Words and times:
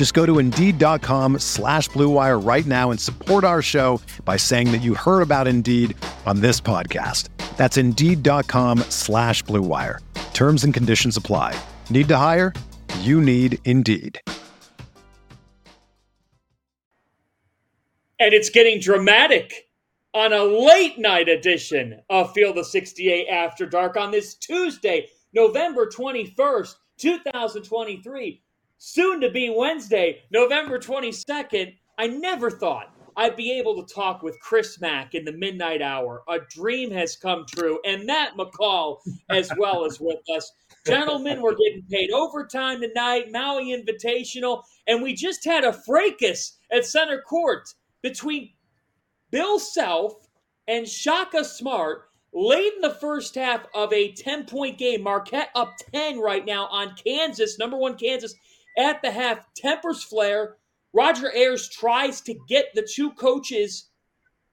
Just 0.00 0.14
go 0.14 0.24
to 0.24 0.38
Indeed.com 0.38 1.40
slash 1.40 1.90
BlueWire 1.90 2.42
right 2.42 2.64
now 2.64 2.90
and 2.90 2.98
support 2.98 3.44
our 3.44 3.60
show 3.60 4.00
by 4.24 4.38
saying 4.38 4.72
that 4.72 4.78
you 4.78 4.94
heard 4.94 5.20
about 5.20 5.46
Indeed 5.46 5.94
on 6.24 6.40
this 6.40 6.58
podcast. 6.58 7.28
That's 7.58 7.76
Indeed.com 7.76 8.78
slash 8.88 9.44
BlueWire. 9.44 9.98
Terms 10.32 10.64
and 10.64 10.72
conditions 10.72 11.18
apply. 11.18 11.54
Need 11.90 12.08
to 12.08 12.16
hire? 12.16 12.54
You 13.00 13.20
need 13.20 13.58
Indeed. 13.66 14.18
And 18.18 18.32
it's 18.32 18.48
getting 18.48 18.80
dramatic 18.80 19.68
on 20.14 20.32
a 20.32 20.42
late 20.42 20.98
night 20.98 21.28
edition 21.28 22.00
of 22.08 22.32
Field 22.32 22.56
of 22.56 22.64
68 22.64 23.28
After 23.28 23.66
Dark 23.66 23.98
on 23.98 24.12
this 24.12 24.34
Tuesday, 24.36 25.08
November 25.34 25.90
21st, 25.94 26.74
2023 26.96 28.40
soon 28.80 29.20
to 29.20 29.30
be 29.30 29.50
Wednesday, 29.50 30.22
November 30.32 30.78
22nd. 30.78 31.74
I 31.98 32.06
never 32.06 32.50
thought 32.50 32.94
I'd 33.14 33.36
be 33.36 33.52
able 33.52 33.84
to 33.84 33.94
talk 33.94 34.22
with 34.22 34.40
Chris 34.40 34.80
Mack 34.80 35.14
in 35.14 35.26
the 35.26 35.32
midnight 35.32 35.82
hour. 35.82 36.22
A 36.30 36.38
dream 36.48 36.90
has 36.90 37.14
come 37.14 37.44
true, 37.46 37.78
and 37.84 38.06
Matt 38.06 38.36
McCall 38.38 38.98
as 39.28 39.52
well 39.58 39.84
is 39.84 40.00
with 40.00 40.18
us. 40.34 40.50
Gentlemen, 40.86 41.42
we're 41.42 41.56
getting 41.56 41.84
paid 41.90 42.10
overtime 42.10 42.80
tonight, 42.80 43.30
Maui 43.30 43.76
Invitational, 43.76 44.62
and 44.86 45.02
we 45.02 45.12
just 45.12 45.44
had 45.44 45.64
a 45.64 45.74
fracas 45.74 46.56
at 46.72 46.86
center 46.86 47.20
court 47.20 47.68
between 48.02 48.50
Bill 49.30 49.58
Self 49.58 50.26
and 50.68 50.88
Shaka 50.88 51.44
Smart 51.44 52.04
late 52.32 52.72
in 52.76 52.80
the 52.80 52.94
first 52.94 53.34
half 53.34 53.66
of 53.74 53.92
a 53.92 54.12
10 54.12 54.46
point 54.46 54.78
game. 54.78 55.02
Marquette 55.02 55.50
up 55.54 55.74
10 55.92 56.18
right 56.18 56.46
now 56.46 56.66
on 56.68 56.94
Kansas, 56.94 57.58
number 57.58 57.76
one 57.76 57.98
Kansas 57.98 58.34
at 58.78 59.02
the 59.02 59.10
half, 59.10 59.52
tempers 59.54 60.02
flare. 60.02 60.56
Roger 60.92 61.30
Ayers 61.34 61.68
tries 61.68 62.20
to 62.22 62.34
get 62.48 62.66
the 62.74 62.82
two 62.82 63.12
coaches 63.12 63.90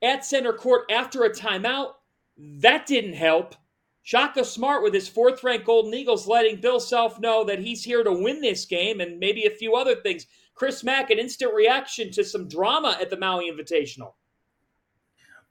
at 0.01 0.25
center 0.25 0.53
court 0.53 0.83
after 0.91 1.23
a 1.23 1.29
timeout. 1.29 1.93
That 2.37 2.85
didn't 2.85 3.13
help. 3.13 3.55
Shaka 4.03 4.45
Smart 4.45 4.83
with 4.83 4.93
his 4.93 5.09
fourth 5.09 5.43
ranked 5.43 5.65
Golden 5.65 5.93
Eagles 5.93 6.27
letting 6.27 6.61
Bill 6.61 6.79
Self 6.79 7.19
know 7.19 7.43
that 7.43 7.59
he's 7.59 7.83
here 7.83 8.03
to 8.03 8.13
win 8.13 8.39
this 8.39 8.65
game 8.65 9.01
and 9.01 9.19
maybe 9.19 9.45
a 9.45 9.49
few 9.49 9.75
other 9.75 9.95
things. 9.95 10.27
Chris 10.55 10.83
Mack, 10.83 11.09
an 11.09 11.19
instant 11.19 11.53
reaction 11.53 12.09
to 12.11 12.23
some 12.23 12.47
drama 12.47 12.97
at 13.01 13.09
the 13.09 13.17
Maui 13.17 13.51
Invitational. 13.51 14.13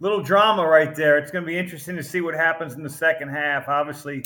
Little 0.01 0.23
drama 0.23 0.67
right 0.67 0.95
there. 0.95 1.19
It's 1.19 1.31
going 1.31 1.45
to 1.45 1.47
be 1.47 1.59
interesting 1.59 1.97
to 1.97 2.03
see 2.03 2.21
what 2.21 2.35
happens 2.35 2.75
in 2.75 2.83
the 2.83 2.91
second 2.91 3.29
half. 3.29 3.69
Obviously, 3.69 4.25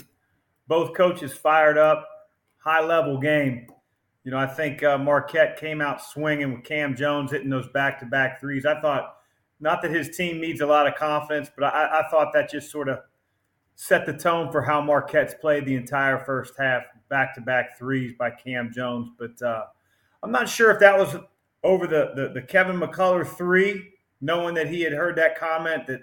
both 0.69 0.97
coaches 0.97 1.33
fired 1.33 1.77
up, 1.77 2.07
high 2.59 2.85
level 2.85 3.19
game. 3.19 3.67
You 4.25 4.31
know, 4.31 4.39
I 4.39 4.47
think 4.47 4.83
uh, 4.83 4.99
Marquette 4.99 5.59
came 5.59 5.81
out 5.81 6.03
swinging 6.03 6.53
with 6.53 6.65
Cam 6.65 6.95
Jones 6.95 7.31
hitting 7.31 7.49
those 7.49 7.69
back 7.69 7.99
to 8.01 8.07
back 8.07 8.41
threes. 8.41 8.67
I 8.67 8.81
thought, 8.81 9.17
not 9.61 9.81
that 9.83 9.91
his 9.91 10.15
team 10.15 10.41
needs 10.41 10.61
a 10.61 10.67
lot 10.67 10.87
of 10.87 10.95
confidence, 10.95 11.51
but 11.57 11.65
I, 11.65 12.01
I 12.01 12.09
thought 12.11 12.33
that 12.35 12.51
just 12.51 12.71
sort 12.71 12.89
of 12.89 12.99
set 13.77 14.05
the 14.05 14.13
tone 14.13 14.53
for 14.53 14.61
how 14.61 14.83
Marquette's 14.83 15.35
played 15.41 15.65
the 15.65 15.75
entire 15.75 16.19
first 16.19 16.55
half, 16.59 16.83
back 17.09 17.35
to 17.35 17.41
back 17.41 17.79
threes 17.79 18.13
by 18.19 18.31
Cam 18.31 18.71
Jones. 18.71 19.09
But 19.19 19.41
uh, 19.41 19.65
I'm 20.23 20.33
not 20.33 20.51
sure 20.51 20.71
if 20.71 20.81
that 20.81 20.99
was 20.99 21.17
over 21.65 21.87
the, 21.87 22.13
the, 22.15 22.29
the 22.35 22.43
Kevin 22.43 22.79
McCullar 22.79 23.27
three, 23.27 23.93
knowing 24.21 24.55
that 24.55 24.69
he 24.69 24.83
had 24.83 24.93
heard 24.93 25.17
that 25.17 25.39
comment 25.39 25.87
that 25.87 26.01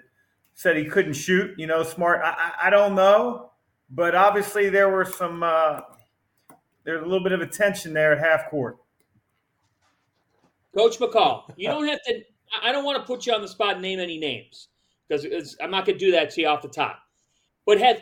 said 0.54 0.76
he 0.76 0.84
couldn't 0.86 1.12
shoot. 1.12 1.56
You 1.56 1.68
know, 1.68 1.84
smart. 1.84 2.20
I, 2.24 2.30
I, 2.30 2.66
I 2.66 2.70
don't 2.70 2.96
know, 2.96 3.52
but 3.90 4.16
obviously 4.16 4.70
there 4.70 4.88
were 4.88 5.04
some. 5.04 5.44
Uh, 5.44 5.82
there's 6.88 7.02
a 7.02 7.04
little 7.04 7.22
bit 7.22 7.32
of 7.32 7.42
a 7.42 7.46
tension 7.46 7.92
there 7.92 8.12
at 8.12 8.18
half 8.18 8.48
court. 8.48 8.78
Coach 10.74 10.98
McCall, 10.98 11.42
you 11.54 11.68
don't 11.68 11.86
have 11.86 11.98
to. 12.06 12.22
I 12.62 12.72
don't 12.72 12.82
want 12.82 12.96
to 12.96 13.04
put 13.04 13.26
you 13.26 13.34
on 13.34 13.42
the 13.42 13.48
spot 13.48 13.74
and 13.74 13.82
name 13.82 14.00
any 14.00 14.18
names 14.18 14.68
because 15.06 15.54
I'm 15.60 15.70
not 15.70 15.84
going 15.84 15.98
to 15.98 16.04
do 16.06 16.12
that 16.12 16.30
to 16.30 16.40
you 16.40 16.48
off 16.48 16.62
the 16.62 16.68
top. 16.68 17.00
But 17.66 17.78
have 17.78 18.00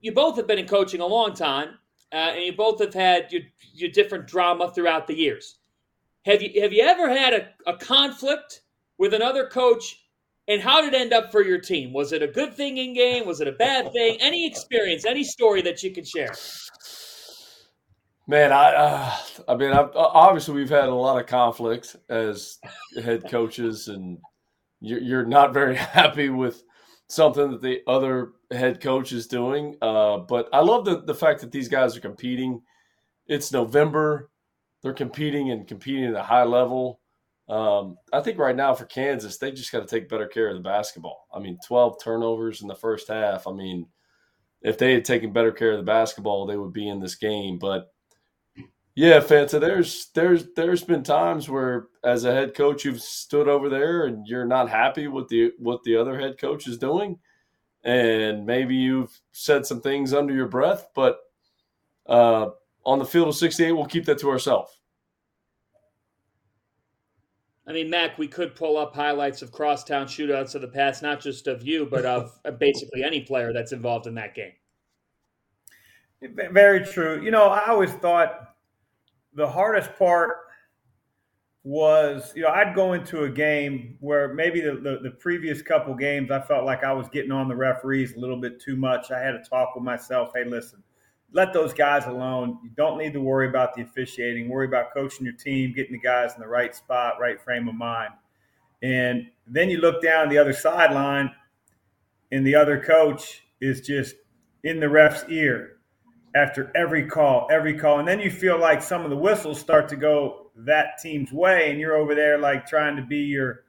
you 0.00 0.10
both 0.10 0.34
have 0.38 0.48
been 0.48 0.58
in 0.58 0.66
coaching 0.66 1.00
a 1.00 1.06
long 1.06 1.34
time, 1.34 1.78
uh, 2.10 2.32
and 2.34 2.42
you 2.42 2.52
both 2.52 2.80
have 2.80 2.92
had 2.92 3.30
your, 3.30 3.42
your 3.74 3.90
different 3.90 4.26
drama 4.26 4.72
throughout 4.74 5.06
the 5.06 5.14
years. 5.14 5.60
Have 6.24 6.42
you 6.42 6.62
have 6.62 6.72
you 6.72 6.82
ever 6.82 7.08
had 7.08 7.32
a, 7.32 7.48
a 7.70 7.76
conflict 7.76 8.62
with 8.98 9.14
another 9.14 9.46
coach 9.46 10.04
and 10.48 10.60
how 10.60 10.80
did 10.80 10.94
it 10.94 11.00
end 11.00 11.12
up 11.12 11.30
for 11.30 11.44
your 11.44 11.60
team? 11.60 11.92
Was 11.92 12.10
it 12.10 12.22
a 12.22 12.26
good 12.26 12.56
thing 12.56 12.78
in 12.78 12.92
game? 12.92 13.24
Was 13.24 13.40
it 13.40 13.46
a 13.46 13.52
bad 13.52 13.92
thing? 13.92 14.16
Any 14.20 14.48
experience, 14.48 15.04
any 15.04 15.22
story 15.22 15.62
that 15.62 15.84
you 15.84 15.92
could 15.92 16.08
share? 16.08 16.34
Man, 18.30 18.52
I, 18.52 18.74
uh, 18.74 19.16
I 19.48 19.56
mean, 19.56 19.72
I've, 19.72 19.90
obviously 19.96 20.54
we've 20.54 20.70
had 20.70 20.88
a 20.88 20.94
lot 20.94 21.18
of 21.20 21.26
conflicts 21.26 21.96
as 22.08 22.58
head 23.02 23.28
coaches, 23.28 23.88
and 23.88 24.18
you're, 24.80 25.00
you're 25.00 25.26
not 25.26 25.52
very 25.52 25.74
happy 25.98 26.28
with 26.28 26.62
something 27.08 27.50
that 27.50 27.60
the 27.60 27.80
other 27.88 28.28
head 28.52 28.80
coach 28.80 29.10
is 29.10 29.26
doing. 29.26 29.74
Uh, 29.82 30.18
but 30.18 30.48
I 30.52 30.60
love 30.60 30.84
the 30.84 31.02
the 31.02 31.14
fact 31.14 31.40
that 31.40 31.50
these 31.50 31.66
guys 31.66 31.96
are 31.96 32.00
competing. 32.00 32.62
It's 33.26 33.50
November; 33.50 34.30
they're 34.84 34.92
competing 34.92 35.50
and 35.50 35.66
competing 35.66 36.04
at 36.04 36.14
a 36.14 36.22
high 36.22 36.44
level. 36.44 37.00
Um, 37.48 37.96
I 38.12 38.20
think 38.20 38.38
right 38.38 38.54
now 38.54 38.74
for 38.74 38.84
Kansas, 38.84 39.38
they 39.38 39.50
just 39.50 39.72
got 39.72 39.80
to 39.80 39.86
take 39.88 40.08
better 40.08 40.28
care 40.28 40.50
of 40.50 40.54
the 40.54 40.62
basketball. 40.62 41.26
I 41.34 41.40
mean, 41.40 41.58
12 41.66 41.96
turnovers 42.00 42.62
in 42.62 42.68
the 42.68 42.76
first 42.76 43.08
half. 43.08 43.48
I 43.48 43.52
mean, 43.52 43.86
if 44.62 44.78
they 44.78 44.92
had 44.92 45.04
taken 45.04 45.32
better 45.32 45.50
care 45.50 45.72
of 45.72 45.78
the 45.78 45.82
basketball, 45.82 46.46
they 46.46 46.56
would 46.56 46.72
be 46.72 46.88
in 46.88 47.00
this 47.00 47.16
game. 47.16 47.58
But 47.58 47.88
yeah, 48.94 49.20
Fanta, 49.20 49.60
there's 49.60 50.08
there's 50.14 50.52
there's 50.56 50.82
been 50.82 51.02
times 51.02 51.48
where 51.48 51.88
as 52.04 52.24
a 52.24 52.32
head 52.32 52.54
coach 52.54 52.84
you've 52.84 53.00
stood 53.00 53.48
over 53.48 53.68
there 53.68 54.06
and 54.06 54.26
you're 54.26 54.46
not 54.46 54.68
happy 54.68 55.06
with 55.06 55.28
the 55.28 55.52
what 55.58 55.82
the 55.84 55.96
other 55.96 56.18
head 56.18 56.38
coach 56.38 56.66
is 56.66 56.78
doing. 56.78 57.18
And 57.82 58.44
maybe 58.44 58.74
you've 58.74 59.18
said 59.32 59.64
some 59.64 59.80
things 59.80 60.12
under 60.12 60.34
your 60.34 60.48
breath, 60.48 60.88
but 60.94 61.20
uh, 62.06 62.50
on 62.84 62.98
the 62.98 63.06
field 63.06 63.28
of 63.28 63.36
68, 63.36 63.72
we'll 63.72 63.86
keep 63.86 64.04
that 64.04 64.18
to 64.18 64.28
ourselves. 64.28 64.80
I 67.66 67.72
mean, 67.72 67.88
Mack, 67.88 68.18
we 68.18 68.26
could 68.26 68.54
pull 68.54 68.76
up 68.76 68.94
highlights 68.94 69.40
of 69.42 69.52
crosstown 69.52 70.06
shootouts 70.06 70.54
of 70.54 70.60
the 70.60 70.68
past, 70.68 71.02
not 71.02 71.20
just 71.20 71.46
of 71.46 71.62
you, 71.62 71.86
but 71.86 72.04
of 72.04 72.38
basically 72.58 73.02
any 73.02 73.22
player 73.22 73.52
that's 73.52 73.72
involved 73.72 74.06
in 74.06 74.14
that 74.16 74.34
game. 74.34 74.52
Very 76.20 76.84
true. 76.84 77.22
You 77.22 77.30
know, 77.30 77.46
I 77.46 77.68
always 77.68 77.92
thought 77.92 78.49
the 79.34 79.48
hardest 79.48 79.94
part 79.96 80.36
was, 81.62 82.32
you 82.34 82.42
know, 82.42 82.48
I'd 82.48 82.74
go 82.74 82.94
into 82.94 83.24
a 83.24 83.28
game 83.28 83.96
where 84.00 84.32
maybe 84.32 84.60
the, 84.60 84.72
the, 84.76 84.98
the, 85.02 85.10
previous 85.10 85.60
couple 85.60 85.94
games 85.94 86.30
I 86.30 86.40
felt 86.40 86.64
like 86.64 86.84
I 86.84 86.92
was 86.92 87.08
getting 87.10 87.32
on 87.32 87.48
the 87.48 87.54
referees 87.54 88.14
a 88.14 88.18
little 88.18 88.40
bit 88.40 88.60
too 88.60 88.76
much. 88.76 89.10
I 89.10 89.20
had 89.20 89.32
to 89.32 89.42
talk 89.48 89.74
with 89.74 89.84
myself. 89.84 90.30
Hey, 90.34 90.44
listen, 90.44 90.82
let 91.32 91.52
those 91.52 91.74
guys 91.74 92.06
alone. 92.06 92.58
You 92.64 92.70
don't 92.76 92.96
need 92.96 93.12
to 93.12 93.20
worry 93.20 93.48
about 93.48 93.74
the 93.74 93.82
officiating. 93.82 94.48
Worry 94.48 94.66
about 94.66 94.94
coaching 94.94 95.26
your 95.26 95.34
team, 95.34 95.74
getting 95.74 95.92
the 95.92 96.00
guys 96.00 96.34
in 96.34 96.40
the 96.40 96.48
right 96.48 96.74
spot, 96.74 97.20
right 97.20 97.40
frame 97.40 97.68
of 97.68 97.74
mind. 97.74 98.14
And 98.82 99.26
then 99.46 99.68
you 99.68 99.78
look 99.78 100.02
down 100.02 100.30
the 100.30 100.38
other 100.38 100.54
sideline, 100.54 101.30
and 102.32 102.46
the 102.46 102.54
other 102.54 102.80
coach 102.80 103.42
is 103.60 103.82
just 103.82 104.14
in 104.64 104.80
the 104.80 104.88
ref's 104.88 105.24
ear 105.28 105.79
after 106.34 106.70
every 106.74 107.06
call, 107.06 107.48
every 107.50 107.78
call. 107.78 107.98
And 107.98 108.08
then 108.08 108.20
you 108.20 108.30
feel 108.30 108.58
like 108.58 108.82
some 108.82 109.04
of 109.04 109.10
the 109.10 109.16
whistles 109.16 109.58
start 109.58 109.88
to 109.88 109.96
go 109.96 110.50
that 110.56 110.98
team's 111.02 111.32
way, 111.32 111.70
and 111.70 111.80
you're 111.80 111.96
over 111.96 112.14
there 112.14 112.38
like 112.38 112.66
trying 112.66 112.96
to 112.96 113.02
be 113.02 113.18
your 113.18 113.64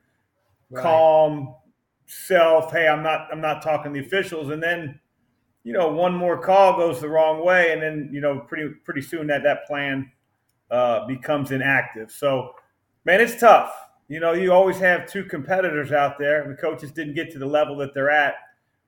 right. 0.70 0.82
calm 0.82 1.56
self. 2.06 2.72
Hey, 2.72 2.88
I'm 2.88 3.04
not 3.04 3.28
I'm 3.32 3.42
not 3.42 3.62
talking 3.62 3.94
the 3.94 4.00
officials. 4.00 4.50
And 4.50 4.62
then 4.62 5.00
you 5.64 5.74
know, 5.74 5.90
one 5.90 6.16
more 6.16 6.42
call 6.42 6.76
goes 6.76 7.00
the 7.00 7.10
wrong 7.10 7.46
way, 7.46 7.72
and 7.72 7.82
then 7.82 8.10
you 8.12 8.22
know, 8.22 8.40
pretty 8.40 8.70
pretty 8.84 9.02
soon 9.02 9.28
that 9.28 9.44
that 9.44 9.66
plan 9.68 10.12
uh, 10.72 11.06
becomes 11.06 11.52
inactive. 11.52 12.12
So, 12.12 12.54
man, 13.06 13.22
it's 13.22 13.40
tough. 13.40 13.74
You 14.08 14.20
know, 14.20 14.34
you 14.34 14.52
always 14.52 14.78
have 14.80 15.08
two 15.08 15.24
competitors 15.24 15.92
out 15.92 16.18
there. 16.18 16.48
The 16.48 16.56
coaches 16.56 16.92
didn't 16.92 17.14
get 17.14 17.32
to 17.32 17.40
the 17.40 17.46
level 17.46 17.78
that 17.78 17.94
they're 17.94 18.10
at 18.10 18.36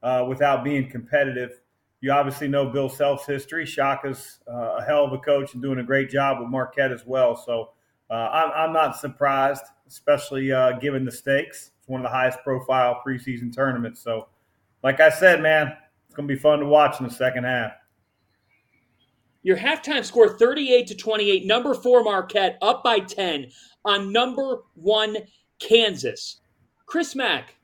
uh, 0.02 0.26
without 0.28 0.64
being 0.64 0.90
competitive. 0.90 1.60
You 2.04 2.12
obviously 2.12 2.50
know 2.50 2.66
Bill 2.66 2.90
Self's 2.90 3.26
history. 3.26 3.66
Shaka's 3.66 4.40
uh, 4.46 4.76
a 4.80 4.84
hell 4.84 5.06
of 5.06 5.14
a 5.14 5.18
coach 5.20 5.54
and 5.54 5.64
doing 5.64 5.80
a 5.80 5.84
great 5.84 6.10
job 6.10 6.42
with 6.42 6.50
Marquette 6.50 6.92
as 6.92 7.06
well. 7.06 7.34
So 7.34 7.70
uh, 8.10 8.28
I'm, 8.30 8.52
I'm, 8.54 8.74
not 8.74 8.98
surprised, 8.98 9.64
especially 9.88 10.52
uh, 10.52 10.74
given 10.80 11.06
the 11.06 11.12
stakes. 11.14 11.72
It's 11.80 11.88
one 11.88 12.02
of 12.02 12.04
the 12.04 12.10
highest 12.10 12.40
profile 12.44 13.02
preseason 13.08 13.56
tournaments. 13.56 14.02
So, 14.02 14.28
like 14.84 15.00
I 15.00 15.10
said, 15.10 15.42
man, 15.42 15.78
it's 16.06 16.14
going 16.14 16.28
to 16.28 16.36
be 16.36 16.38
fun 16.38 16.60
to 16.60 16.66
watch 16.66 17.00
in 17.00 17.08
the 17.08 17.14
second 17.14 17.46
half. 17.46 17.72
Your 19.44 19.56
halftime 19.56 20.04
score 20.04 20.38
38 20.38 20.88
to 20.88 20.96
28. 20.96 21.46
Number 21.46 21.74
four 21.74 22.04
Marquette 22.04 22.58
up 22.62 22.84
by 22.84 23.00
10 23.00 23.50
on 23.86 24.12
number 24.12 24.64
one 24.74 25.16
Kansas. 25.60 26.42
Chris 26.86 27.16
Mack, 27.16 27.56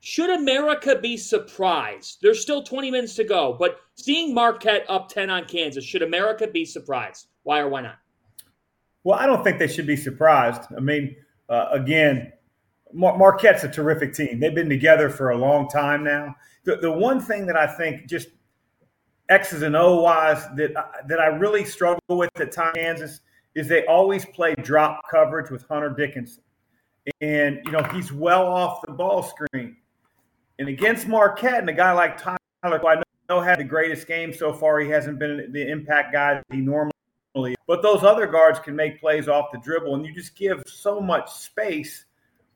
should 0.00 0.30
America 0.30 0.98
be 1.00 1.16
surprised? 1.16 2.18
There's 2.22 2.40
still 2.40 2.62
20 2.62 2.90
minutes 2.90 3.14
to 3.16 3.24
go, 3.24 3.56
but 3.58 3.80
seeing 3.96 4.32
Marquette 4.32 4.84
up 4.88 5.08
10 5.08 5.30
on 5.30 5.44
Kansas, 5.46 5.84
should 5.84 6.02
America 6.02 6.46
be 6.46 6.64
surprised? 6.64 7.28
Why 7.42 7.60
or 7.60 7.68
why 7.68 7.82
not? 7.82 7.96
Well, 9.04 9.18
I 9.18 9.26
don't 9.26 9.42
think 9.42 9.58
they 9.58 9.68
should 9.68 9.86
be 9.86 9.96
surprised. 9.96 10.62
I 10.76 10.80
mean, 10.80 11.16
uh, 11.48 11.68
again, 11.72 12.32
Mar- 12.92 13.16
Marquette's 13.18 13.64
a 13.64 13.68
terrific 13.68 14.14
team. 14.14 14.40
They've 14.40 14.54
been 14.54 14.68
together 14.68 15.10
for 15.10 15.30
a 15.30 15.36
long 15.36 15.68
time 15.68 16.04
now. 16.04 16.36
The, 16.64 16.76
the 16.76 16.92
one 16.92 17.20
thing 17.20 17.46
that 17.46 17.56
I 17.56 17.66
think 17.66 18.06
just 18.06 18.28
X's 19.28 19.62
and 19.62 19.76
O 19.76 20.00
wise 20.00 20.46
that 20.56 20.72
that 21.06 21.20
I 21.20 21.26
really 21.26 21.64
struggle 21.64 22.00
with 22.08 22.30
at 22.40 22.52
times 22.52 22.74
Kansas 22.74 23.20
is 23.54 23.68
they 23.68 23.84
always 23.86 24.24
play 24.24 24.54
drop 24.54 25.02
coverage 25.10 25.50
with 25.50 25.66
Hunter 25.68 25.90
Dickinson, 25.90 26.42
and 27.20 27.60
you 27.64 27.72
know 27.72 27.82
he's 27.92 28.12
well 28.12 28.46
off 28.46 28.80
the 28.86 28.92
ball 28.92 29.22
screen. 29.22 29.76
And 30.58 30.68
against 30.68 31.06
Marquette 31.06 31.60
and 31.60 31.68
a 31.68 31.72
guy 31.72 31.92
like 31.92 32.20
Tyler, 32.20 32.38
who 32.62 32.86
I 32.86 33.02
know 33.28 33.40
had 33.40 33.60
the 33.60 33.64
greatest 33.64 34.06
game 34.06 34.32
so 34.32 34.52
far, 34.52 34.80
he 34.80 34.88
hasn't 34.88 35.18
been 35.18 35.52
the 35.52 35.68
impact 35.68 36.12
guy 36.12 36.34
that 36.34 36.44
he 36.50 36.60
normally. 36.60 36.92
Is. 37.36 37.56
But 37.66 37.82
those 37.82 38.02
other 38.02 38.26
guards 38.26 38.58
can 38.58 38.74
make 38.74 38.98
plays 38.98 39.28
off 39.28 39.52
the 39.52 39.58
dribble, 39.58 39.94
and 39.94 40.04
you 40.04 40.12
just 40.12 40.34
give 40.34 40.62
so 40.66 41.00
much 41.00 41.30
space 41.30 42.06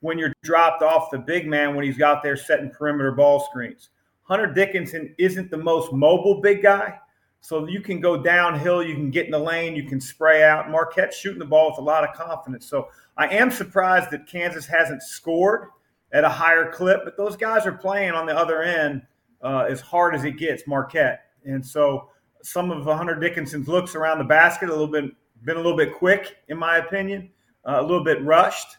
when 0.01 0.19
you're 0.19 0.33
dropped 0.43 0.83
off 0.83 1.11
the 1.11 1.19
big 1.19 1.47
man 1.47 1.77
when 1.77 1.85
he's 1.85 2.01
out 2.01 2.23
there 2.23 2.37
setting 2.37 2.71
perimeter 2.71 3.13
ball 3.13 3.47
screens. 3.49 3.91
Hunter 4.23 4.53
Dickinson 4.53 5.15
isn't 5.19 5.51
the 5.51 5.57
most 5.57 5.93
mobile 5.93 6.41
big 6.41 6.63
guy, 6.63 6.99
so 7.41 7.69
you 7.69 7.81
can 7.81 8.01
go 8.01 8.21
downhill, 8.21 8.83
you 8.83 8.95
can 8.95 9.11
get 9.11 9.27
in 9.27 9.31
the 9.31 9.39
lane, 9.39 9.77
you 9.77 9.85
can 9.85 10.01
spray 10.01 10.43
out. 10.43 10.71
Marquette's 10.71 11.17
shooting 11.17 11.39
the 11.39 11.45
ball 11.45 11.71
with 11.71 11.79
a 11.79 11.83
lot 11.83 12.03
of 12.03 12.15
confidence. 12.17 12.67
So 12.67 12.89
I 13.17 13.29
am 13.29 13.51
surprised 13.51 14.11
that 14.11 14.27
Kansas 14.27 14.67
hasn't 14.67 15.03
scored 15.03 15.69
at 16.13 16.25
a 16.25 16.29
higher 16.29 16.71
clip, 16.71 17.01
but 17.05 17.17
those 17.17 17.37
guys 17.37 17.67
are 17.67 17.73
playing 17.73 18.13
on 18.13 18.27
the 18.27 18.37
other 18.37 18.63
end 18.63 19.03
uh, 19.43 19.67
as 19.69 19.81
hard 19.81 20.15
as 20.15 20.25
it 20.25 20.33
gets, 20.33 20.67
Marquette. 20.67 21.25
And 21.45 21.65
so 21.65 22.11
some 22.43 22.71
of 22.71 22.85
Hunter 22.85 23.15
Dickinson's 23.19 23.69
looks 23.69 23.95
around 23.95 24.19
the 24.19 24.25
basket 24.25 24.69
a 24.69 24.73
little 24.73 24.87
bit 24.87 25.11
been 25.45 25.57
a 25.57 25.61
little 25.61 25.77
bit 25.77 25.93
quick, 25.95 26.37
in 26.49 26.57
my 26.57 26.77
opinion, 26.77 27.29
uh, 27.67 27.79
a 27.81 27.83
little 27.83 28.05
bit 28.05 28.23
rushed. 28.23 28.77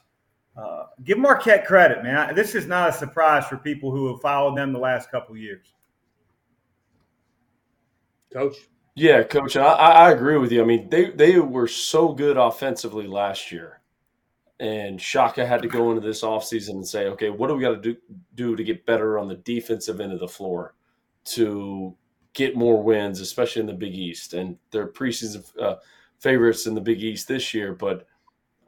Uh, 0.56 0.86
give 1.04 1.18
Marquette 1.18 1.66
credit, 1.66 2.04
man. 2.04 2.34
This 2.36 2.56
is 2.56 2.68
not 2.68 2.90
a 2.90 2.94
surprise 2.94 3.46
for 3.48 3.58
people 3.58 3.92
who 3.92 4.10
have 4.14 4.22
followed 4.22 4.56
them 4.56 4.72
the 4.72 4.80
last 4.80 5.12
couple 5.12 5.36
years. 5.36 5.74
Coach. 8.32 8.56
Yeah, 8.96 9.24
coach, 9.24 9.58
I, 9.58 9.74
I 9.74 10.12
agree 10.12 10.38
with 10.38 10.52
you. 10.54 10.62
I 10.62 10.66
mean, 10.66 10.90
they 10.90 11.10
they 11.10 11.40
were 11.40 11.68
so 11.68 12.14
good 12.14 12.38
offensively 12.38 13.08
last 13.08 13.52
year 13.52 13.82
and 14.60 15.02
Shaka 15.02 15.46
had 15.46 15.62
to 15.64 15.68
go 15.68 15.92
into 15.92 16.06
this 16.06 16.24
offseason 16.24 16.72
and 16.72 16.88
say, 16.88 17.08
okay, 17.08 17.30
what 17.30 17.48
do 17.48 17.56
we 17.56 17.64
got 17.64 17.82
to 17.82 17.94
do, 17.94 17.98
do 18.36 18.56
to 18.56 18.64
get 18.64 18.86
better 18.86 19.18
on 19.18 19.28
the 19.28 19.36
defensive 19.36 20.00
end 20.00 20.14
of 20.14 20.20
the 20.20 20.28
floor 20.28 20.76
to 21.26 21.96
get 22.34 22.56
more 22.56 22.82
wins, 22.82 23.20
especially 23.20 23.62
in 23.62 23.68
the 23.68 23.74
Big 23.74 23.96
East? 23.96 24.34
And 24.34 24.58
they're 24.72 24.88
preseason 24.88 25.44
uh, 25.60 25.76
favorites 26.20 26.68
in 26.68 26.76
the 26.76 26.82
Big 26.82 27.02
East 27.02 27.28
this 27.28 27.54
year, 27.54 27.74
but 27.74 28.08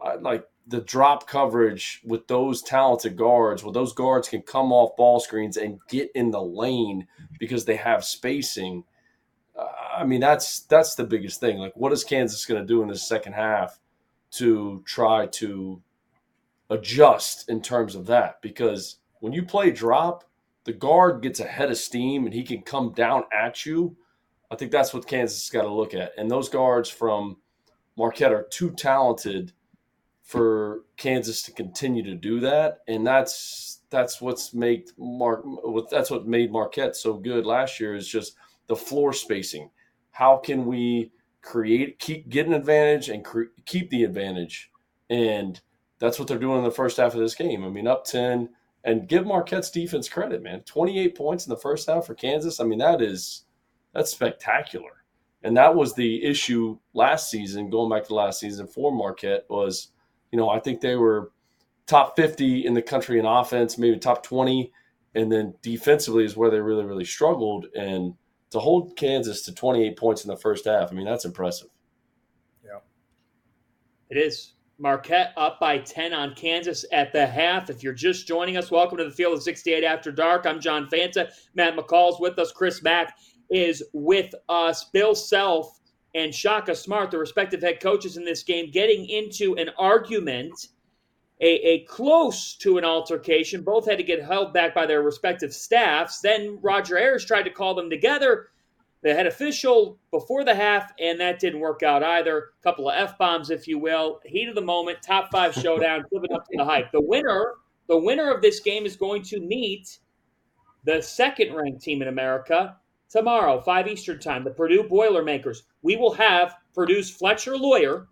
I, 0.04 0.16
like 0.16 0.48
the 0.68 0.82
drop 0.82 1.28
coverage 1.28 2.02
with 2.04 2.28
those 2.28 2.62
talented 2.62 3.16
guards, 3.16 3.64
where 3.64 3.74
those 3.74 3.94
guards 3.94 4.28
can 4.28 4.42
come 4.42 4.74
off 4.74 4.98
ball 4.98 5.20
screens 5.20 5.58
and 5.58 5.80
get 5.88 6.10
in 6.16 6.32
the 6.32 6.42
lane 6.42 7.08
because 7.40 7.66
they 7.66 7.76
have 7.76 8.04
spacing. 8.04 8.84
Uh, 9.58 9.68
I 9.98 10.04
mean, 10.04 10.20
that's 10.20 10.62
that's 10.62 10.96
the 10.96 11.04
biggest 11.04 11.40
thing. 11.40 11.60
Like, 11.60 11.74
what 11.76 11.94
is 11.94 12.04
Kansas 12.04 12.46
going 12.46 12.62
to 12.62 12.68
do 12.68 12.82
in 12.82 12.88
the 12.88 12.98
second 12.98 13.34
half 13.34 13.80
to 14.38 14.84
try 14.86 15.28
to 15.28 15.82
adjust 16.70 17.50
in 17.50 17.62
terms 17.62 17.96
of 17.96 18.06
that 18.08 18.42
because 18.42 18.98
when 19.20 19.34
you 19.34 19.44
play 19.44 19.72
drop, 19.72 20.24
the 20.66 20.74
guard 20.74 21.22
gets 21.22 21.40
ahead 21.40 21.70
of 21.70 21.78
steam 21.78 22.26
and 22.26 22.34
he 22.34 22.44
can 22.44 22.62
come 22.62 22.92
down 22.92 23.24
at 23.32 23.66
you. 23.66 23.96
I 24.52 24.56
think 24.56 24.72
that's 24.72 24.94
what 24.94 25.08
Kansas 25.08 25.46
has 25.46 25.52
got 25.52 25.64
to 25.64 25.74
look 25.74 25.94
at. 25.94 26.14
And 26.18 26.30
those 26.30 26.50
guards 26.50 26.90
from 26.90 27.38
Marquette 27.96 28.34
are 28.34 28.48
too 28.50 28.72
talented 28.72 29.54
for 30.24 30.82
Kansas 30.98 31.44
to 31.44 31.52
continue 31.52 32.04
to 32.04 32.16
do 32.16 32.40
that. 32.42 32.80
And 32.88 33.06
that's 33.06 33.82
that's 33.92 34.20
what's 34.20 34.54
made 34.54 34.90
Mark 34.98 35.46
that's 35.90 36.10
what 36.10 36.28
made 36.28 36.52
Marquette 36.52 36.96
so 36.96 37.14
good 37.14 37.46
last 37.46 37.80
year 37.80 37.96
is 37.96 38.08
just 38.08 38.36
the 38.68 38.76
floor 38.76 39.14
spacing. 39.14 39.70
How 40.12 40.38
can 40.38 40.66
we 40.66 41.12
create 41.46 42.00
keep 42.00 42.28
get 42.28 42.48
an 42.48 42.54
advantage 42.54 43.10
and 43.10 43.24
cre- 43.24 43.54
keep 43.66 43.90
the 43.90 44.04
advantage? 44.04 44.72
And 45.10 45.60
that's 46.00 46.20
what 46.20 46.28
they're 46.28 46.38
doing 46.38 46.58
in 46.58 46.64
the 46.64 46.72
first 46.72 46.98
half 46.98 47.14
of 47.14 47.20
this 47.20 47.36
game. 47.36 47.64
I 47.64 47.70
mean, 47.70 47.88
up 47.88 48.06
10 48.06 48.50
and 48.84 49.08
give 49.08 49.26
Marquette's 49.26 49.72
defense 49.72 50.10
credit, 50.10 50.44
man. 50.44 50.62
28 50.62 51.16
points 51.16 51.46
in 51.46 51.50
the 51.50 51.58
first 51.58 51.88
half 51.88 52.06
for 52.06 52.16
Kansas. 52.16 52.60
I 52.60 52.66
mean, 52.66 52.80
that 52.80 53.02
is 53.02 53.46
that's 53.94 54.12
spectacular. 54.12 55.04
And 55.44 55.56
that 55.58 55.76
was 55.76 55.94
the 55.94 56.24
issue 56.24 56.78
last 56.94 57.30
season, 57.30 57.70
going 57.70 57.90
back 57.90 58.08
to 58.08 58.16
last 58.16 58.40
season 58.40 58.68
for 58.68 58.92
Marquette 58.92 59.46
was, 59.48 59.90
you 60.32 60.40
know, 60.40 60.50
I 60.50 60.60
think 60.60 60.82
they 60.82 60.96
were 60.96 61.32
top 61.86 62.16
50 62.16 62.66
in 62.66 62.74
the 62.74 62.82
country 62.82 63.20
in 63.20 63.26
offense, 63.26 63.78
maybe 63.78 63.98
top 64.00 64.24
20, 64.24 64.72
and 65.14 65.32
then 65.32 65.54
defensively 65.62 66.26
is 66.26 66.36
where 66.36 66.50
they 66.50 66.60
really 66.60 66.84
really 66.84 67.06
struggled 67.06 67.68
and 67.76 68.14
to 68.56 68.60
hold 68.62 68.96
Kansas 68.96 69.42
to 69.42 69.54
28 69.54 69.98
points 69.98 70.24
in 70.24 70.30
the 70.30 70.38
first 70.38 70.64
half, 70.64 70.90
I 70.90 70.96
mean, 70.96 71.06
that's 71.06 71.26
impressive. 71.26 71.68
Yeah. 72.64 72.80
It 74.10 74.18
is. 74.18 74.54
Marquette 74.80 75.34
up 75.36 75.60
by 75.60 75.78
10 75.78 76.14
on 76.14 76.34
Kansas 76.36 76.86
at 76.94 77.12
the 77.12 77.26
half. 77.26 77.70
If 77.70 77.84
you're 77.84 77.92
just 77.92 78.28
joining 78.28 78.56
us, 78.56 78.72
welcome 78.72 78.98
to 78.98 79.04
the 79.04 79.12
Field 79.12 79.34
of 79.34 79.44
68 79.44 79.84
After 79.84 80.10
Dark. 80.10 80.46
I'm 80.46 80.62
John 80.62 80.88
Fanta. 80.88 81.30
Matt 81.54 81.76
McCall's 81.76 82.22
with 82.22 82.40
us. 82.40 82.54
Chris 82.54 82.82
Mack 82.82 83.18
is 83.50 83.84
with 83.92 84.34
us. 84.48 84.86
Bill 84.86 85.16
Self 85.16 85.82
and 86.14 86.34
Shaka 86.34 86.76
Smart, 86.76 87.12
the 87.12 87.18
respective 87.18 87.62
head 87.62 87.82
coaches 87.82 88.16
in 88.16 88.24
this 88.24 88.42
game, 88.42 88.72
getting 88.72 89.06
into 89.10 89.56
an 89.56 89.70
argument, 89.78 90.70
a, 91.42 91.48
a 91.48 91.80
close 91.86 92.56
to 92.58 92.78
an 92.78 92.86
altercation. 92.86 93.62
Both 93.62 93.88
had 93.88 93.98
to 93.98 94.04
get 94.04 94.24
held 94.24 94.54
back 94.54 94.74
by 94.74 94.86
their 94.86 95.02
respective 95.02 95.54
staffs. 95.54 96.22
Then 96.22 96.60
Roger 96.62 96.98
Ayers 96.98 97.26
tried 97.26 97.44
to 97.44 97.50
call 97.50 97.76
them 97.76 97.90
together 97.90 98.48
the 99.06 99.14
head 99.14 99.28
official 99.28 100.00
before 100.12 100.44
the 100.44 100.56
half, 100.56 100.92
and 101.00 101.20
that 101.20 101.40
didn't 101.40 101.60
work 101.60 101.84
out 101.84 102.02
either. 102.02 102.38
A 102.38 102.64
couple 102.64 102.90
of 102.90 102.96
f 102.98 103.18
bombs, 103.20 103.52
if 103.52 103.68
you 103.68 103.78
will. 103.78 104.20
Heat 104.26 104.50
of 104.50 104.56
the 104.56 104.62
moment, 104.62 105.04
top 105.04 105.30
five 105.32 105.54
showdown, 105.62 106.06
living 106.12 106.32
up 106.32 106.46
to 106.46 106.58
the 106.58 106.66
hype. 106.66 106.92
The 106.92 107.02
winner, 107.02 107.54
the 107.88 108.00
winner 108.00 108.32
of 108.34 108.42
this 108.42 108.62
game 108.62 108.86
is 108.86 108.96
going 108.96 109.22
to 109.24 109.40
meet 109.40 110.00
the 110.86 111.02
second 111.02 111.54
ranked 111.54 111.84
team 111.84 112.02
in 112.02 112.08
America 112.08 112.78
tomorrow, 113.10 113.62
five 113.62 113.88
Eastern 113.88 114.20
time. 114.20 114.44
The 114.44 114.50
Purdue 114.50 114.84
Boilermakers. 114.90 115.64
We 115.84 115.96
will 115.96 116.14
have 116.14 116.56
Purdue's 116.74 117.12
Fletcher 117.12 117.56
Loyer 117.56 118.08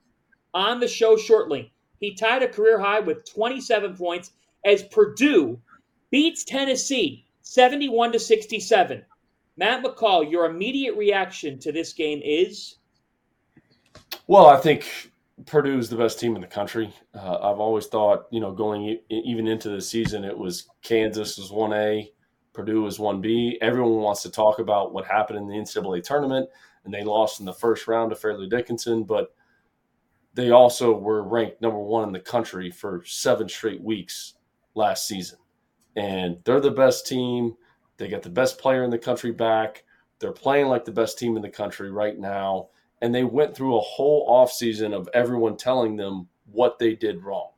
on 0.53 0.80
the 0.80 0.88
show 0.88 1.18
shortly. 1.18 1.73
He 2.03 2.13
tied 2.13 2.43
a 2.43 2.50
career 2.50 2.77
high 2.77 3.00
with 3.00 3.24
27 3.31 3.95
points 3.95 4.31
as 4.65 4.83
Purdue 4.83 5.57
beats 6.12 6.43
Tennessee 6.43 7.25
71 7.43 8.12
to 8.12 8.19
67. 8.19 9.05
Matt 9.55 9.86
McCall, 9.86 10.29
your 10.29 10.45
immediate 10.45 10.98
reaction 10.98 11.57
to 11.60 11.72
this 11.72 11.93
game 11.93 12.19
is? 12.22 12.75
Well, 14.27 14.48
I 14.48 14.57
think 14.57 15.12
Purdue 15.45 15.77
is 15.77 15.89
the 15.89 15.95
best 15.95 16.19
team 16.19 16.36
in 16.36 16.41
the 16.41 16.48
country. 16.48 16.93
Uh, 17.15 17.38
I've 17.38 17.60
always 17.60 17.86
thought, 17.86 18.25
you 18.31 18.41
know, 18.41 18.51
going 18.51 19.00
even 19.10 19.48
into 19.48 19.69
the 19.69 19.79
season, 19.79 20.25
it 20.25 20.38
was 20.38 20.67
Kansas 20.81 21.38
was 21.38 21.51
1A, 21.51 22.10
Purdue 22.51 22.81
was 22.81 22.98
1B. 22.98 23.60
Everyone 23.62 24.01
wants 24.01 24.24
to 24.24 24.29
talk 24.29 24.60
about 24.60 24.93
what 24.93 25.05
happened 25.05 25.39
in 25.39 25.48
the 25.48 25.55
NCAA 25.55 26.03
tournament, 26.03 26.50
and 26.83 26.93
they 26.93 27.05
lost 27.05 27.39
in 27.39 27.45
the 27.45 27.53
first 27.53 27.88
round 27.88 28.10
to 28.10 28.17
Fairleigh 28.17 28.50
Dickinson, 28.50 29.05
but 29.05 29.33
they 30.34 30.52
also 30.52 30.94
were 30.98 31.24
ranked 31.24 31.62
number 31.62 31.80
one 31.80 32.08
in 32.08 32.13
the 32.13 32.20
country 32.20 32.72
for 32.72 33.04
seven 33.06 33.48
straight 33.50 33.82
weeks 33.82 34.36
last 34.75 35.08
season. 35.08 35.38
And 35.96 36.38
they're 36.44 36.60
the 36.62 36.72
best 36.72 37.08
team 37.08 37.56
They 37.98 38.08
got 38.08 38.24
the 38.24 38.30
best 38.30 38.58
player 38.58 38.84
in 38.84 38.90
the 38.90 38.98
country 38.98 39.32
back. 39.32 39.84
They're 40.20 40.32
playing 40.32 40.68
like 40.68 40.86
the 40.86 40.92
best 40.92 41.20
team 41.20 41.36
in 41.36 41.42
the 41.42 41.50
country 41.50 41.92
right 41.92 42.18
now. 42.18 42.70
And 43.02 43.13
they 43.13 43.24
went 43.24 43.56
through 43.56 43.78
a 43.78 43.82
whole 43.82 44.30
offseason 44.30 44.94
of 44.94 45.10
everyone 45.13 45.58
telling 45.58 45.96
them 45.96 46.28
what 46.52 46.80
they 46.80 46.96
did 46.96 47.24
wrong. 47.24 47.50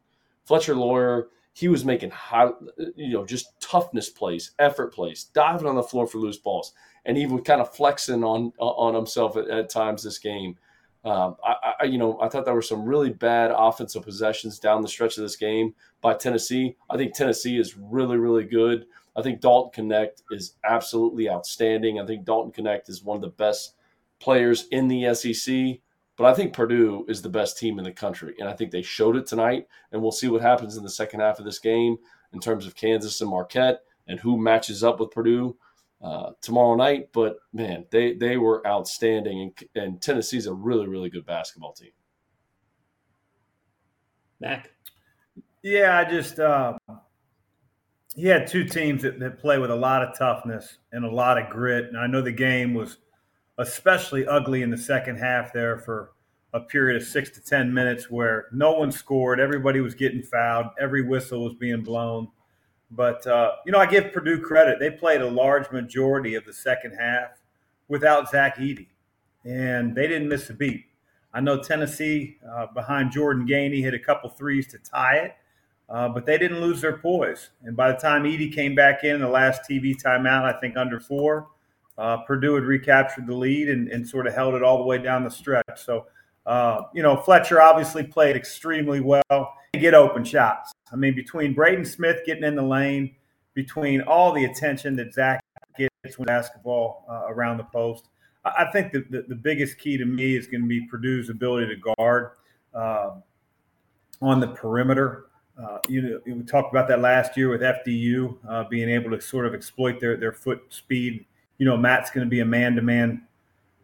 Fletcher 0.46 0.76
Loyer, 0.76 1.30
he 1.54 1.68
was 1.68 1.86
making 1.86 2.12
high, 2.12 2.50
you 2.96 3.14
know, 3.14 3.26
just 3.26 3.60
toughness 3.62 4.10
plays, 4.10 4.52
effort 4.60 4.94
plays, 4.94 5.26
diving 5.26 5.68
on 5.68 5.76
the 5.76 5.84
floor 5.84 6.06
for 6.08 6.18
loose 6.18 6.38
balls, 6.38 6.74
and 7.06 7.18
even 7.18 7.42
kind 7.42 7.62
of 7.62 7.74
flexing 7.74 8.24
on 8.24 8.52
on 8.60 8.94
himself 8.94 9.38
at, 9.38 9.48
at 9.48 9.70
times 9.70 10.04
this 10.04 10.20
game. 10.20 10.58
Um, 11.06 11.36
I, 11.44 11.74
I, 11.82 11.84
you 11.86 12.00
know, 12.00 12.20
I 12.20 12.28
thought 12.28 12.46
there 12.46 12.56
were 12.56 12.64
some 12.64 12.84
really 12.84 13.12
bad 13.12 13.52
offensive 13.56 14.04
possessions 14.04 14.58
down 14.58 14.82
the 14.82 14.88
stretch 14.88 15.18
of 15.18 15.24
this 15.24 15.36
game 15.36 15.76
by 16.02 16.16
Tennessee. 16.16 16.76
I 16.90 16.98
think 16.98 17.14
Tennessee 17.14 17.60
is 17.60 17.78
really, 17.78 18.18
really 18.18 18.44
good. 18.44 18.88
I 19.16 19.22
think 19.22 19.40
Dalton 19.40 19.88
Knecht 19.88 20.24
is 20.32 20.56
absolutely 20.64 21.30
outstanding. 21.30 22.00
I 22.00 22.06
think 22.06 22.26
Dalton 22.26 22.52
Knecht 22.52 22.90
is 22.90 23.04
one 23.04 23.16
of 23.16 23.22
the 23.22 23.30
best 23.30 23.76
players 24.20 24.68
in 24.72 24.88
the 24.88 25.14
SEC. 25.14 25.80
But 26.18 26.26
I 26.26 26.34
think 26.34 26.54
Purdue 26.54 27.06
is 27.08 27.22
the 27.22 27.30
best 27.30 27.58
team 27.58 27.78
in 27.78 27.84
the 27.84 27.92
country. 27.92 28.36
And 28.40 28.50
I 28.50 28.54
think 28.54 28.72
they 28.72 28.82
showed 28.82 29.16
it 29.16 29.28
tonight. 29.28 29.68
And 29.92 30.02
we'll 30.02 30.12
see 30.12 30.30
what 30.30 30.42
happens 30.42 30.76
in 30.76 30.84
the 30.84 30.90
second 30.90 31.20
half 31.20 31.40
of 31.40 31.46
this 31.46 31.60
game 31.60 31.98
in 32.34 32.40
terms 32.40 32.66
of 32.66 32.76
Kansas 32.76 33.22
and 33.22 33.30
Marquette 33.30 33.84
and 34.08 34.20
who 34.20 34.38
matches 34.38 34.84
up 34.84 35.00
with 35.00 35.12
Purdue 35.12 35.56
uh, 36.02 36.32
tomorrow 36.42 36.76
night. 36.76 37.10
But 37.14 37.38
man, 37.54 37.86
they, 37.92 38.14
they 38.14 38.38
were 38.38 38.66
outstanding. 38.68 39.54
And, 39.76 39.84
and 39.84 40.02
Tennessee's 40.02 40.48
a 40.48 40.54
really, 40.54 40.88
really 40.88 41.10
good 41.10 41.26
basketball 41.26 41.74
team. 41.74 41.92
Mack. 44.40 44.72
Yeah, 45.64 45.98
I 45.98 46.10
just, 46.10 46.40
uh, 46.40 46.78
he 48.16 48.28
had 48.28 48.48
two 48.48 48.64
teams 48.64 49.02
that, 49.02 49.20
that 49.20 49.40
play 49.40 49.58
with 49.58 49.72
a 49.72 49.76
lot 49.76 50.04
of 50.04 50.18
toughness 50.18 50.78
and 50.92 51.04
a 51.04 51.12
lot 51.12 51.38
of 51.38 51.50
grit. 51.50 51.86
And 51.86 51.98
I 51.98 52.08
know 52.08 52.22
the 52.22 52.32
game 52.32 52.74
was 52.74 52.98
especially 53.58 54.28
ugly 54.28 54.62
in 54.62 54.70
the 54.70 54.78
second 54.78 55.18
half 55.18 55.54
there 55.54 55.78
for 55.78 56.12
a 56.54 56.60
period 56.62 57.02
of 57.02 57.08
six 57.08 57.30
to 57.32 57.42
10 57.42 57.74
minutes 57.74 58.10
where 58.10 58.46
no 58.54 58.74
one 58.74 58.92
scored. 58.92 59.40
Everybody 59.40 59.82
was 59.82 59.94
getting 59.94 60.22
fouled. 60.22 60.68
Every 60.80 61.02
whistle 61.02 61.44
was 61.44 61.54
being 61.56 61.84
blown. 61.84 62.30
But, 62.96 63.26
uh, 63.28 63.54
you 63.66 63.72
know, 63.72 63.80
I 63.80 63.86
give 63.86 64.14
Purdue 64.14 64.42
credit. 64.42 64.80
They 64.80 64.92
played 64.92 65.22
a 65.22 65.28
large 65.28 65.70
majority 65.72 66.36
of 66.36 66.46
the 66.46 66.54
second 66.54 66.96
half 66.98 67.42
without 67.88 68.30
Zach 68.30 68.58
Edey, 68.58 68.88
and 69.44 69.96
they 69.96 70.08
didn't 70.08 70.30
miss 70.30 70.50
a 70.50 70.54
beat. 70.54 70.86
I 71.34 71.42
know 71.42 71.62
Tennessee, 71.62 72.38
uh, 72.50 72.68
behind 72.68 73.12
Jordan 73.12 73.46
Gainey, 73.46 73.82
hit 73.82 73.94
a 73.94 74.00
couple 74.00 74.30
threes 74.30 74.68
to 74.68 74.78
tie 74.78 75.18
it, 75.18 75.36
uh, 75.90 76.08
but 76.08 76.26
they 76.26 76.38
didn't 76.38 76.62
lose 76.62 76.80
their 76.80 76.98
poise. 76.98 77.50
And 77.64 77.76
by 77.76 77.92
the 77.92 77.98
time 77.98 78.24
Edey 78.24 78.54
came 78.54 78.74
back 78.74 79.04
in 79.04 79.20
the 79.20 79.28
last 79.28 79.70
TV 79.70 79.96
timeout, 80.02 80.44
I 80.44 80.58
think 80.60 80.78
under 80.78 81.00
four, 81.00 81.50
uh, 81.98 82.18
Purdue 82.18 82.56
had 82.56 82.64
recaptured 82.64 83.28
the 83.28 83.36
lead 83.36 83.70
and, 83.70 83.90
and, 83.90 84.08
sort 84.08 84.28
of 84.28 84.34
held 84.34 84.54
it 84.54 84.64
all 84.64 84.78
the 84.78 84.84
way 84.84 84.98
down 84.98 85.24
the 85.24 85.30
stretch. 85.30 85.64
So, 85.78 86.08
uh, 86.46 86.84
you 86.94 87.02
know, 87.02 87.16
Fletcher 87.16 87.62
obviously 87.62 88.04
played 88.04 88.36
extremely 88.36 89.00
well. 89.00 89.54
Get 89.76 89.94
open 89.94 90.24
shots. 90.24 90.72
I 90.92 90.96
mean, 90.96 91.16
between 91.16 91.54
Braden 91.54 91.86
Smith 91.86 92.22
getting 92.26 92.44
in 92.44 92.56
the 92.56 92.64
lane, 92.64 93.16
between 93.54 94.02
all 94.02 94.34
the 94.34 94.46
attention 94.46 94.96
that 94.98 95.14
Zach 95.14 95.42
gets 95.78 96.18
with 96.18 96.28
basketball 96.28 97.06
uh, 97.10 97.24
around 97.28 97.58
the 97.58 97.64
post, 97.66 98.10
I 98.44 98.66
think 98.72 98.92
the, 98.92 99.06
the, 99.10 99.26
the, 99.28 99.36
biggest 99.36 99.80
key 99.80 99.98
to 99.98 100.06
me 100.06 100.36
is 100.36 100.46
going 100.46 100.62
to 100.62 100.68
be 100.68 100.86
Purdue's 100.88 101.30
ability 101.30 101.76
to 101.76 101.94
guard 101.96 102.32
uh, 102.76 103.16
on 104.22 104.40
the 104.40 104.50
perimeter. 104.50 105.26
Uh, 105.60 105.80
you 105.88 106.02
know, 106.02 106.20
we 106.28 106.44
talked 106.44 106.72
about 106.72 106.88
that 106.90 107.00
last 107.00 107.36
year 107.36 107.50
with 107.50 107.62
FDU 107.62 108.38
uh, 108.48 108.66
being 108.70 108.88
able 108.88 109.10
to 109.10 109.20
sort 109.20 109.48
of 109.48 109.56
exploit 109.56 110.00
their 110.00 110.16
their 110.16 110.32
foot 110.32 110.62
speed 110.70 111.26
you 111.58 111.66
know, 111.66 111.78
Matt's 111.78 112.12
going 112.12 112.26
to 112.26 112.30
be 112.30 112.42
a 112.42 112.46
man 112.46 112.76
to 112.76 112.82
man 112.82 113.24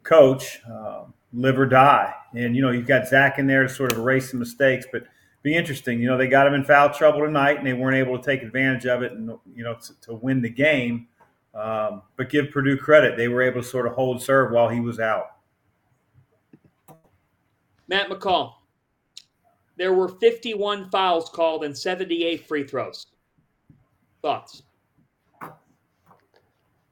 coach, 0.04 0.62
uh, 0.70 1.04
live 1.34 1.60
or 1.60 1.66
die. 1.66 2.14
And, 2.36 2.56
you 2.56 2.62
know, 2.62 2.72
you've 2.72 2.88
got 2.88 3.08
Zach 3.08 3.40
in 3.40 3.48
there 3.48 3.64
to 3.64 3.70
sort 3.70 3.92
of 3.92 4.00
erase 4.00 4.32
some 4.32 4.40
mistakes, 4.40 4.86
but 4.92 5.04
be 5.44 5.56
interesting. 5.56 6.00
You 6.00 6.08
know, 6.08 6.18
they 6.18 6.28
got 6.28 6.48
him 6.48 6.54
in 6.54 6.64
foul 6.64 6.94
trouble 6.94 7.22
tonight 7.22 7.58
and 7.58 7.66
they 7.66 7.74
weren't 7.74 7.98
able 7.98 8.18
to 8.18 8.24
take 8.24 8.44
advantage 8.44 8.86
of 8.86 9.02
it 9.02 9.14
and, 9.14 9.32
you 9.54 9.64
know, 9.64 9.76
to, 9.76 10.02
to 10.02 10.14
win 10.14 10.42
the 10.42 10.50
game. 10.50 11.08
Um, 11.54 12.04
but 12.16 12.30
give 12.30 12.52
Purdue 12.52 12.78
credit. 12.78 13.18
They 13.18 13.28
were 13.28 13.42
able 13.42 13.62
to 13.62 13.68
sort 13.68 13.88
of 13.88 13.94
hold 13.94 14.22
serve 14.22 14.52
while 14.52 14.70
he 14.70 14.80
was 14.80 15.00
out. 15.00 15.36
Matt 17.88 18.10
McCall, 18.10 18.54
there 19.76 19.94
were 19.94 20.08
51 20.08 20.90
fouls 20.90 21.30
called 21.30 21.66
and 21.66 21.78
78 21.78 22.48
free 22.48 22.64
throws. 22.64 23.08
Thoughts? 24.22 24.64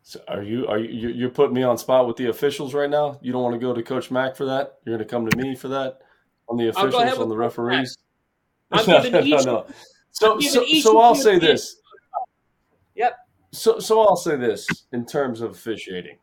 So 0.01 0.19
are 0.27 0.41
you 0.41 0.67
are 0.67 0.79
you 0.79 1.09
you're 1.09 1.29
putting 1.29 1.53
me 1.53 1.61
on 1.61 1.77
spot 1.77 2.07
with 2.07 2.17
the 2.17 2.29
officials 2.29 2.73
right 2.73 2.89
now? 2.89 3.19
You 3.21 3.31
don't 3.31 3.43
want 3.43 3.53
to 3.53 3.59
go 3.59 3.75
to 3.75 3.83
Coach 3.83 4.09
Mack 4.09 4.35
for 4.35 4.43
that? 4.45 4.79
You're 4.83 4.97
going 4.97 5.07
to 5.07 5.09
come 5.09 5.29
to 5.29 5.37
me 5.37 5.55
for 5.55 5.67
that 5.67 5.99
on 6.49 6.57
the 6.57 6.69
officials 6.69 7.19
on 7.19 7.29
the 7.29 7.37
referees? 7.37 7.95
I'm 8.71 8.85
no, 9.11 9.19
each, 9.21 9.45
no, 9.45 9.51
no. 9.53 9.65
So 10.11 10.39
so, 10.39 10.65
so 10.65 10.99
I'll 10.99 11.15
say 11.15 11.39
this. 11.39 11.77
Yep. 12.95 13.17
So 13.51 13.79
so 13.79 14.01
I'll 14.01 14.15
say 14.15 14.35
this 14.35 14.67
in 14.91 15.05
terms 15.05 15.41
of 15.41 15.51
officiating, 15.51 16.17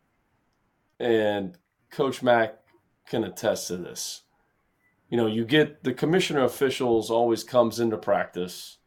and 1.00 1.56
Coach 1.90 2.22
Mack 2.22 2.58
can 3.06 3.24
attest 3.24 3.68
to 3.68 3.76
this. 3.76 4.22
You 5.08 5.16
know, 5.16 5.26
you 5.26 5.44
get 5.44 5.82
the 5.82 5.92
commissioner 5.92 6.44
officials 6.44 7.10
always 7.10 7.44
comes 7.44 7.80
into 7.80 7.96
practice, 7.96 8.78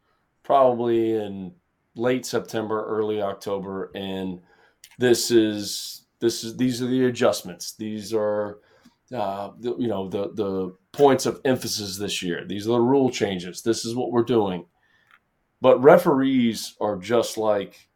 probably 0.42 1.14
in 1.14 1.52
late 1.94 2.26
September, 2.26 2.84
early 2.86 3.20
October, 3.22 3.90
and 3.94 4.40
this 4.98 5.30
is 5.30 6.04
this 6.20 6.44
is 6.44 6.56
these 6.56 6.82
are 6.82 6.86
the 6.86 7.06
adjustments. 7.06 7.72
These 7.72 8.12
are 8.14 8.58
uh, 9.14 9.50
the, 9.58 9.74
you 9.76 9.88
know 9.88 10.08
the 10.08 10.32
the 10.34 10.76
points 10.92 11.26
of 11.26 11.40
emphasis 11.44 11.96
this 11.98 12.22
year. 12.22 12.44
These 12.44 12.66
are 12.66 12.72
the 12.72 12.80
rule 12.80 13.10
changes. 13.10 13.62
This 13.62 13.84
is 13.84 13.94
what 13.94 14.12
we're 14.12 14.22
doing. 14.22 14.66
But 15.60 15.82
referees 15.82 16.74
are 16.80 16.96
just 16.96 17.36
like 17.36 17.88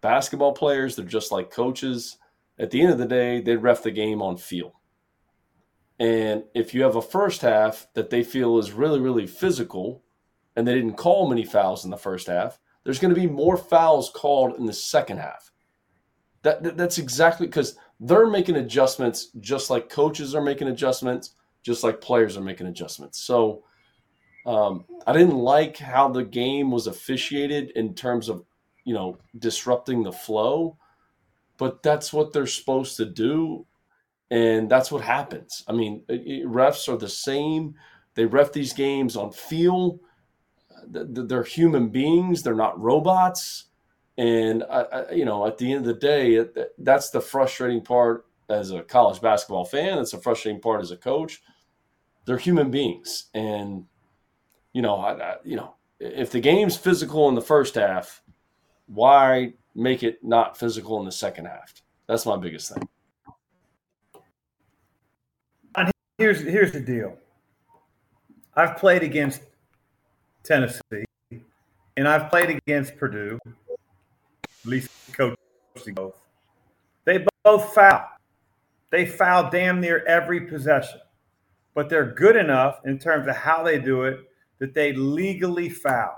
basketball 0.00 0.52
players. 0.52 0.96
They're 0.96 1.04
just 1.04 1.32
like 1.32 1.50
coaches. 1.50 2.18
At 2.58 2.70
the 2.70 2.80
end 2.80 2.92
of 2.92 2.98
the 2.98 3.06
day, 3.06 3.40
they 3.40 3.56
ref 3.56 3.82
the 3.82 3.90
game 3.90 4.20
on 4.22 4.36
feel. 4.36 4.80
And 5.98 6.44
if 6.54 6.74
you 6.74 6.82
have 6.82 6.96
a 6.96 7.02
first 7.02 7.42
half 7.42 7.86
that 7.94 8.10
they 8.10 8.24
feel 8.24 8.58
is 8.58 8.72
really, 8.72 9.00
really 9.00 9.26
physical, 9.26 10.02
and 10.56 10.66
they 10.66 10.74
didn't 10.74 10.94
call 10.94 11.28
many 11.28 11.44
fouls 11.44 11.84
in 11.84 11.90
the 11.90 11.96
first 11.96 12.26
half, 12.26 12.58
there's 12.82 12.98
going 12.98 13.14
to 13.14 13.20
be 13.20 13.26
more 13.26 13.56
fouls 13.56 14.10
called 14.10 14.58
in 14.58 14.66
the 14.66 14.72
second 14.72 15.18
half. 15.18 15.52
That, 16.42 16.62
that 16.62 16.76
that's 16.76 16.98
exactly 16.98 17.46
because 17.46 17.76
they're 18.00 18.28
making 18.28 18.56
adjustments 18.56 19.28
just 19.40 19.70
like 19.70 19.88
coaches 19.88 20.34
are 20.34 20.42
making 20.42 20.68
adjustments, 20.68 21.34
just 21.62 21.84
like 21.84 22.00
players 22.00 22.36
are 22.36 22.42
making 22.42 22.66
adjustments. 22.66 23.20
So 23.20 23.64
um, 24.46 24.84
I 25.06 25.12
didn't 25.12 25.38
like 25.38 25.78
how 25.78 26.08
the 26.08 26.24
game 26.24 26.70
was 26.70 26.86
officiated 26.86 27.70
in 27.70 27.94
terms 27.94 28.28
of 28.28 28.44
you 28.84 28.94
know 28.94 29.18
disrupting 29.38 30.02
the 30.02 30.12
flow, 30.12 30.76
but 31.56 31.82
that's 31.82 32.12
what 32.12 32.32
they're 32.32 32.46
supposed 32.46 32.96
to 32.98 33.06
do, 33.06 33.66
and 34.30 34.70
that's 34.70 34.92
what 34.92 35.02
happens. 35.02 35.64
I 35.68 35.72
mean, 35.72 36.02
it, 36.08 36.46
refs 36.46 36.92
are 36.92 36.98
the 36.98 37.08
same. 37.08 37.74
They 38.14 38.26
ref 38.26 38.52
these 38.52 38.72
games 38.72 39.16
on 39.16 39.32
feel. 39.32 39.98
They're 40.86 41.42
human 41.42 41.88
beings. 41.88 42.42
They're 42.42 42.54
not 42.54 42.78
robots 42.78 43.66
and 44.16 44.62
I, 44.70 44.80
I, 44.80 45.10
you 45.12 45.24
know, 45.24 45.46
at 45.46 45.58
the 45.58 45.72
end 45.72 45.86
of 45.86 45.86
the 45.86 46.00
day, 46.00 46.34
it, 46.34 46.74
that's 46.78 47.10
the 47.10 47.20
frustrating 47.20 47.82
part 47.82 48.26
as 48.48 48.70
a 48.70 48.82
college 48.82 49.20
basketball 49.20 49.64
fan. 49.64 49.98
It's 49.98 50.12
a 50.12 50.18
frustrating 50.18 50.60
part 50.60 50.82
as 50.82 50.90
a 50.90 50.96
coach. 50.96 51.42
They're 52.24 52.38
human 52.38 52.70
beings, 52.70 53.24
and 53.34 53.86
you 54.72 54.82
know, 54.82 54.96
I, 54.96 55.36
you 55.44 55.56
know, 55.56 55.74
if 56.00 56.30
the 56.30 56.40
game's 56.40 56.76
physical 56.76 57.28
in 57.28 57.34
the 57.34 57.42
first 57.42 57.74
half, 57.74 58.22
why 58.86 59.54
make 59.74 60.02
it 60.02 60.22
not 60.22 60.56
physical 60.56 60.98
in 61.00 61.04
the 61.04 61.12
second 61.12 61.46
half? 61.46 61.82
That's 62.06 62.26
my 62.26 62.36
biggest 62.36 62.72
thing. 62.72 62.88
And 65.76 65.90
here's 66.18 66.40
here's 66.40 66.72
the 66.72 66.80
deal. 66.80 67.16
I've 68.56 68.76
played 68.76 69.02
against 69.02 69.42
Tennessee, 70.44 71.04
and 71.96 72.06
I've 72.06 72.30
played 72.30 72.50
against 72.50 72.96
Purdue, 72.96 73.38
at 74.64 74.70
least 74.70 74.90
coach 75.12 75.36
both. 75.94 76.16
They 77.04 77.24
both 77.42 77.74
foul. 77.74 78.08
They 78.90 79.06
foul 79.06 79.50
damn 79.50 79.80
near 79.80 80.04
every 80.06 80.42
possession, 80.42 81.00
but 81.74 81.88
they're 81.88 82.12
good 82.12 82.36
enough 82.36 82.80
in 82.84 82.98
terms 82.98 83.26
of 83.28 83.36
how 83.36 83.62
they 83.62 83.78
do 83.78 84.04
it 84.04 84.20
that 84.58 84.72
they 84.72 84.92
legally 84.92 85.68
foul. 85.68 86.16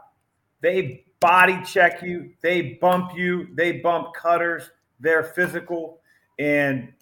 They 0.60 1.04
body 1.20 1.58
check 1.64 2.02
you, 2.02 2.30
they 2.42 2.78
bump 2.80 3.12
you, 3.16 3.48
they 3.54 3.72
bump 3.80 4.14
cutters, 4.14 4.70
they're 5.00 5.24
physical. 5.24 6.00
And 6.38 6.92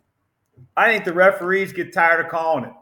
I 0.77 0.93
think 0.93 1.05
the 1.05 1.13
referees 1.13 1.73
get 1.73 1.93
tired 1.93 2.25
of 2.25 2.31
calling 2.31 2.65
it. 2.65 2.73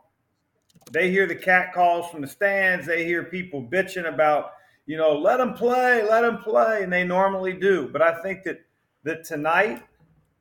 They 0.90 1.11
hear 1.11 1.26
the 1.26 1.35
cat 1.35 1.73
calls 1.73 2.11
from 2.11 2.21
the 2.21 2.26
stands, 2.26 2.87
they 2.87 3.04
hear 3.04 3.25
people 3.25 3.62
bitching 3.62 4.07
about 4.07 4.52
you 4.87 4.97
know, 4.97 5.17
let 5.17 5.39
them 5.39 5.55
play, 5.55 6.03
let 6.09 6.23
them 6.23 6.39
play, 6.39 6.83
and 6.83 6.93
they 6.93 7.05
normally 7.05 7.53
do. 7.53 7.89
But 7.89 8.03
I 8.03 8.21
think 8.23 8.43
that 8.45 8.61
that 9.05 9.25
tonight 9.25 9.83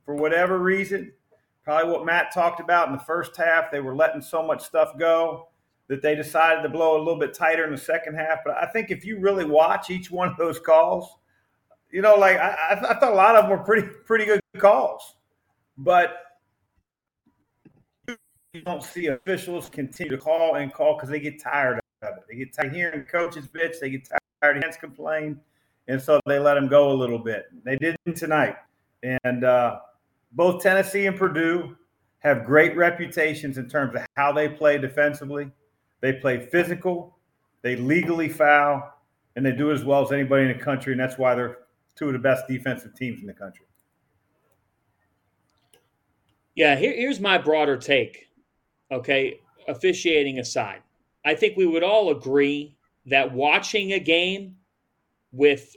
for 0.06 0.16
whatever 0.16 0.60
reason, 0.60 1.12
probably 1.64 1.92
what 1.92 2.06
Matt 2.06 2.34
talked 2.34 2.60
about 2.60 2.88
in 2.88 2.94
the 2.94 3.04
first 3.04 3.36
half, 3.38 3.72
they 3.72 3.80
were 3.80 3.96
letting 3.96 4.22
so 4.22 4.46
much 4.46 4.62
stuff 4.62 4.98
go 4.98 5.48
that 5.88 6.02
they 6.02 6.16
decided 6.16 6.64
to 6.64 6.70
blow 6.70 6.98
a 6.98 7.00
little 7.00 7.20
bit 7.20 7.34
tighter 7.34 7.66
in 7.66 7.72
the 7.72 7.78
second 7.78 8.16
half. 8.16 8.40
But 8.46 8.56
I 8.58 8.66
think 8.68 8.92
if 8.92 9.06
you 9.06 9.20
really 9.20 9.46
watch 9.46 9.90
each 9.90 10.10
one 10.10 10.30
of 10.30 10.38
those 10.38 10.60
calls, 10.60 11.18
you 11.92 12.02
know, 12.02 12.16
like 12.16 12.38
I, 12.38 12.56
I 12.72 12.76
thought 12.76 13.04
a 13.04 13.14
lot 13.14 13.36
of 13.36 13.44
them 13.44 13.52
were 13.52 13.64
pretty 13.64 13.88
pretty 14.06 14.26
good 14.26 14.40
calls, 14.58 15.16
but 15.78 16.16
you 18.08 18.62
don't 18.66 18.84
see 18.84 19.08
officials 19.08 19.70
continue 19.70 20.12
to 20.12 20.18
call 20.18 20.56
and 20.56 20.74
call 20.74 20.96
because 20.96 21.10
they 21.10 21.20
get 21.20 21.42
tired 21.42 21.80
of 22.02 22.18
it. 22.18 22.24
They 22.30 22.36
get 22.36 22.54
tired 22.54 22.68
of 22.68 22.74
hearing 22.74 23.04
coaches 23.04 23.48
bitch. 23.48 23.80
They 23.80 23.90
get 23.90 24.08
tired 24.08 24.21
of 24.42 24.62
fans 24.62 24.78
complain, 24.78 25.40
and 25.88 26.02
so 26.02 26.20
they 26.26 26.40
let 26.40 26.56
them 26.56 26.68
go 26.68 26.92
a 26.92 26.94
little 26.94 27.20
bit. 27.20 27.46
They 27.64 27.78
didn't 27.78 28.16
tonight, 28.16 28.56
and 29.04 29.44
uh, 29.44 29.80
both 30.34 30.64
Tennessee 30.64 31.06
and 31.06 31.18
Purdue 31.18 31.76
have 32.20 32.46
great 32.46 32.76
reputations 32.76 33.58
in 33.58 33.68
terms 33.68 33.96
of 33.96 34.06
how 34.16 34.32
they 34.32 34.48
play 34.48 34.78
defensively. 34.78 35.52
They 36.02 36.14
play 36.14 36.40
physical, 36.40 37.18
they 37.62 37.76
legally 37.76 38.30
foul, 38.30 38.94
and 39.36 39.46
they 39.46 39.52
do 39.52 39.72
as 39.72 39.84
well 39.84 40.04
as 40.04 40.12
anybody 40.12 40.50
in 40.50 40.58
the 40.58 40.64
country, 40.64 40.94
and 40.94 41.00
that's 41.00 41.18
why 41.18 41.36
they're 41.36 41.60
two 41.96 42.08
of 42.08 42.14
the 42.14 42.20
best 42.20 42.48
defensive 42.48 42.96
teams 42.96 43.22
in 43.22 43.28
the 43.28 43.34
country. 43.34 43.66
Yeah, 46.56 46.76
here, 46.76 46.94
here's 46.94 47.20
my 47.20 47.38
broader 47.38 47.78
take. 47.78 48.28
Okay, 48.92 49.40
officiating 49.68 50.40
aside, 50.40 50.82
I 51.24 51.34
think 51.36 51.56
we 51.56 51.66
would 51.66 51.84
all 51.84 52.10
agree 52.10 52.76
that 53.06 53.34
watching 53.34 53.94
a 53.94 54.00
game 54.00 54.56
with 55.32 55.76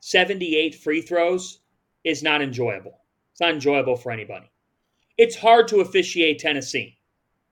78 0.00 0.74
free 0.74 1.00
throws 1.00 1.60
is 2.04 2.22
not 2.22 2.42
enjoyable. 2.42 2.98
It's 3.32 3.40
not 3.40 3.50
enjoyable 3.50 3.96
for 3.96 4.12
anybody. 4.12 4.50
It's 5.18 5.36
hard 5.36 5.68
to 5.68 5.80
officiate 5.80 6.38
Tennessee. 6.38 6.98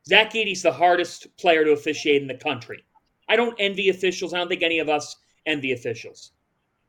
Zach 0.07 0.35
Edey's 0.35 0.63
the 0.63 0.73
hardest 0.73 1.35
player 1.39 1.65
to 1.65 1.73
officiate 1.73 2.21
in 2.21 2.29
the 2.29 2.35
country. 2.35 2.85
I 3.29 3.37
don't 3.37 3.57
envy 3.59 3.89
officials. 3.89 4.35
I 4.35 4.39
don't 4.39 4.49
think 4.49 4.63
any 4.63 4.79
of 4.79 4.89
us 4.89 5.17
envy 5.47 5.73
officials. 5.73 6.33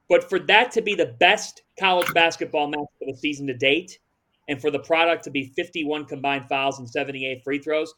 But 0.09 0.29
for 0.29 0.39
that 0.39 0.71
to 0.73 0.81
be 0.81 0.95
the 0.95 1.15
best 1.19 1.63
college 1.79 2.13
basketball 2.13 2.67
match 2.67 2.79
of 3.01 3.07
the 3.07 3.15
season 3.15 3.47
to 3.47 3.53
date, 3.53 3.99
and 4.47 4.61
for 4.61 4.69
the 4.69 4.79
product 4.79 5.23
to 5.23 5.31
be 5.31 5.51
51 5.55 6.05
combined 6.05 6.47
fouls 6.47 6.79
and 6.79 6.87
78 6.87 7.43
free 7.43 7.59
throws, 7.59 7.93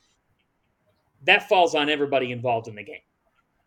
that 1.25 1.50
falls 1.50 1.75
on 1.75 1.89
everybody 1.89 2.32
involved 2.32 2.68
in 2.68 2.75
the 2.75 2.84
game. 2.84 3.01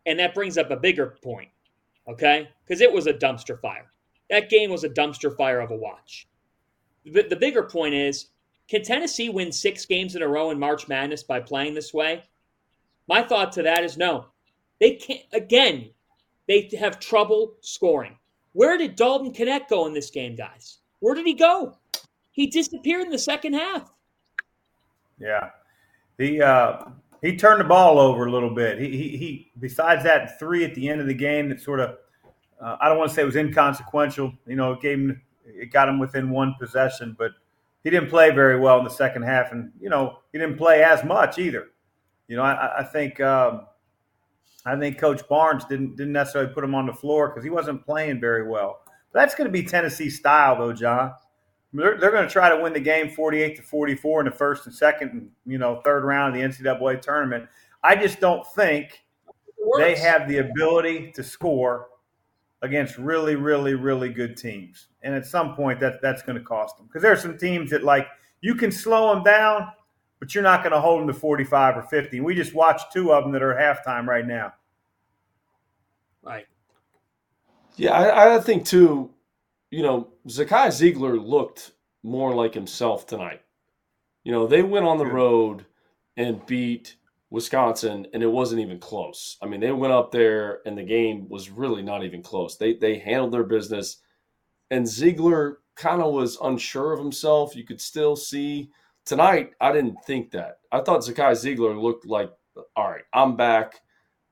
And 0.05 0.19
that 0.19 0.33
brings 0.33 0.57
up 0.57 0.71
a 0.71 0.77
bigger 0.77 1.17
point, 1.23 1.49
okay? 2.07 2.49
Because 2.65 2.81
it 2.81 2.91
was 2.91 3.07
a 3.07 3.13
dumpster 3.13 3.59
fire. 3.59 3.91
That 4.29 4.49
game 4.49 4.71
was 4.71 4.83
a 4.83 4.89
dumpster 4.89 5.35
fire 5.35 5.59
of 5.59 5.71
a 5.71 5.75
watch. 5.75 6.27
The, 7.05 7.23
the 7.23 7.35
bigger 7.35 7.63
point 7.63 7.93
is 7.93 8.27
can 8.71 8.83
Tennessee 8.83 9.27
win 9.27 9.51
six 9.51 9.85
games 9.85 10.15
in 10.15 10.21
a 10.21 10.27
row 10.27 10.49
in 10.49 10.57
March 10.57 10.87
Madness 10.87 11.23
by 11.23 11.41
playing 11.41 11.73
this 11.73 11.93
way? 11.93 12.23
My 13.07 13.21
thought 13.21 13.51
to 13.53 13.63
that 13.63 13.83
is 13.83 13.97
no. 13.97 14.27
They 14.79 14.95
can't, 14.95 15.23
again, 15.33 15.89
they 16.47 16.69
have 16.79 16.99
trouble 16.99 17.55
scoring. 17.59 18.17
Where 18.53 18.77
did 18.77 18.95
Dalton 18.95 19.33
Knecht 19.33 19.67
go 19.67 19.85
in 19.87 19.93
this 19.93 20.09
game, 20.09 20.35
guys? 20.35 20.77
Where 20.99 21.13
did 21.15 21.25
he 21.25 21.33
go? 21.33 21.77
He 22.31 22.47
disappeared 22.47 23.03
in 23.03 23.11
the 23.11 23.19
second 23.19 23.53
half. 23.53 23.91
Yeah. 25.19 25.49
The, 26.15 26.41
uh, 26.41 26.85
he 27.21 27.37
turned 27.37 27.59
the 27.59 27.65
ball 27.65 27.99
over 27.99 28.25
a 28.25 28.31
little 28.31 28.53
bit. 28.53 28.79
He, 28.79 28.89
he, 28.89 29.17
he 29.17 29.51
besides 29.59 30.03
that 30.03 30.39
three 30.39 30.63
at 30.65 30.73
the 30.75 30.89
end 30.89 31.01
of 31.01 31.07
the 31.07 31.13
game 31.13 31.49
that 31.49 31.61
sort 31.61 31.79
of, 31.79 31.97
uh, 32.59 32.77
I 32.79 32.89
don't 32.89 32.97
want 32.97 33.09
to 33.09 33.15
say 33.15 33.21
it 33.21 33.25
was 33.25 33.35
inconsequential. 33.35 34.33
You 34.47 34.55
know, 34.55 34.73
it 34.73 34.81
gave 34.81 34.97
him, 34.97 35.21
it 35.45 35.71
got 35.71 35.87
him 35.87 35.99
within 35.99 36.29
one 36.29 36.55
possession, 36.59 37.15
but 37.17 37.31
he 37.83 37.89
didn't 37.89 38.09
play 38.09 38.31
very 38.31 38.59
well 38.59 38.77
in 38.79 38.83
the 38.83 38.89
second 38.89 39.23
half, 39.23 39.51
and 39.51 39.71
you 39.79 39.89
know 39.89 40.19
he 40.31 40.39
didn't 40.39 40.57
play 40.57 40.83
as 40.83 41.03
much 41.03 41.39
either. 41.39 41.67
You 42.27 42.37
know, 42.37 42.43
I, 42.43 42.79
I 42.79 42.83
think 42.83 43.19
um, 43.19 43.65
I 44.65 44.75
think 44.75 44.99
Coach 44.99 45.27
Barnes 45.27 45.65
didn't 45.65 45.95
didn't 45.95 46.13
necessarily 46.13 46.53
put 46.53 46.63
him 46.63 46.75
on 46.75 46.85
the 46.85 46.93
floor 46.93 47.29
because 47.29 47.43
he 47.43 47.49
wasn't 47.49 47.85
playing 47.85 48.19
very 48.19 48.47
well. 48.47 48.81
But 49.11 49.19
that's 49.19 49.35
going 49.35 49.47
to 49.47 49.51
be 49.51 49.63
Tennessee 49.63 50.09
style, 50.09 50.57
though, 50.57 50.73
John. 50.73 51.13
They're, 51.73 51.97
they're 51.97 52.11
going 52.11 52.27
to 52.27 52.31
try 52.31 52.49
to 52.49 52.61
win 52.61 52.73
the 52.73 52.79
game 52.79 53.09
48 53.09 53.55
to 53.55 53.61
44 53.61 54.21
in 54.21 54.25
the 54.25 54.31
first 54.31 54.65
and 54.65 54.75
second, 54.75 55.11
and, 55.11 55.29
you 55.45 55.57
know, 55.57 55.81
third 55.83 56.03
round 56.03 56.35
of 56.35 56.41
the 56.41 56.63
NCAA 56.63 57.01
tournament. 57.01 57.47
I 57.83 57.95
just 57.95 58.19
don't 58.19 58.45
think 58.55 59.03
they 59.77 59.95
have 59.95 60.27
the 60.27 60.39
ability 60.39 61.11
to 61.13 61.23
score 61.23 61.87
against 62.61 62.97
really, 62.97 63.35
really, 63.35 63.73
really 63.73 64.09
good 64.09 64.37
teams. 64.37 64.87
And 65.01 65.15
at 65.15 65.25
some 65.25 65.55
point, 65.55 65.79
that 65.79 66.01
that's 66.01 66.21
going 66.21 66.37
to 66.37 66.43
cost 66.43 66.77
them 66.77 66.87
because 66.87 67.01
there 67.01 67.11
are 67.11 67.17
some 67.17 67.37
teams 67.37 67.71
that 67.71 67.83
like 67.83 68.07
you 68.41 68.55
can 68.55 68.71
slow 68.71 69.13
them 69.13 69.23
down, 69.23 69.67
but 70.19 70.35
you're 70.35 70.43
not 70.43 70.61
going 70.63 70.73
to 70.73 70.79
hold 70.79 70.99
them 71.01 71.07
to 71.07 71.13
45 71.13 71.77
or 71.77 71.83
50. 71.83 72.19
We 72.19 72.35
just 72.35 72.53
watched 72.53 72.91
two 72.91 73.13
of 73.13 73.23
them 73.23 73.31
that 73.33 73.41
are 73.41 73.55
halftime 73.55 74.05
right 74.05 74.25
now. 74.25 74.53
Right. 76.21 76.45
Yeah, 77.77 77.93
I, 77.93 78.35
I 78.35 78.39
think 78.39 78.65
too. 78.65 79.11
You 79.71 79.83
know, 79.83 80.09
Zakai 80.27 80.67
Zeigler 80.67 81.17
looked 81.25 81.71
more 82.03 82.35
like 82.35 82.53
himself 82.53 83.07
tonight. 83.07 83.41
You 84.25 84.33
know, 84.33 84.45
they 84.45 84.63
went 84.63 84.85
on 84.85 84.97
the 84.97 85.05
road 85.05 85.65
and 86.17 86.45
beat 86.45 86.97
Wisconsin, 87.29 88.05
and 88.13 88.21
it 88.21 88.27
wasn't 88.27 88.61
even 88.61 88.79
close. 88.79 89.37
I 89.41 89.45
mean, 89.45 89.61
they 89.61 89.71
went 89.71 89.93
up 89.93 90.11
there, 90.11 90.59
and 90.65 90.77
the 90.77 90.83
game 90.83 91.29
was 91.29 91.49
really 91.49 91.81
not 91.81 92.03
even 92.03 92.21
close. 92.21 92.57
They 92.57 92.73
they 92.75 92.99
handled 92.99 93.31
their 93.31 93.45
business, 93.45 93.99
and 94.69 94.85
Zeigler 94.85 95.55
kind 95.77 96.01
of 96.01 96.13
was 96.13 96.37
unsure 96.43 96.91
of 96.91 96.99
himself. 96.99 97.55
You 97.55 97.63
could 97.63 97.79
still 97.79 98.17
see 98.17 98.69
tonight. 99.05 99.51
I 99.61 99.71
didn't 99.71 100.03
think 100.05 100.31
that. 100.31 100.59
I 100.73 100.81
thought 100.81 100.99
Zakai 100.99 101.31
Zeigler 101.31 101.81
looked 101.81 102.05
like, 102.05 102.29
all 102.75 102.91
right, 102.91 103.05
I'm 103.13 103.37
back. 103.37 103.79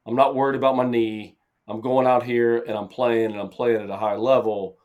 I'm 0.06 0.16
not 0.18 0.36
worried 0.36 0.58
about 0.58 0.76
my 0.76 0.86
knee. 0.86 1.38
I'm 1.70 1.80
going 1.80 2.08
out 2.08 2.24
here 2.24 2.64
and 2.64 2.78
I'm 2.78 2.90
playing, 2.90 3.32
and 3.32 3.40
I'm 3.40 3.50
playing 3.50 3.82
at 3.82 3.90
a 3.90 3.96
high 3.96 4.18
level. 4.18 4.79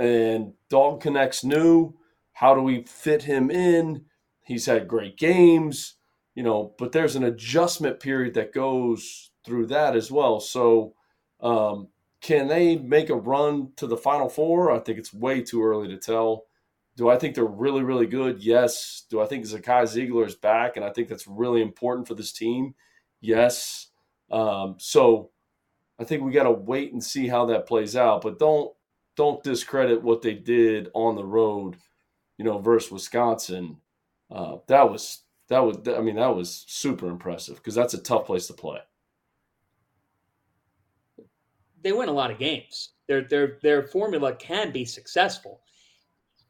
And 0.00 0.54
Dalton 0.68 1.12
Knecht's 1.12 1.44
new. 1.44 1.94
How 2.32 2.54
do 2.54 2.62
we 2.62 2.82
fit 2.82 3.22
him 3.22 3.50
in? 3.50 4.06
He's 4.42 4.66
had 4.66 4.88
great 4.88 5.16
games 5.16 5.94
you 6.34 6.42
know, 6.42 6.74
but 6.78 6.92
there's 6.92 7.16
an 7.16 7.24
adjustment 7.24 8.00
period 8.00 8.34
that 8.34 8.52
goes 8.52 9.30
through 9.44 9.66
that 9.66 9.96
as 9.96 10.10
well. 10.10 10.40
So, 10.40 10.94
um, 11.40 11.88
can 12.20 12.48
they 12.48 12.76
make 12.76 13.10
a 13.10 13.14
run 13.14 13.72
to 13.76 13.86
the 13.86 13.96
Final 13.96 14.28
Four? 14.28 14.70
I 14.70 14.78
think 14.78 14.98
it's 14.98 15.12
way 15.12 15.42
too 15.42 15.62
early 15.62 15.88
to 15.88 15.96
tell. 15.96 16.44
Do 16.96 17.08
I 17.08 17.16
think 17.16 17.34
they're 17.34 17.44
really, 17.44 17.82
really 17.82 18.06
good? 18.06 18.42
Yes. 18.42 19.04
Do 19.08 19.20
I 19.20 19.26
think 19.26 19.44
Zakai 19.44 19.82
Zeigler 19.84 20.26
is 20.26 20.34
back? 20.34 20.76
And 20.76 20.84
I 20.84 20.90
think 20.90 21.08
that's 21.08 21.26
really 21.26 21.62
important 21.62 22.06
for 22.06 22.14
this 22.14 22.32
team? 22.32 22.74
Yes. 23.20 23.88
Um, 24.30 24.76
so 24.78 25.30
I 25.98 26.04
think 26.04 26.22
we 26.22 26.32
got 26.32 26.44
to 26.44 26.50
wait 26.50 26.92
and 26.92 27.02
see 27.02 27.28
how 27.28 27.46
that 27.46 27.66
plays 27.66 27.96
out. 27.96 28.20
But 28.20 28.38
don't 28.38 28.72
don't 29.20 29.44
discredit 29.44 30.02
what 30.02 30.22
they 30.22 30.32
did 30.32 30.88
on 30.94 31.14
the 31.14 31.24
road, 31.24 31.76
you 32.38 32.44
know, 32.46 32.56
versus 32.56 32.90
Wisconsin. 32.90 33.76
Uh, 34.30 34.56
that 34.66 34.90
was 34.90 35.24
that 35.48 35.58
was 35.58 35.76
I 35.86 36.00
mean 36.00 36.16
that 36.16 36.34
was 36.34 36.64
super 36.66 37.06
impressive 37.10 37.56
because 37.56 37.74
that's 37.74 37.92
a 37.92 38.00
tough 38.00 38.24
place 38.24 38.46
to 38.46 38.54
play. 38.54 38.78
They 41.82 41.92
win 41.92 42.08
a 42.08 42.12
lot 42.12 42.30
of 42.30 42.38
games. 42.38 42.92
Their 43.08 43.20
their 43.20 43.58
their 43.62 43.82
formula 43.82 44.34
can 44.36 44.72
be 44.72 44.86
successful. 44.86 45.60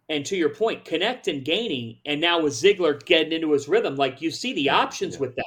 And 0.09 0.25
to 0.27 0.37
your 0.37 0.51
point, 0.51 0.85
Knecht 0.85 1.27
and 1.27 1.45
Gainey, 1.45 1.99
and 2.07 2.21
now 2.21 2.41
with 2.41 2.53
Zeigler 2.53 3.05
getting 3.05 3.33
into 3.33 3.51
his 3.51 3.67
rhythm, 3.67 3.97
like 3.97 4.23
you 4.23 4.31
see 4.31 4.53
the 4.53 4.71
options 4.71 5.15
yeah. 5.15 5.21
with 5.23 5.35
them. 5.35 5.45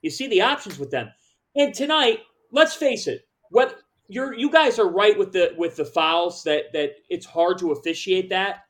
You 0.00 0.08
see 0.08 0.28
the 0.28 0.40
options 0.40 0.78
with 0.78 0.90
them. 0.90 1.10
And 1.56 1.74
tonight, 1.74 2.20
let's 2.52 2.74
face 2.74 3.06
it, 3.06 3.28
what 3.50 3.82
you're 4.08 4.34
you 4.34 4.50
guys 4.50 4.78
are 4.78 4.88
right 4.88 5.16
with 5.16 5.32
the 5.32 5.54
with 5.56 5.76
the 5.76 5.84
fouls 5.84 6.42
that 6.44 6.72
that 6.72 6.96
it's 7.08 7.26
hard 7.26 7.58
to 7.58 7.72
officiate 7.72 8.30
that. 8.30 8.64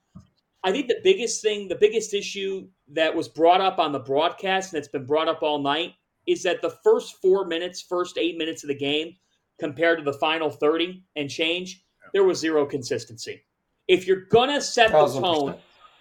I 0.65 0.73
think 0.73 0.89
the 0.89 1.01
biggest 1.05 1.41
thing, 1.41 1.69
the 1.69 1.77
biggest 1.77 2.13
issue 2.13 2.69
that 2.89 3.15
was 3.15 3.29
brought 3.29 3.61
up 3.61 3.79
on 3.79 3.93
the 3.93 4.01
broadcast 4.01 4.73
and 4.73 4.79
that's 4.79 4.91
been 4.91 5.07
brought 5.07 5.29
up 5.29 5.43
all 5.43 5.61
night 5.61 5.95
is 6.27 6.43
that 6.43 6.61
the 6.61 6.77
first 6.83 7.17
four 7.23 7.47
minutes, 7.47 7.81
first 7.81 8.19
eight 8.19 8.37
minutes 8.37 8.65
of 8.65 8.69
the 8.69 8.75
game 8.75 9.15
compared 9.61 9.99
to 9.99 10.05
the 10.05 10.19
final 10.19 10.51
30 10.51 11.03
and 11.17 11.31
change, 11.31 11.85
there 12.13 12.25
was 12.25 12.39
zero 12.39 12.67
consistency. 12.67 13.45
If 13.87 14.07
you're 14.07 14.27
going 14.27 14.51
to 14.51 14.61
set 14.61 14.91
the 14.91 15.07
tone, 15.07 15.57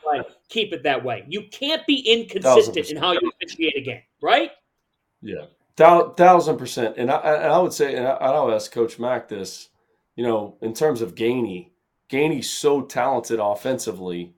like, 0.06 0.26
keep 0.50 0.74
it 0.74 0.84
that 0.84 1.04
way. 1.04 1.24
You 1.28 1.44
can't 1.52 1.86
be 1.86 2.00
inconsistent 2.00 2.90
in 2.90 2.98
how 2.98 3.14
you 3.14 3.32
officiate 3.42 3.78
a 3.78 3.82
game, 3.82 4.02
right? 4.22 4.52
Yeah, 5.22 5.46
thousand 5.78 6.58
percent. 6.58 6.96
And 6.98 7.12
I, 7.12 7.18
and 7.18 7.54
I 7.54 7.60
would 7.60 7.74
say, 7.74 7.96
and 7.96 8.08
I, 8.08 8.12
I'll 8.12 8.54
ask 8.54 8.72
Coach 8.72 9.00
Mack 9.00 9.30
this, 9.30 9.70
you 10.16 10.24
know, 10.24 10.58
in 10.62 10.74
terms 10.74 11.02
of 11.02 11.16
Gainey, 11.16 11.70
Gainey's 12.10 12.50
so 12.50 12.82
talented 12.82 13.40
offensively 13.40 14.34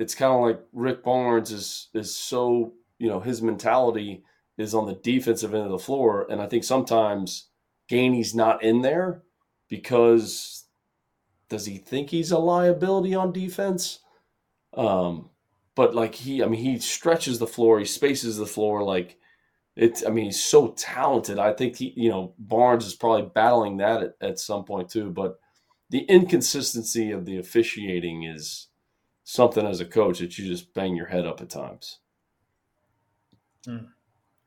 it's 0.00 0.14
kind 0.14 0.32
of 0.32 0.40
like 0.40 0.66
Rick 0.72 1.04
Barnes 1.04 1.52
is 1.52 1.88
is 1.94 2.16
so 2.16 2.72
you 2.98 3.08
know 3.08 3.20
his 3.20 3.42
mentality 3.42 4.24
is 4.56 4.74
on 4.74 4.86
the 4.86 4.94
defensive 4.94 5.54
end 5.54 5.64
of 5.64 5.70
the 5.70 5.78
floor, 5.78 6.26
and 6.30 6.40
I 6.40 6.46
think 6.46 6.64
sometimes 6.64 7.50
Gainey's 7.88 8.34
not 8.34 8.62
in 8.62 8.80
there 8.80 9.22
because 9.68 10.66
does 11.48 11.66
he 11.66 11.76
think 11.78 12.10
he's 12.10 12.30
a 12.30 12.38
liability 12.38 13.14
on 13.14 13.32
defense? 13.32 14.00
Um, 14.74 15.30
but 15.74 15.94
like 15.94 16.14
he, 16.14 16.42
I 16.42 16.46
mean, 16.46 16.60
he 16.60 16.78
stretches 16.78 17.38
the 17.38 17.46
floor, 17.46 17.78
he 17.78 17.84
spaces 17.84 18.38
the 18.38 18.46
floor 18.46 18.82
like 18.82 19.18
it's. 19.80 20.04
I 20.06 20.10
mean, 20.10 20.26
he's 20.26 20.44
so 20.44 20.68
talented. 20.76 21.38
I 21.38 21.52
think 21.54 21.76
he, 21.76 21.94
you 21.96 22.10
know, 22.10 22.34
Barnes 22.38 22.86
is 22.86 22.94
probably 22.94 23.30
battling 23.34 23.78
that 23.78 24.02
at, 24.02 24.14
at 24.20 24.38
some 24.38 24.64
point 24.64 24.90
too. 24.90 25.10
But 25.10 25.40
the 25.88 26.00
inconsistency 26.00 27.10
of 27.12 27.24
the 27.24 27.38
officiating 27.38 28.24
is 28.24 28.68
something 29.24 29.66
as 29.66 29.80
a 29.80 29.86
coach 29.86 30.18
that 30.18 30.38
you 30.38 30.46
just 30.46 30.74
bang 30.74 30.94
your 30.94 31.06
head 31.06 31.26
up 31.26 31.40
at 31.40 31.48
times. 31.48 31.98
Hmm. 33.64 33.86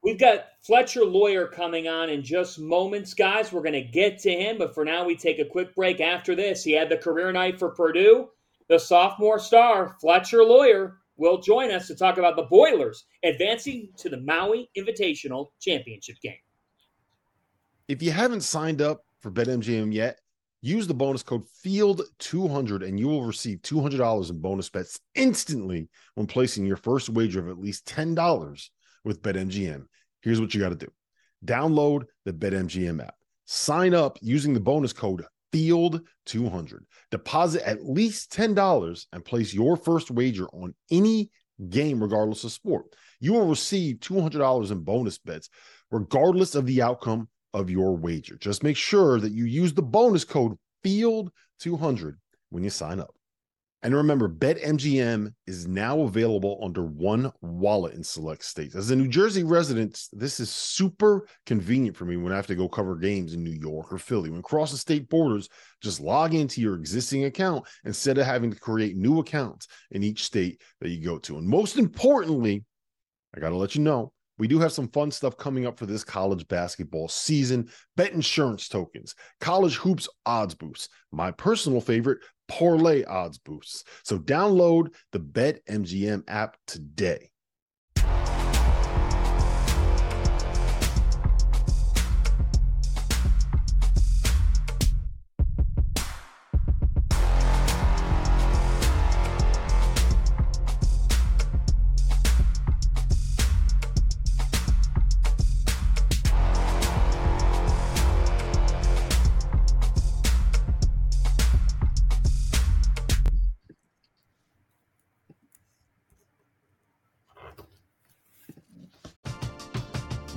We've 0.04 0.20
got 0.20 0.46
Fletcher 0.62 1.06
Loyer 1.06 1.48
coming 1.48 1.88
on 1.88 2.10
in 2.10 2.22
just 2.22 2.60
moments, 2.60 3.14
guys. 3.14 3.52
We're 3.52 3.62
going 3.62 3.74
to 3.74 3.82
get 3.82 4.20
to 4.20 4.32
him, 4.32 4.58
but 4.58 4.76
for 4.76 4.84
now, 4.84 5.06
we 5.06 5.16
take 5.16 5.40
a 5.40 5.46
quick 5.46 5.74
break 5.74 6.02
after 6.02 6.36
this. 6.36 6.64
He 6.64 6.74
had 6.74 6.90
the 6.90 6.98
career 6.98 7.32
night 7.32 7.58
for 7.58 7.70
Purdue. 7.70 8.28
The 8.68 8.78
sophomore 8.78 9.40
star, 9.40 9.96
Fletcher 10.02 10.44
Loyer, 10.44 10.98
will 11.18 11.40
join 11.40 11.72
us 11.72 11.88
to 11.88 11.96
talk 11.96 12.18
about 12.18 12.36
the 12.36 12.44
Boilers 12.44 13.06
advancing 13.24 13.90
to 13.98 14.10
the 14.10 14.22
Maui 14.22 14.70
Invitational 14.78 15.48
Championship 15.62 16.16
game. 16.22 16.36
If 17.88 18.02
you 18.02 18.12
haven't 18.12 18.42
signed 18.42 18.82
up 18.82 19.06
for 19.20 19.32
BetMGM 19.32 19.94
yet, 19.94 20.20
use 20.62 20.88
the 20.88 20.94
bonus 20.94 21.24
code 21.24 21.44
FIELD200 21.64 22.88
and 22.88 23.00
you 23.00 23.08
will 23.08 23.26
receive 23.26 23.62
$200 23.62 24.30
in 24.30 24.40
bonus 24.40 24.70
bets 24.70 25.00
instantly 25.16 25.90
when 26.16 26.26
placing 26.26 26.66
your 26.66 26.78
first 26.78 27.10
wager 27.10 27.40
of 27.40 27.50
at 27.50 27.60
least 27.60 27.86
$10 27.86 28.70
with 29.04 29.22
BetMGM. 29.22 29.86
Here's 30.22 30.40
what 30.40 30.54
you 30.54 30.62
got 30.62 30.70
to 30.70 30.76
do 30.76 30.92
download 31.46 32.06
the 32.24 32.32
BetMGM 32.32 33.04
app, 33.04 33.16
sign 33.46 33.94
up 33.94 34.18
using 34.22 34.54
the 34.54 34.60
bonus 34.60 34.94
code 34.94 35.26
FIELD200, 35.54 36.80
deposit 37.12 37.68
at 37.68 37.86
least 37.86 38.34
$10 38.34 39.06
and 39.14 39.24
place 39.24 39.54
your 39.54 39.78
first 39.78 40.12
wager 40.12 40.48
on 40.48 40.74
any 40.92 41.30
game, 41.70 42.02
regardless 42.02 42.44
of 42.44 42.52
sport. 42.52 42.86
You 43.20 43.34
will 43.34 43.48
receive 43.48 43.98
$200 43.98 44.72
in 44.72 44.80
bonus 44.80 45.18
bets, 45.18 45.50
regardless 45.92 46.56
of 46.56 46.66
the 46.66 46.82
outcome 46.82 47.30
of 47.54 47.70
your 47.70 47.96
wager. 47.96 48.36
Just 48.38 48.64
make 48.64 48.78
sure 48.78 49.20
that 49.20 49.32
you 49.32 49.46
use 49.46 49.74
the 49.74 49.84
bonus 49.84 50.24
code 50.24 50.58
FIELD200 50.84 52.16
when 52.50 52.64
you 52.64 52.70
sign 52.70 53.00
up. 53.00 53.14
And 53.84 53.94
remember, 53.94 54.30
BetMGM 54.30 55.34
is 55.46 55.68
now 55.68 56.00
available 56.04 56.58
under 56.64 56.86
one 56.86 57.30
wallet 57.42 57.96
in 57.96 58.04
select 58.04 58.46
states. 58.46 58.76
As 58.76 58.92
a 58.92 58.96
New 58.96 59.10
Jersey 59.10 59.44
resident, 59.44 60.08
this 60.14 60.40
is 60.40 60.50
super 60.50 61.28
convenient 61.46 61.98
for 61.98 62.06
me 62.06 62.16
when 62.16 62.32
I 62.32 62.38
have 62.38 62.48
to 62.48 62.56
go 62.56 62.70
cover 62.70 62.96
games 62.96 63.34
in 63.34 63.44
New 63.44 63.52
York 63.52 63.92
or 63.92 63.98
Philly. 63.98 64.30
When 64.30 64.42
crossing 64.42 64.78
state 64.78 65.10
borders, 65.10 65.50
just 65.82 66.00
log 66.00 66.34
into 66.34 66.62
your 66.62 66.76
existing 66.76 67.26
account 67.26 67.68
instead 67.84 68.18
of 68.18 68.26
having 68.26 68.52
to 68.52 68.60
create 68.60 68.96
new 68.96 69.20
accounts 69.20 69.68
in 69.92 70.02
each 70.02 70.24
state 70.24 70.62
that 70.80 70.90
you 70.90 71.04
go 71.04 71.18
to. 71.20 71.38
And 71.38 71.46
most 71.46 71.78
importantly, 71.78 72.64
I 73.36 73.42
got 73.42 73.50
to 73.50 73.58
let 73.58 73.76
you 73.76 73.82
know 73.82 74.14
we 74.38 74.48
do 74.48 74.60
have 74.60 74.72
some 74.72 74.88
fun 74.88 75.12
stuff 75.12 75.38
coming 75.38 75.68
up 75.68 75.78
for 75.78 75.86
this 75.86 76.04
college 76.04 76.48
basketball 76.48 77.08
season. 77.08 77.70
Bet 77.96 78.14
insurance 78.14 78.68
tokens, 78.68 79.14
college 79.40 79.76
hoops 79.76 80.10
odds 80.26 80.56
boosts, 80.56 80.90
my 81.12 81.32
personal 81.32 81.80
favorite, 81.80 82.20
parlay 82.48 83.04
odds 83.06 83.38
boosts. 83.38 83.84
So 84.04 84.18
download 84.18 84.94
the 85.12 85.20
Bet 85.20 85.66
MGM 85.68 86.24
app 86.28 86.58
today. 86.68 87.30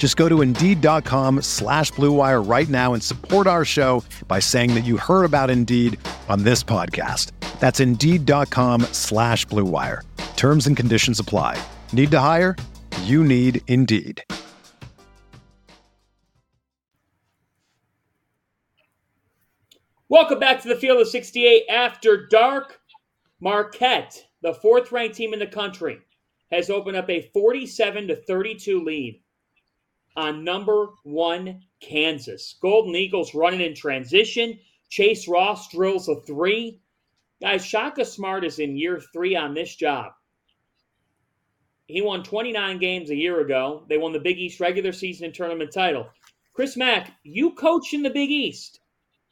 Just 0.00 0.16
go 0.16 0.30
to 0.30 0.40
Indeed.com 0.40 1.42
slash 1.42 1.92
BlueWire 1.92 2.48
right 2.48 2.70
now 2.70 2.94
and 2.94 3.02
support 3.02 3.46
our 3.46 3.66
show 3.66 4.02
by 4.26 4.38
saying 4.38 4.72
that 4.72 4.86
you 4.86 4.96
heard 4.96 5.26
about 5.26 5.50
Indeed 5.50 5.98
on 6.26 6.42
this 6.42 6.64
podcast. 6.64 7.32
That's 7.60 7.80
Indeed.com 7.80 8.80
slash 8.92 9.46
BlueWire. 9.48 10.00
Terms 10.36 10.66
and 10.66 10.74
conditions 10.74 11.20
apply. 11.20 11.62
Need 11.92 12.10
to 12.12 12.18
hire? 12.18 12.56
You 13.02 13.22
need 13.22 13.60
Indeed. 13.66 14.24
Welcome 20.08 20.38
back 20.38 20.62
to 20.62 20.68
the 20.68 20.76
Field 20.76 21.02
of 21.02 21.08
68 21.08 21.64
After 21.68 22.26
Dark. 22.26 22.80
Marquette, 23.38 24.24
the 24.40 24.54
fourth 24.54 24.92
ranked 24.92 25.16
team 25.16 25.34
in 25.34 25.40
the 25.40 25.46
country, 25.46 25.98
has 26.50 26.70
opened 26.70 26.96
up 26.96 27.10
a 27.10 27.30
47 27.34 28.08
to 28.08 28.16
32 28.16 28.82
lead 28.82 29.20
on 30.16 30.44
number 30.44 30.88
one 31.04 31.62
Kansas. 31.80 32.56
Golden 32.60 32.94
Eagles 32.94 33.34
running 33.34 33.60
in 33.60 33.74
transition. 33.74 34.58
Chase 34.88 35.28
Ross 35.28 35.70
drills 35.70 36.08
a 36.08 36.20
three. 36.22 36.80
Guys, 37.40 37.64
Shaka 37.64 38.04
Smart 38.04 38.44
is 38.44 38.58
in 38.58 38.76
year 38.76 39.00
three 39.12 39.36
on 39.36 39.54
this 39.54 39.74
job. 39.74 40.12
He 41.86 42.02
won 42.02 42.22
29 42.22 42.78
games 42.78 43.10
a 43.10 43.16
year 43.16 43.40
ago. 43.40 43.84
They 43.88 43.98
won 43.98 44.12
the 44.12 44.20
Big 44.20 44.38
East 44.38 44.60
regular 44.60 44.92
season 44.92 45.26
and 45.26 45.34
tournament 45.34 45.72
title. 45.72 46.08
Chris 46.52 46.76
Mack, 46.76 47.12
you 47.22 47.52
coach 47.52 47.94
in 47.94 48.02
the 48.02 48.10
Big 48.10 48.30
East. 48.30 48.80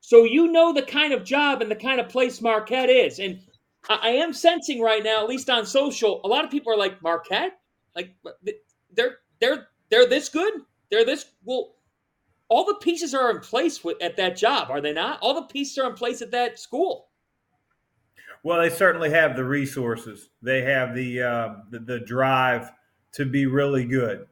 So 0.00 0.24
you 0.24 0.50
know 0.50 0.72
the 0.72 0.82
kind 0.82 1.12
of 1.12 1.24
job 1.24 1.60
and 1.60 1.70
the 1.70 1.76
kind 1.76 2.00
of 2.00 2.08
place 2.08 2.40
Marquette 2.40 2.88
is. 2.88 3.18
And 3.18 3.40
I 3.88 4.10
am 4.10 4.32
sensing 4.32 4.80
right 4.80 5.04
now, 5.04 5.22
at 5.22 5.28
least 5.28 5.50
on 5.50 5.66
social, 5.66 6.20
a 6.24 6.28
lot 6.28 6.44
of 6.44 6.50
people 6.50 6.72
are 6.72 6.78
like, 6.78 7.02
Marquette? 7.02 7.58
Like 7.94 8.14
they're 8.92 9.18
they're 9.40 9.68
they're 9.90 10.08
this 10.08 10.28
good? 10.28 10.52
They're 10.90 11.04
this 11.04 11.26
well. 11.44 11.74
All 12.50 12.64
the 12.64 12.76
pieces 12.76 13.12
are 13.14 13.30
in 13.30 13.40
place 13.40 13.84
with, 13.84 14.00
at 14.02 14.16
that 14.16 14.34
job, 14.34 14.70
are 14.70 14.80
they 14.80 14.94
not? 14.94 15.18
All 15.20 15.34
the 15.34 15.42
pieces 15.42 15.76
are 15.76 15.90
in 15.90 15.94
place 15.94 16.22
at 16.22 16.30
that 16.30 16.58
school. 16.58 17.08
Well, 18.42 18.60
they 18.60 18.70
certainly 18.70 19.10
have 19.10 19.36
the 19.36 19.44
resources. 19.44 20.30
They 20.40 20.62
have 20.62 20.94
the 20.94 21.22
uh, 21.22 21.54
the, 21.70 21.80
the, 21.80 22.00
drive 22.00 22.70
to 23.12 23.26
be 23.26 23.46
really 23.46 23.84
good, 23.84 24.26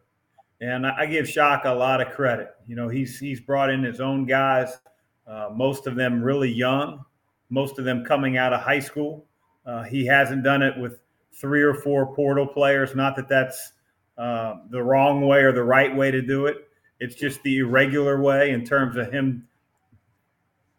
and 0.61 0.87
I, 0.87 1.07
give 1.07 1.29
Shock 1.29 1.65
a 1.65 1.71
lot 1.71 2.01
of 2.01 2.15
credit. 2.15 2.51
You 2.67 2.77
know, 2.77 2.89
he's 2.89 3.19
he's 3.19 3.41
brought 3.41 3.69
in 3.69 3.83
his 3.83 4.01
own 4.01 4.25
guys, 4.25 4.79
uh, 5.27 5.51
most 5.55 5.87
of 5.87 5.97
them 5.97 6.23
really 6.23 6.51
young, 6.51 7.05
most 7.51 7.79
of 7.79 7.85
them 7.85 8.05
coming 8.05 8.37
out 8.37 8.53
of 8.53 8.61
high 8.61 8.81
school. 8.81 9.27
Uh, 9.67 9.83
he 9.83 10.07
hasn't 10.07 10.45
done 10.45 10.63
it 10.63 10.79
with 10.79 11.01
three 11.33 11.63
or 11.63 11.75
four 11.75 12.15
portal 12.15 12.47
players. 12.47 12.95
Not 12.95 13.17
that 13.17 13.29
that's 13.29 13.73
uh, 14.19 14.55
the 14.71 14.83
wrong 14.83 15.27
way 15.27 15.43
or 15.43 15.53
the 15.53 15.63
right 15.63 15.95
way 15.95 16.11
to 16.11 16.23
do 16.23 16.47
it. 16.47 16.69
It's 17.01 17.15
just 17.15 17.43
the 17.43 17.59
irregular 17.59 18.21
way 18.21 18.51
in 18.51 18.65
terms 18.65 18.97
of 18.97 19.13
him 19.13 19.47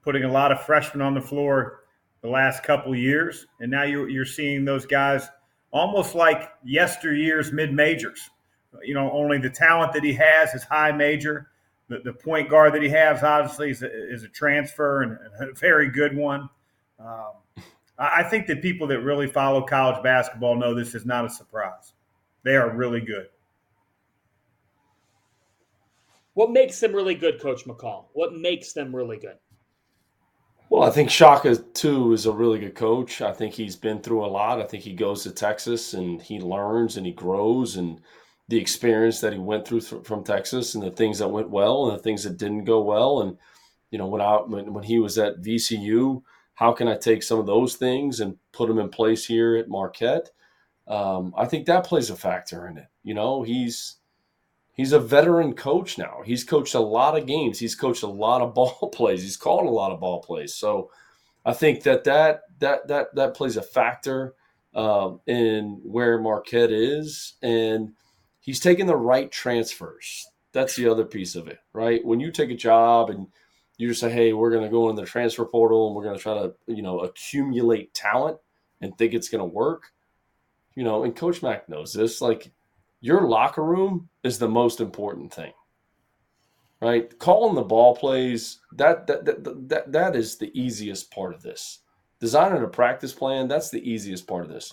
putting 0.02 0.23
a 0.23 0.32
lot 0.32 0.52
of 0.52 0.62
freshmen 0.62 1.02
on 1.02 1.13
the 1.13 1.21
floor 1.21 1.82
the 2.21 2.30
last 2.30 2.63
couple 2.63 2.95
years, 2.95 3.45
and 3.60 3.69
now 3.69 3.84
you're, 3.84 4.10
you're 4.10 4.26
seeing 4.26 4.65
those 4.65 4.86
guys 4.86 5.30
almost 5.71 6.15
like 6.15 6.50
yesteryear's 6.63 7.52
mid 7.52 7.73
majors. 7.73 8.30
You 8.84 8.93
know, 8.93 9.12
only 9.12 9.38
the 9.38 9.50
talent 9.50 9.93
that 9.93 10.04
he 10.04 10.13
has 10.13 10.54
is 10.54 10.63
high 10.63 10.91
major, 10.91 11.50
the, 11.89 12.00
the 12.00 12.13
point 12.13 12.50
guard 12.50 12.73
that 12.73 12.82
he 12.82 12.89
has, 12.89 13.23
obviously, 13.23 13.69
is 13.69 13.84
a, 13.84 14.13
is 14.13 14.23
a 14.23 14.28
transfer 14.28 15.04
and 15.04 15.17
a 15.39 15.54
very 15.54 15.89
good 15.89 16.15
one. 16.15 16.50
Um, 17.00 17.34
I 18.00 18.23
think 18.23 18.47
that 18.47 18.62
people 18.62 18.88
that 18.88 19.00
really 19.02 19.28
follow 19.28 19.63
college 19.63 20.04
basketball 20.04 20.56
know 20.56 20.76
this 20.76 20.93
is 20.93 21.06
not 21.06 21.26
a 21.26 21.30
surprise. 21.30 21.93
They 22.48 22.56
are 22.56 22.70
really 22.70 23.02
good. 23.02 23.28
What 26.34 26.50
makes 26.50 26.80
them 26.80 26.94
really 26.94 27.14
good, 27.14 27.42
Coach 27.42 27.66
McCall? 27.66 28.06
What 28.14 28.38
makes 28.38 28.72
them 28.72 28.96
really 28.96 29.18
good? 29.18 29.36
Well, 30.70 30.84
I 30.84 30.90
think 30.90 31.10
Shaka 31.10 31.58
too 31.58 32.14
is 32.14 32.26
a 32.26 32.32
really 32.32 32.60
good 32.60 32.74
coach. 32.74 33.22
I 33.22 33.34
think 33.34 33.54
he's 33.54 33.76
been 33.76 34.00
through 34.00 34.24
a 34.24 34.28
lot. 34.28 34.62
I 34.62 34.64
think 34.64 34.84
he 34.84 34.94
goes 34.94 35.24
to 35.24 35.32
Texas 35.32 35.94
and 35.94 36.22
he 36.22 36.40
learns 36.40 36.96
and 36.96 37.06
he 37.06 37.12
grows 37.12 37.76
and 37.76 38.00
the 38.48 38.58
experience 38.58 39.20
that 39.20 39.34
he 39.34 39.40
went 39.40 39.68
through 39.68 39.82
th- 39.82 40.06
from 40.06 40.24
Texas 40.24 40.74
and 40.74 40.82
the 40.86 40.92
things 40.92 41.20
that 41.20 41.28
went 41.28 41.50
well 41.50 41.90
and 41.90 42.00
the 42.00 42.02
things 42.02 42.24
that 42.24 42.38
didn't 42.38 42.64
go 42.64 42.82
well. 42.82 43.24
And 43.24 43.38
you 43.92 43.98
know, 43.98 44.08
when 44.08 44.22
I 44.22 44.38
when, 44.38 44.74
when 44.74 44.86
he 44.86 45.00
was 45.00 45.18
at 45.18 45.42
VCU, 45.42 46.22
how 46.54 46.72
can 46.72 46.88
I 46.88 46.96
take 46.96 47.24
some 47.24 47.40
of 47.40 47.46
those 47.46 47.76
things 47.76 48.22
and 48.22 48.38
put 48.54 48.70
them 48.70 48.80
in 48.80 48.88
place 48.88 49.26
here 49.26 49.58
at 49.58 49.68
Marquette? 49.68 50.30
Um, 50.88 51.34
I 51.38 51.45
think 51.45 51.65
that 51.65 51.86
plays 51.86 52.10
a 52.10 52.15
factor 52.15 52.67
in 52.67 52.78
it. 52.78 52.88
You 53.04 53.13
know, 53.13 53.43
he's 53.43 53.97
he's 54.73 54.93
a 54.93 55.00
veteran 55.00 55.54
coach 55.54 55.97
now. 55.97 56.21
He's 56.23 56.43
coached 56.43 56.76
a 56.76 56.80
lot 56.80 57.17
of 57.17 57.26
games. 57.26 57.60
He's 57.60 57.76
coached 57.76 58.04
a 58.04 58.08
lot 58.08 58.41
of 58.41 58.54
ball 58.54 58.89
plays. 58.93 59.21
He's 59.21 59.38
called 59.38 59.65
a 59.65 59.71
lot 59.71 59.91
of 59.91 60.00
ball 60.00 60.21
plays. 60.21 60.54
So 60.54 60.91
I 61.45 61.54
think 61.54 61.84
that 61.84 62.06
that 62.06 62.41
that 62.60 62.88
that 62.88 63.15
that 63.15 63.34
plays 63.34 63.58
a 63.58 63.62
factor 63.62 64.36
um, 64.73 65.21
in 65.26 65.82
where 65.84 66.19
Marquette 66.19 66.71
is, 66.71 67.36
and 67.41 67.93
he's 68.39 68.60
taking 68.60 68.86
the 68.86 68.95
right 68.95 69.32
transfers. 69.32 70.28
That's 70.54 70.76
the 70.76 70.89
other 70.89 71.06
piece 71.06 71.36
of 71.36 71.47
it, 71.47 71.60
right? 71.73 72.04
When 72.06 72.19
you 72.19 72.32
take 72.32 72.50
a 72.50 72.56
job 72.56 73.10
and 73.10 73.28
you 73.78 73.89
just 73.89 74.02
say, 74.02 74.12
"Hey, 74.12 74.34
we're 74.34 74.52
going 74.52 74.63
to 74.63 74.69
go 74.69 74.89
in 74.89 74.95
the 74.95 75.06
transfer 75.06 75.45
portal 75.45 75.88
and 75.88 75.95
we're 75.95 76.04
going 76.04 76.17
to 76.17 76.21
try 76.21 76.34
to, 76.34 76.54
you 76.67 76.82
know, 76.82 77.00
accumulate 77.00 77.93
talent 77.93 78.38
and 78.82 78.97
think 78.97 79.13
it's 79.13 79.30
going 79.30 79.41
to 79.41 79.45
work," 79.56 79.91
you 80.78 80.84
know, 80.84 81.04
and 81.04 81.16
Coach 81.16 81.42
Mack 81.42 81.68
knows 81.68 81.92
this. 81.92 82.22
Like 82.22 82.52
your 83.02 83.28
locker 83.28 83.63
room 83.63 84.10
is 84.24 84.38
the 84.40 84.48
most 84.48 84.80
important 84.80 85.34
thing 85.34 85.52
right? 86.82 87.18
Calling 87.18 87.56
the 87.56 87.63
ball 87.63 87.96
plays 87.96 88.60
that 88.74 89.08
that 89.08 89.26
that 89.26 89.70
that, 89.70 89.92
that 89.92 90.16
is 90.16 90.38
the 90.38 90.52
easiest 90.60 91.12
part 91.12 91.34
of 91.34 91.42
this. 91.42 91.80
Designing 92.20 92.63
a 92.63 92.68
practice 92.68 93.13
plan 93.13 93.48
that's 93.48 93.70
the 93.70 93.90
easiest 93.90 94.28
part 94.28 94.46
of 94.46 94.52
this. 94.52 94.72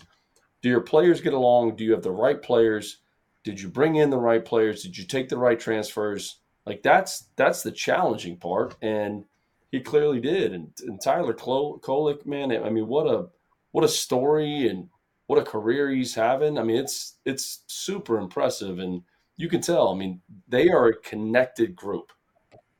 Do 0.63 0.69
your 0.69 0.81
players 0.81 1.21
get 1.21 1.35
along? 1.35 1.77
Do 1.77 1.85
you 1.85 1.93
have 1.93 2.03
the 2.03 2.11
right 2.11 2.41
players? 2.41 2.99
Did 3.43 3.61
you 3.61 3.69
bring 3.69 3.97
in 3.97 4.11
the 4.11 4.19
right 4.19 4.45
players? 4.45 4.83
Did 4.83 4.97
you 4.97 5.05
take 5.05 5.29
the 5.29 5.39
right 5.39 5.59
transfers? 5.59 6.41
Like 6.67 6.83
that's 6.83 7.29
that's 7.37 7.63
the 7.63 7.73
challenging 7.73 8.37
part 8.37 8.77
and 8.81 9.25
he 9.71 9.81
clearly 9.81 10.21
did 10.21 10.53
and, 10.53 10.71
and 10.87 11.01
tyler 11.03 11.35
kolek 11.35 12.25
man 12.25 12.53
i 12.53 12.71
mean 12.71 12.87
what 12.87 13.09
a 13.09 13.27
what 13.73 13.85
a 13.85 13.89
story 13.89 14.69
and 14.69 14.89
what 15.35 15.43
a 15.43 15.51
career 15.51 15.91
he's 15.91 16.15
having. 16.15 16.59
I 16.59 16.63
mean, 16.63 16.77
it's 16.77 17.19
it's 17.25 17.65
super 17.67 18.19
impressive, 18.19 18.79
and 18.79 19.03
you 19.37 19.49
can 19.49 19.61
tell. 19.61 19.89
I 19.89 19.97
mean, 19.97 20.21
they 20.47 20.69
are 20.69 20.89
a 20.89 20.97
connected 20.99 21.75
group, 21.75 22.13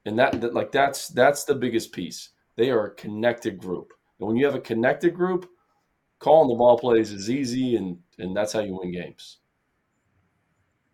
and 0.07 0.17
that, 0.19 0.41
that 0.41 0.55
like 0.55 0.71
that's 0.71 1.09
that's 1.09 1.45
the 1.45 1.55
biggest 1.55 1.93
piece. 1.93 2.31
They 2.57 2.71
are 2.71 2.87
a 2.87 2.95
connected 2.95 3.59
group, 3.59 3.93
and 4.21 4.29
when 4.29 4.37
you 4.37 4.45
have 4.47 4.55
a 4.55 4.61
connected 4.61 5.15
group, 5.15 5.51
calling 6.21 6.49
the 6.49 6.55
ball 6.55 6.79
plays 6.79 7.11
is 7.11 7.29
easy, 7.29 7.75
and 7.75 7.99
and 8.19 8.37
that's 8.37 8.53
how 8.53 8.61
you 8.61 8.79
win 8.79 8.93
games. 8.93 9.39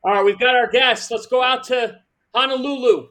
All 0.03 0.13
right, 0.13 0.25
we've 0.25 0.41
got 0.41 0.57
our 0.57 0.71
guests. 0.71 1.11
Let's 1.11 1.27
go 1.27 1.43
out 1.43 1.63
to 1.65 1.99
Honolulu. 2.35 3.09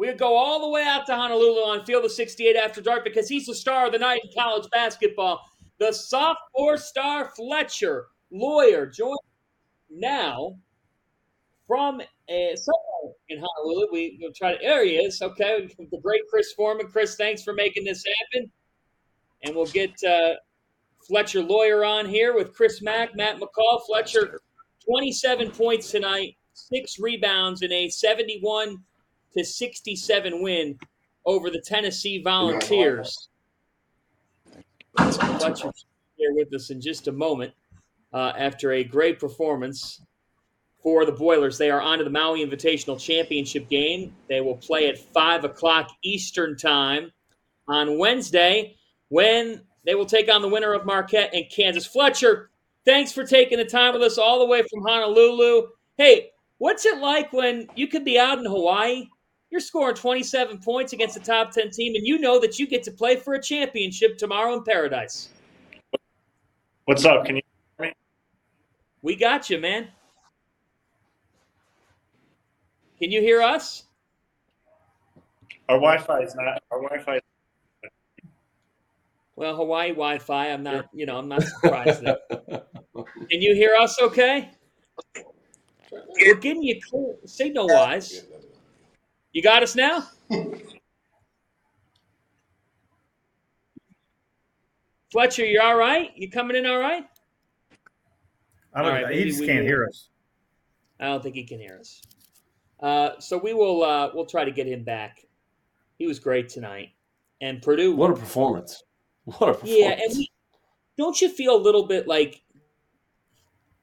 We 0.00 0.12
go 0.14 0.34
all 0.34 0.60
the 0.62 0.68
way 0.68 0.82
out 0.82 1.06
to 1.06 1.14
Honolulu 1.14 1.60
on 1.60 1.84
Field 1.84 2.04
of 2.04 2.10
68 2.10 2.56
after 2.56 2.80
dark 2.80 3.04
because 3.04 3.28
he's 3.28 3.46
the 3.46 3.54
star 3.54 3.86
of 3.86 3.92
the 3.92 3.98
night 3.98 4.20
in 4.24 4.30
college 4.36 4.68
basketball 4.70 5.48
the 5.78 5.92
sophomore 5.92 6.76
star 6.76 7.30
Fletcher 7.36 8.06
Loyer, 8.30 8.86
joins 8.86 9.18
now 9.90 10.56
from 11.66 12.00
uh, 12.00 12.56
somewhere 12.56 13.14
in 13.28 13.38
Honolulu. 13.40 13.88
We, 13.92 14.18
will 14.20 14.32
try 14.34 14.52
to. 14.52 14.58
There 14.60 14.84
he 14.84 14.96
is. 14.96 15.20
Okay, 15.22 15.68
the 15.78 16.00
great 16.00 16.22
Chris 16.28 16.52
Foreman. 16.52 16.88
Chris, 16.88 17.16
thanks 17.16 17.42
for 17.42 17.52
making 17.52 17.84
this 17.84 18.04
happen. 18.32 18.50
And 19.44 19.54
we'll 19.54 19.66
get 19.66 19.92
uh, 20.02 20.34
Fletcher 21.06 21.42
Loyer 21.42 21.84
on 21.84 22.06
here 22.06 22.34
with 22.34 22.54
Chris 22.54 22.82
Mack, 22.82 23.14
Matt 23.14 23.38
McCall. 23.38 23.80
Fletcher, 23.86 24.40
27 24.84 25.50
points 25.52 25.90
tonight, 25.90 26.36
six 26.54 26.98
rebounds 26.98 27.62
in 27.62 27.72
a 27.72 27.88
71 27.88 28.78
to 29.36 29.44
67 29.44 30.42
win 30.42 30.78
over 31.24 31.50
the 31.50 31.62
Tennessee 31.64 32.22
Volunteers. 32.22 33.28
Fletcher 34.98 35.72
here 36.16 36.34
with 36.34 36.52
us 36.52 36.70
in 36.70 36.80
just 36.80 37.08
a 37.08 37.12
moment 37.12 37.52
uh, 38.12 38.32
after 38.36 38.72
a 38.72 38.84
great 38.84 39.18
performance 39.18 40.02
for 40.82 41.04
the 41.04 41.12
Boilers. 41.12 41.58
They 41.58 41.70
are 41.70 41.80
on 41.80 41.98
to 41.98 42.04
the 42.04 42.10
Maui 42.10 42.44
Invitational 42.44 43.00
Championship 43.00 43.68
game. 43.68 44.14
They 44.28 44.40
will 44.40 44.56
play 44.56 44.88
at 44.88 44.98
5 44.98 45.44
o'clock 45.44 45.88
Eastern 46.02 46.56
Time 46.56 47.12
on 47.68 47.98
Wednesday 47.98 48.76
when 49.08 49.62
they 49.84 49.94
will 49.94 50.06
take 50.06 50.30
on 50.32 50.42
the 50.42 50.48
winner 50.48 50.72
of 50.72 50.84
Marquette 50.84 51.30
and 51.32 51.44
Kansas. 51.50 51.86
Fletcher, 51.86 52.50
thanks 52.84 53.12
for 53.12 53.24
taking 53.24 53.58
the 53.58 53.64
time 53.64 53.92
with 53.92 54.02
us 54.02 54.18
all 54.18 54.38
the 54.38 54.46
way 54.46 54.62
from 54.62 54.82
Honolulu. 54.82 55.68
Hey, 55.96 56.30
what's 56.58 56.86
it 56.86 56.98
like 56.98 57.32
when 57.32 57.68
you 57.74 57.86
could 57.86 58.04
be 58.04 58.18
out 58.18 58.38
in 58.38 58.44
Hawaii 58.44 59.06
you're 59.50 59.60
scoring 59.60 59.94
27 59.94 60.58
points 60.58 60.92
against 60.92 61.16
a 61.16 61.20
top 61.20 61.52
10 61.52 61.70
team, 61.70 61.94
and 61.94 62.06
you 62.06 62.18
know 62.18 62.38
that 62.40 62.58
you 62.58 62.66
get 62.66 62.82
to 62.84 62.90
play 62.90 63.16
for 63.16 63.34
a 63.34 63.42
championship 63.42 64.18
tomorrow 64.18 64.54
in 64.54 64.62
paradise. 64.62 65.30
What's 66.84 67.04
up? 67.04 67.24
Can 67.24 67.36
you 67.36 67.42
hear 67.78 67.88
me? 67.88 67.94
We 69.02 69.16
got 69.16 69.48
you, 69.50 69.58
man. 69.58 69.88
Can 73.00 73.10
you 73.10 73.20
hear 73.20 73.42
us? 73.42 73.84
Our 75.68 75.76
Wi-Fi 75.76 76.20
is 76.20 76.34
not. 76.34 76.62
Our 76.70 76.82
Wi-Fi. 76.82 77.20
Well, 79.36 79.54
Hawaii 79.54 79.90
Wi-Fi. 79.90 80.46
I'm 80.48 80.62
not. 80.62 80.88
You 80.92 81.06
know, 81.06 81.18
I'm 81.18 81.28
not 81.28 81.42
surprised. 81.42 82.02
Can 82.02 83.42
you 83.42 83.54
hear 83.54 83.76
us? 83.76 84.00
Okay. 84.00 84.50
We're 85.92 86.34
getting 86.34 86.62
you 86.62 86.80
clear, 86.80 87.14
signal-wise. 87.24 88.24
You 89.32 89.42
got 89.42 89.62
us 89.62 89.76
now? 89.76 90.08
Fletcher, 95.10 95.44
you're 95.44 95.62
all 95.62 95.76
right? 95.76 96.10
You 96.16 96.30
coming 96.30 96.56
in 96.56 96.66
all 96.66 96.78
right? 96.78 97.04
I 98.74 98.82
don't. 98.82 98.92
Right, 98.92 99.14
he 99.14 99.24
just 99.24 99.44
can't 99.44 99.60
will, 99.60 99.66
hear 99.66 99.86
us. 99.86 100.08
I 101.00 101.06
don't 101.06 101.22
think 101.22 101.34
he 101.34 101.44
can 101.44 101.58
hear 101.60 101.78
us. 101.80 102.02
Uh, 102.80 103.18
so 103.18 103.38
we 103.38 103.54
will. 103.54 103.82
Uh, 103.82 104.10
we'll 104.14 104.26
try 104.26 104.44
to 104.44 104.50
get 104.50 104.66
him 104.66 104.84
back. 104.84 105.24
He 105.98 106.06
was 106.06 106.18
great 106.18 106.48
tonight, 106.48 106.90
and 107.40 107.62
Purdue. 107.62 107.94
What 107.94 108.10
a 108.10 108.14
performance! 108.14 108.82
What 109.24 109.50
a 109.50 109.54
performance! 109.54 109.78
Yeah, 109.78 109.90
and 109.90 110.16
we, 110.16 110.30
don't 110.96 111.20
you 111.20 111.28
feel 111.28 111.56
a 111.56 111.62
little 111.62 111.86
bit 111.86 112.06
like? 112.06 112.42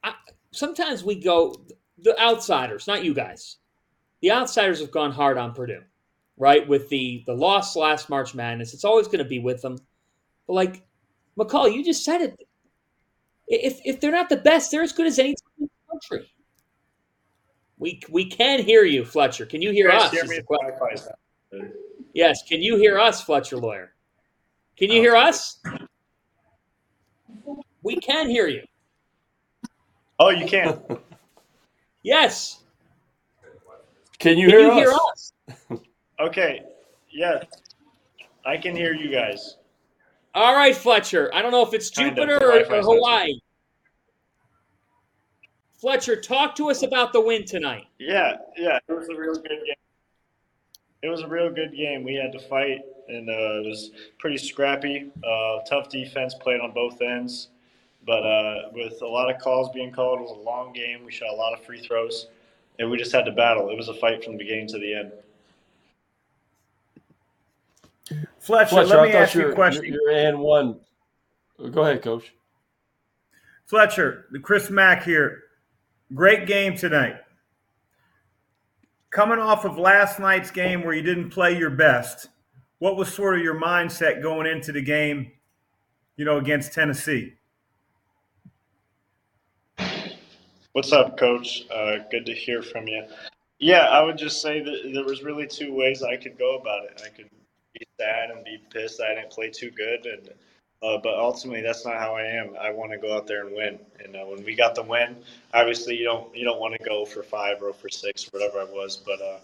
I, 0.03 0.13
sometimes 0.51 1.03
we 1.03 1.19
go 1.19 1.55
the 1.97 2.19
outsiders, 2.21 2.87
not 2.87 3.03
you 3.03 3.13
guys 3.13 3.57
the 4.25 4.31
outsiders 4.31 4.79
have 4.79 4.89
gone 4.89 5.11
hard 5.11 5.37
on 5.37 5.53
Purdue, 5.53 5.83
right? 6.35 6.67
With 6.67 6.89
the 6.89 7.23
the 7.27 7.33
loss 7.35 7.75
last 7.75 8.09
March 8.09 8.33
Madness, 8.33 8.73
it's 8.73 8.83
always 8.83 9.05
going 9.05 9.19
to 9.19 9.23
be 9.23 9.37
with 9.37 9.61
them. 9.61 9.77
But 10.47 10.53
like 10.53 10.83
McCall, 11.37 11.71
you 11.71 11.85
just 11.85 12.03
said 12.03 12.21
it. 12.21 12.47
If 13.47 13.79
if 13.85 14.01
they're 14.01 14.11
not 14.11 14.29
the 14.29 14.37
best, 14.37 14.71
they're 14.71 14.81
as 14.81 14.93
good 14.93 15.05
as 15.05 15.19
any 15.19 15.35
team 15.35 15.35
in 15.59 15.65
the 15.69 15.91
country. 15.91 16.33
We 17.77 18.01
we 18.09 18.25
can 18.25 18.63
hear 18.63 18.83
you, 18.83 19.05
Fletcher. 19.05 19.45
Can 19.45 19.61
you 19.61 19.69
hear 19.69 19.91
us? 19.91 20.11
yes. 22.15 22.41
Can 22.49 22.63
you 22.63 22.77
hear 22.77 22.97
us, 22.97 23.21
Fletcher 23.21 23.57
Loyer? 23.57 23.93
Can 24.75 24.89
you 24.89 25.01
hear 25.01 25.15
us? 25.15 25.61
We 27.83 27.97
can 27.97 28.27
hear 28.27 28.47
you. 28.47 28.63
Oh, 30.17 30.29
you 30.29 30.47
can. 30.47 30.81
yes. 32.01 32.64
Can 34.25 34.39
you, 34.39 34.47
can 34.49 34.57
hear, 34.57 34.65
you 34.65 34.71
us? 34.71 35.33
hear 35.47 35.53
us? 35.69 35.79
okay. 36.19 36.63
Yeah. 37.11 37.43
I 38.43 38.57
can 38.57 38.75
hear 38.75 38.91
you 38.91 39.11
guys. 39.11 39.57
All 40.33 40.55
right, 40.55 40.75
Fletcher. 40.75 41.29
I 41.31 41.43
don't 41.43 41.51
know 41.51 41.61
if 41.61 41.75
it's 41.75 41.91
Jupiter 41.91 42.37
or, 42.43 42.61
or 42.61 42.81
Hawaii. 42.81 43.39
Fletcher, 45.77 46.19
talk 46.19 46.55
to 46.55 46.71
us 46.71 46.81
about 46.81 47.13
the 47.13 47.21
win 47.21 47.45
tonight. 47.45 47.85
Yeah, 47.99 48.37
yeah, 48.57 48.79
it 48.87 48.93
was 48.93 49.09
a 49.09 49.15
real 49.15 49.35
good 49.35 49.47
game. 49.47 49.75
It 51.03 51.09
was 51.09 51.21
a 51.21 51.27
real 51.27 51.51
good 51.51 51.75
game. 51.75 52.03
We 52.03 52.15
had 52.15 52.31
to 52.31 52.39
fight, 52.39 52.79
and 53.07 53.29
uh, 53.29 53.61
it 53.61 53.67
was 53.67 53.91
pretty 54.17 54.39
scrappy. 54.39 55.11
Uh, 55.23 55.59
tough 55.69 55.89
defense 55.89 56.33
played 56.33 56.61
on 56.61 56.71
both 56.71 56.99
ends, 56.99 57.49
but 58.07 58.25
uh, 58.25 58.69
with 58.73 58.99
a 59.03 59.07
lot 59.07 59.29
of 59.29 59.39
calls 59.39 59.69
being 59.71 59.91
called, 59.91 60.17
it 60.17 60.23
was 60.23 60.31
a 60.31 60.41
long 60.41 60.73
game. 60.73 61.05
We 61.05 61.11
shot 61.11 61.29
a 61.29 61.35
lot 61.35 61.53
of 61.53 61.63
free 61.63 61.79
throws 61.79 62.29
and 62.79 62.89
we 62.89 62.97
just 62.97 63.11
had 63.11 63.25
to 63.25 63.31
battle. 63.31 63.69
It 63.69 63.77
was 63.77 63.87
a 63.87 63.93
fight 63.93 64.23
from 64.23 64.33
the 64.33 64.39
beginning 64.39 64.67
to 64.67 64.79
the 64.79 64.95
end. 64.95 65.11
Fletcher, 68.39 68.69
Fletcher, 68.69 68.87
let 68.89 69.07
me 69.07 69.13
ask 69.13 69.33
you 69.33 69.49
a 69.49 69.55
question. 69.55 69.85
You're, 69.85 70.11
you're 70.11 70.27
and 70.27 70.39
one. 70.39 70.79
Go 71.71 71.81
ahead, 71.81 72.01
Coach. 72.01 72.33
Fletcher, 73.65 74.27
the 74.31 74.39
Chris 74.39 74.69
Mack 74.69 75.03
here. 75.03 75.43
Great 76.13 76.45
game 76.45 76.77
tonight. 76.77 77.15
Coming 79.09 79.39
off 79.39 79.65
of 79.65 79.77
last 79.77 80.19
night's 80.19 80.51
game 80.51 80.83
where 80.83 80.93
you 80.93 81.01
didn't 81.01 81.31
play 81.31 81.57
your 81.57 81.71
best, 81.71 82.29
what 82.79 82.97
was 82.97 83.11
sort 83.11 83.37
of 83.37 83.43
your 83.43 83.59
mindset 83.59 84.21
going 84.21 84.45
into 84.45 84.71
the 84.71 84.81
game, 84.81 85.31
you 86.17 86.25
know, 86.25 86.37
against 86.37 86.73
Tennessee? 86.73 87.33
What's 90.75 90.91
up, 90.91 91.17
Coach? 91.17 91.63
Uh, 91.73 91.99
good 92.11 92.25
to 92.25 92.33
hear 92.33 92.61
from 92.61 92.85
you. 92.85 93.05
Yeah, 93.59 93.83
I 93.83 94.01
would 94.01 94.17
just 94.17 94.41
say 94.41 94.61
that 94.61 94.91
there 94.93 95.05
was 95.05 95.23
really 95.23 95.47
two 95.47 95.73
ways 95.73 96.03
I 96.03 96.17
could 96.17 96.37
go 96.37 96.57
about 96.57 96.83
it. 96.83 97.01
I 97.01 97.07
could 97.07 97.29
be 97.73 97.87
sad 97.97 98.29
and 98.29 98.43
be 98.43 98.61
pissed 98.73 98.99
I 98.99 99.15
didn't 99.15 99.29
play 99.29 99.49
too 99.49 99.71
good, 99.71 100.05
and 100.05 100.29
uh, 100.83 100.97
but 101.01 101.13
ultimately 101.13 101.61
that's 101.61 101.85
not 101.85 101.95
how 101.95 102.17
I 102.17 102.23
am. 102.23 102.57
I 102.59 102.71
want 102.71 102.91
to 102.91 102.97
go 102.97 103.15
out 103.15 103.25
there 103.25 103.47
and 103.47 103.55
win. 103.55 103.79
And 104.03 104.17
uh, 104.17 104.25
when 104.25 104.43
we 104.43 104.53
got 104.53 104.75
the 104.75 104.83
win, 104.83 105.15
obviously 105.53 105.95
you 105.95 106.03
don't 106.03 106.35
you 106.35 106.43
don't 106.43 106.59
want 106.59 106.75
to 106.77 106.83
go 106.83 107.05
for 107.05 107.23
five 107.23 107.63
or 107.63 107.71
for 107.71 107.87
six, 107.87 108.27
or 108.27 108.37
whatever 108.37 108.59
I 108.59 108.65
was, 108.65 108.97
but 108.97 109.21
uh, 109.21 109.37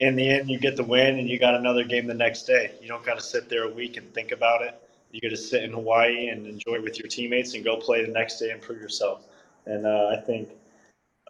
in 0.00 0.16
the 0.16 0.26
end 0.26 0.48
you 0.48 0.58
get 0.58 0.76
the 0.76 0.84
win 0.84 1.18
and 1.18 1.28
you 1.28 1.38
got 1.38 1.54
another 1.54 1.84
game 1.84 2.06
the 2.06 2.14
next 2.14 2.44
day. 2.44 2.72
You 2.80 2.88
don't 2.88 3.04
got 3.04 3.18
to 3.18 3.22
sit 3.22 3.50
there 3.50 3.64
a 3.64 3.70
week 3.70 3.98
and 3.98 4.14
think 4.14 4.32
about 4.32 4.62
it. 4.62 4.80
You 5.10 5.20
got 5.20 5.28
to 5.28 5.36
sit 5.36 5.62
in 5.62 5.74
Hawaii 5.74 6.28
and 6.28 6.46
enjoy 6.46 6.80
with 6.80 6.98
your 6.98 7.08
teammates 7.08 7.52
and 7.52 7.62
go 7.62 7.76
play 7.76 8.02
the 8.02 8.10
next 8.10 8.38
day 8.38 8.48
and 8.48 8.62
prove 8.62 8.80
yourself. 8.80 9.26
And 9.66 9.86
uh, 9.86 10.14
I 10.16 10.20
think 10.20 10.50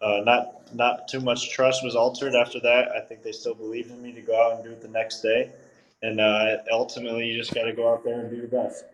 uh, 0.01 0.21
not 0.25 0.73
not 0.73 1.07
too 1.07 1.19
much 1.21 1.51
trust 1.51 1.83
was 1.83 1.95
altered 1.95 2.35
after 2.35 2.59
that. 2.59 2.89
I 2.91 2.99
think 3.01 3.23
they 3.23 3.31
still 3.31 3.55
believed 3.55 3.91
in 3.91 4.01
me 4.01 4.11
to 4.11 4.21
go 4.21 4.41
out 4.41 4.55
and 4.55 4.63
do 4.63 4.71
it 4.71 4.81
the 4.81 4.87
next 4.87 5.21
day. 5.21 5.51
And 6.01 6.19
uh, 6.19 6.57
ultimately, 6.71 7.27
you 7.27 7.37
just 7.37 7.53
got 7.53 7.63
to 7.63 7.73
go 7.73 7.91
out 7.91 8.03
there 8.03 8.19
and 8.19 8.29
do 8.29 8.35
your 8.35 8.47
best. 8.47 8.85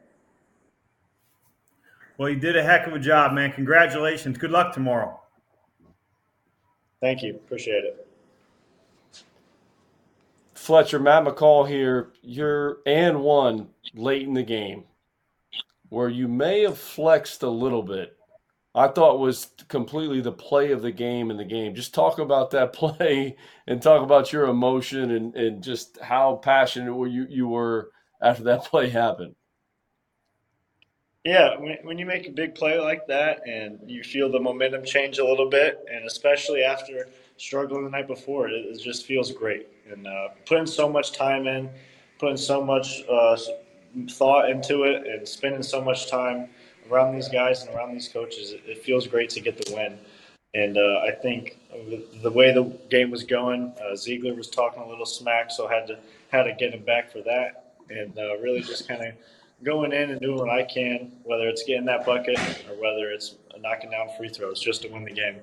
Well, 2.18 2.30
you 2.30 2.36
did 2.36 2.56
a 2.56 2.64
heck 2.64 2.86
of 2.86 2.94
a 2.94 3.00
job, 3.00 3.34
man. 3.34 3.52
Congratulations. 3.52 4.38
Good 4.38 4.52
luck 4.52 4.74
tomorrow. 4.74 5.20
Thank 7.02 7.24
you. 7.24 7.32
Appreciate 7.32 7.84
it. 7.84 8.08
Fletcher, 10.54 11.00
Matt 11.00 11.26
McCall 11.26 11.68
here. 11.68 12.12
You're 12.22 12.78
and 12.86 13.22
one 13.22 13.70
late 13.96 14.28
in 14.28 14.36
the 14.36 14.44
game 14.44 14.84
where 15.90 16.10
you 16.10 16.28
may 16.28 16.62
have 16.62 16.78
flexed 16.78 17.42
a 17.42 17.50
little 17.50 17.82
bit. 17.82 18.16
I 18.74 18.88
thought 18.88 19.20
was 19.20 19.50
completely 19.68 20.22
the 20.22 20.32
play 20.32 20.72
of 20.72 20.82
the 20.82 20.92
game 20.92 21.30
in 21.30 21.38
the 21.38 21.46
game. 21.46 21.76
Just 21.76 21.94
talk 21.94 22.20
about 22.20 22.52
that 22.52 22.74
play 22.74 23.36
and 23.68 23.82
talk 23.82 24.02
about 24.02 24.32
your 24.32 24.48
emotion 24.48 25.12
and, 25.12 25.36
and 25.36 25.64
just 25.64 26.00
how 26.02 26.36
passionate 26.38 26.94
you, 27.10 27.28
you 27.30 27.48
were 27.48 27.92
after 28.22 28.44
that 28.44 28.66
play 28.66 28.90
happened. 28.90 29.36
Yeah, 31.24 31.60
when, 31.60 31.78
when 31.84 31.98
you 32.00 32.06
make 32.08 32.28
a 32.28 32.32
big 32.32 32.56
play 32.56 32.80
like 32.80 33.06
that 33.08 33.48
and 33.48 33.80
you 33.86 34.04
feel 34.04 34.32
the 34.32 34.40
momentum 34.40 34.84
change 34.84 35.20
a 35.20 35.26
little 35.26 35.50
bit, 35.50 35.86
and 35.92 36.06
especially 36.06 36.64
after 36.64 37.10
struggling 37.38 37.84
the 37.84 37.92
night 37.92 38.08
before, 38.08 38.48
it, 38.48 38.54
it 38.54 38.82
just 38.82 39.06
feels 39.06 39.32
great. 39.32 39.68
And 39.92 40.08
uh, 40.08 40.30
putting 40.48 40.66
so 40.66 40.90
much 40.90 41.12
time 41.12 41.46
in, 41.46 41.70
putting 42.18 42.38
so 42.38 42.64
much 42.64 43.04
uh, 43.08 43.38
thought 44.10 44.50
into 44.50 44.84
it, 44.84 45.06
and 45.06 45.28
spending 45.28 45.62
so 45.62 45.80
much 45.80 46.10
time 46.10 46.50
around 46.92 47.16
these 47.16 47.30
guys 47.30 47.64
and 47.64 47.76
around 47.76 47.94
these 47.94 48.08
coaches, 48.08 48.52
it, 48.52 48.62
it 48.66 48.84
feels 48.84 49.08
great 49.08 49.30
to 49.32 49.40
get 49.40 49.64
the 49.64 49.74
win. 49.74 49.98
And 50.54 50.78
uh, 50.78 51.00
I 51.08 51.12
think 51.22 51.58
the 52.22 52.32
way 52.32 52.54
the 52.54 52.64
game 52.90 53.10
was 53.10 53.24
going, 53.24 53.74
uh, 53.80 53.94
Zeigler 53.94 54.36
was 54.36 54.50
talking 54.50 54.84
a 54.84 54.88
little 54.88 55.06
smack, 55.06 55.50
so 55.50 55.68
I 55.68 55.74
had 55.74 55.88
to 55.88 56.00
had 56.30 56.44
to 56.44 56.54
get 56.54 56.74
him 56.74 56.84
back 56.84 57.12
for 57.12 57.22
that, 57.22 57.76
and 57.90 58.18
uh, 58.18 58.38
really 58.40 58.62
just 58.62 58.88
kind 58.88 59.02
of 59.02 59.14
going 59.64 59.94
in 59.94 60.12
and 60.12 60.20
doing 60.20 60.38
what 60.38 60.50
I 60.50 60.64
can, 60.64 61.14
whether 61.24 61.48
it's 61.48 61.64
getting 61.64 61.86
that 61.86 62.06
bucket 62.06 62.38
or 62.70 62.76
whether 62.82 63.12
it's 63.12 63.36
knocking 63.60 63.92
down 63.92 64.10
free 64.18 64.28
throws, 64.28 64.60
just 64.60 64.82
to 64.82 64.90
win 64.90 65.06
the 65.06 65.12
game. 65.12 65.38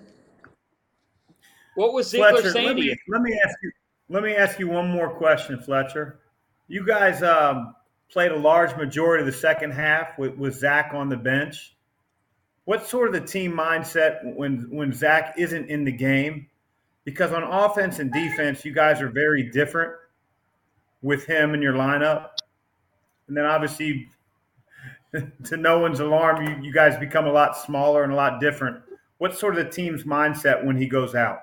What 1.74 1.94
was 1.94 2.12
Zeigler 2.12 2.32
Fletcher, 2.32 2.50
saying 2.50 2.66
let 2.66 2.76
me, 2.76 2.96
let 3.08 3.22
me 3.22 3.40
ask 3.44 3.56
you. 3.62 3.70
Let 4.10 4.22
me 4.22 4.34
ask 4.34 4.58
you 4.58 4.68
one 4.68 4.90
more 4.90 5.10
question, 5.10 5.60
Fletcher. 5.60 6.20
You 6.66 6.86
guys 6.86 7.22
um, 7.22 7.74
played 8.10 8.32
a 8.32 8.36
large 8.36 8.76
majority 8.76 9.22
of 9.22 9.26
the 9.26 9.38
second 9.38 9.72
half 9.72 10.18
with, 10.18 10.36
with 10.36 10.54
Zach 10.54 10.92
on 10.94 11.08
the 11.08 11.16
bench. 11.16 11.74
What's 12.64 12.88
sort 12.88 13.08
of 13.08 13.14
the 13.14 13.26
team 13.26 13.52
mindset 13.52 14.34
when 14.36 14.68
when 14.70 14.92
Zach 14.92 15.34
isn't 15.38 15.70
in 15.70 15.84
the 15.84 15.92
game? 15.92 16.48
Because 17.04 17.32
on 17.32 17.42
offense 17.42 17.98
and 17.98 18.12
defense, 18.12 18.64
you 18.64 18.72
guys 18.72 19.00
are 19.00 19.08
very 19.08 19.50
different 19.50 19.92
with 21.00 21.24
him 21.24 21.54
in 21.54 21.62
your 21.62 21.72
lineup. 21.72 22.30
And 23.26 23.36
then 23.36 23.46
obviously, 23.46 24.08
to 25.44 25.56
no 25.56 25.78
one's 25.78 26.00
alarm, 26.00 26.44
you, 26.44 26.56
you 26.66 26.72
guys 26.72 26.98
become 26.98 27.26
a 27.26 27.32
lot 27.32 27.56
smaller 27.56 28.04
and 28.04 28.12
a 28.12 28.16
lot 28.16 28.40
different. 28.40 28.82
What's 29.16 29.38
sort 29.38 29.56
of 29.56 29.64
the 29.64 29.70
team's 29.70 30.04
mindset 30.04 30.64
when 30.64 30.76
he 30.76 30.86
goes 30.86 31.14
out? 31.14 31.40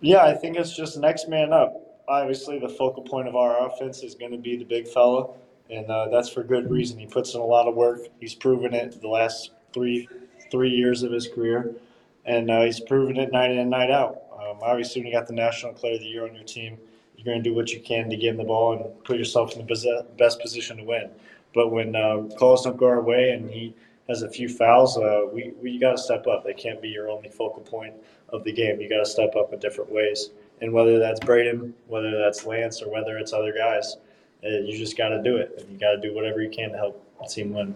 Yeah, 0.00 0.24
I 0.24 0.34
think 0.34 0.56
it's 0.56 0.74
just 0.74 0.96
next 0.96 1.28
man 1.28 1.52
up. 1.52 1.89
Obviously, 2.10 2.58
the 2.58 2.68
focal 2.68 3.04
point 3.04 3.28
of 3.28 3.36
our 3.36 3.68
offense 3.68 4.02
is 4.02 4.16
going 4.16 4.32
to 4.32 4.36
be 4.36 4.56
the 4.56 4.64
big 4.64 4.88
fella, 4.88 5.32
and 5.70 5.88
uh, 5.88 6.08
that's 6.08 6.28
for 6.28 6.42
good 6.42 6.68
reason. 6.68 6.98
He 6.98 7.06
puts 7.06 7.34
in 7.34 7.40
a 7.40 7.44
lot 7.44 7.68
of 7.68 7.76
work. 7.76 8.00
He's 8.18 8.34
proven 8.34 8.74
it 8.74 9.00
the 9.00 9.06
last 9.06 9.52
three 9.72 10.08
three 10.50 10.70
years 10.70 11.04
of 11.04 11.12
his 11.12 11.28
career, 11.28 11.72
and 12.24 12.50
uh, 12.50 12.62
he's 12.62 12.80
proven 12.80 13.16
it 13.16 13.30
night 13.30 13.52
in 13.52 13.58
and 13.58 13.70
night 13.70 13.92
out. 13.92 14.22
Um, 14.32 14.58
obviously, 14.60 15.00
when 15.00 15.06
you 15.06 15.12
got 15.12 15.28
the 15.28 15.34
National 15.34 15.72
Player 15.72 15.94
of 15.94 16.00
the 16.00 16.06
Year 16.06 16.26
on 16.26 16.34
your 16.34 16.42
team, 16.42 16.78
you're 17.16 17.24
going 17.24 17.40
to 17.40 17.48
do 17.48 17.54
what 17.54 17.70
you 17.70 17.78
can 17.78 18.10
to 18.10 18.16
get 18.16 18.30
him 18.30 18.38
the 18.38 18.44
ball 18.44 18.72
and 18.72 19.04
put 19.04 19.16
yourself 19.16 19.52
in 19.56 19.64
the 19.64 20.06
best 20.18 20.40
position 20.40 20.78
to 20.78 20.82
win. 20.82 21.10
But 21.54 21.70
when 21.70 21.94
uh, 21.94 22.24
calls 22.36 22.64
don't 22.64 22.76
go 22.76 22.86
our 22.86 23.02
way 23.02 23.30
and 23.30 23.48
he 23.48 23.72
has 24.08 24.22
a 24.22 24.28
few 24.28 24.48
fouls, 24.48 24.98
uh, 24.98 25.26
we, 25.32 25.52
we 25.62 25.78
got 25.78 25.92
to 25.92 25.98
step 25.98 26.26
up. 26.26 26.42
They 26.44 26.54
can't 26.54 26.82
be 26.82 26.88
your 26.88 27.08
only 27.08 27.28
focal 27.28 27.62
point 27.62 27.94
of 28.30 28.42
the 28.42 28.52
game. 28.52 28.80
You 28.80 28.88
got 28.88 29.04
to 29.04 29.06
step 29.06 29.36
up 29.36 29.52
in 29.52 29.60
different 29.60 29.92
ways. 29.92 30.30
And 30.60 30.72
whether 30.72 30.98
that's 30.98 31.20
Braden, 31.20 31.74
whether 31.86 32.18
that's 32.18 32.44
Lance, 32.44 32.82
or 32.82 32.90
whether 32.90 33.18
it's 33.18 33.32
other 33.32 33.52
guys, 33.52 33.96
uh, 34.44 34.48
you 34.48 34.76
just 34.76 34.96
got 34.96 35.08
to 35.08 35.22
do 35.22 35.36
it. 35.36 35.54
And 35.58 35.70
you 35.70 35.78
got 35.78 35.92
to 35.92 36.00
do 36.00 36.14
whatever 36.14 36.42
you 36.42 36.50
can 36.50 36.70
to 36.72 36.76
help 36.76 37.04
the 37.20 37.26
team 37.26 37.52
win. 37.52 37.74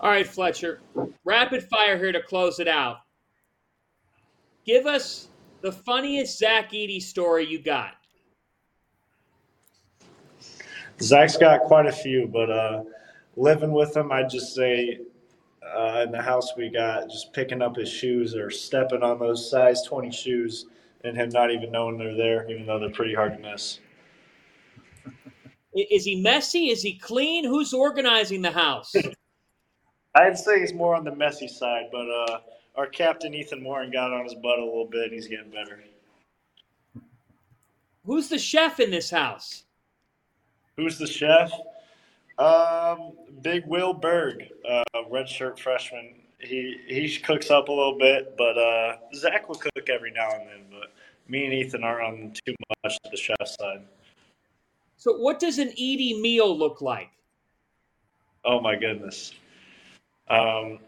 All 0.00 0.10
right, 0.10 0.26
Fletcher. 0.26 0.80
Rapid 1.24 1.64
fire 1.64 1.98
here 1.98 2.12
to 2.12 2.22
close 2.22 2.58
it 2.58 2.68
out. 2.68 3.00
Give 4.64 4.86
us 4.86 5.28
the 5.60 5.72
funniest 5.72 6.38
Zach 6.38 6.70
Edey 6.72 7.02
story 7.02 7.46
you 7.46 7.60
got. 7.60 7.94
Zach's 11.02 11.36
got 11.36 11.62
quite 11.62 11.86
a 11.86 11.92
few, 11.92 12.26
but 12.26 12.50
uh, 12.50 12.82
living 13.36 13.72
with 13.72 13.96
him, 13.96 14.12
I'd 14.12 14.30
just 14.30 14.54
say 14.54 15.00
uh, 15.62 16.04
in 16.06 16.12
the 16.12 16.22
house 16.22 16.52
we 16.56 16.68
got 16.68 17.08
just 17.10 17.32
picking 17.32 17.62
up 17.62 17.76
his 17.76 17.88
shoes 17.88 18.34
or 18.34 18.50
stepping 18.50 19.02
on 19.02 19.18
those 19.18 19.50
size 19.50 19.82
20 19.82 20.10
shoes 20.10 20.66
and 21.04 21.16
him 21.16 21.28
not 21.30 21.50
even 21.50 21.70
knowing 21.72 21.98
they're 21.98 22.16
there, 22.16 22.48
even 22.50 22.66
though 22.66 22.78
they're 22.78 22.90
pretty 22.90 23.14
hard 23.14 23.32
to 23.34 23.38
miss. 23.38 23.78
Is 25.72 26.04
he 26.04 26.20
messy? 26.20 26.70
Is 26.70 26.82
he 26.82 26.98
clean? 26.98 27.44
Who's 27.44 27.72
organizing 27.72 28.42
the 28.42 28.50
house? 28.50 28.94
I'd 30.14 30.36
say 30.36 30.60
he's 30.60 30.74
more 30.74 30.96
on 30.96 31.04
the 31.04 31.14
messy 31.14 31.46
side, 31.46 31.86
but 31.92 32.08
uh, 32.10 32.40
our 32.74 32.86
captain 32.86 33.32
Ethan 33.32 33.62
Morton 33.62 33.92
got 33.92 34.12
on 34.12 34.24
his 34.24 34.34
butt 34.34 34.58
a 34.58 34.64
little 34.64 34.88
bit, 34.90 35.04
and 35.04 35.12
he's 35.12 35.28
getting 35.28 35.50
better. 35.50 35.80
Who's 38.04 38.28
the 38.28 38.38
chef 38.38 38.80
in 38.80 38.90
this 38.90 39.10
house? 39.10 39.64
Who's 40.76 40.98
the 40.98 41.06
chef? 41.06 41.52
Um, 42.40 43.12
Big 43.42 43.66
Will 43.66 43.92
Berg, 43.92 44.48
uh, 44.66 44.82
redshirt 45.12 45.58
freshman. 45.58 46.14
He 46.38 46.78
he 46.88 47.18
cooks 47.18 47.50
up 47.50 47.68
a 47.68 47.72
little 47.72 47.98
bit, 47.98 48.34
but 48.38 48.56
uh, 48.56 48.96
Zach 49.14 49.46
will 49.46 49.56
cook 49.56 49.90
every 49.90 50.10
now 50.10 50.30
and 50.32 50.48
then. 50.48 50.64
But 50.70 50.90
me 51.28 51.44
and 51.44 51.52
Ethan 51.52 51.84
aren't 51.84 52.02
on 52.02 52.32
too 52.46 52.54
much 52.82 52.98
to 53.04 53.10
the 53.10 53.16
chef 53.18 53.46
side. 53.46 53.82
So, 54.96 55.18
what 55.18 55.38
does 55.38 55.58
an 55.58 55.68
Edey 55.68 56.18
meal 56.18 56.56
look 56.56 56.80
like? 56.80 57.10
Oh 58.42 58.58
my 58.58 58.74
goodness! 58.74 59.32
Um, 60.28 60.78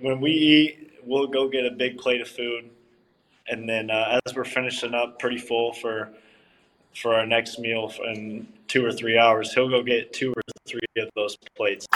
when 0.00 0.20
we 0.20 0.30
eat, 0.30 0.92
we'll 1.04 1.26
go 1.26 1.48
get 1.48 1.66
a 1.66 1.70
big 1.72 1.98
plate 1.98 2.20
of 2.20 2.28
food, 2.28 2.70
and 3.48 3.68
then 3.68 3.90
uh, 3.90 4.20
as 4.24 4.36
we're 4.36 4.44
finishing 4.44 4.94
up, 4.94 5.18
pretty 5.18 5.38
full 5.38 5.72
for 5.72 6.12
for 6.94 7.14
our 7.14 7.26
next 7.26 7.58
meal 7.58 7.92
in 8.14 8.46
two 8.68 8.84
or 8.84 8.92
three 8.92 9.18
hours, 9.18 9.52
he'll 9.52 9.68
go 9.68 9.82
get 9.82 10.12
two 10.12 10.32
or 10.32 10.42
three 10.66 10.80
of 10.98 11.08
those 11.14 11.36
plates 11.56 11.86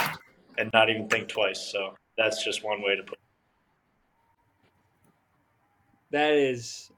and 0.57 0.69
not 0.73 0.89
even 0.89 1.07
think 1.07 1.27
twice. 1.27 1.59
So 1.71 1.95
that's 2.17 2.43
just 2.43 2.63
one 2.63 2.81
way 2.81 2.95
to 2.95 3.03
put. 3.03 3.13
it. 3.13 3.19
That 6.11 6.33
is 6.33 6.91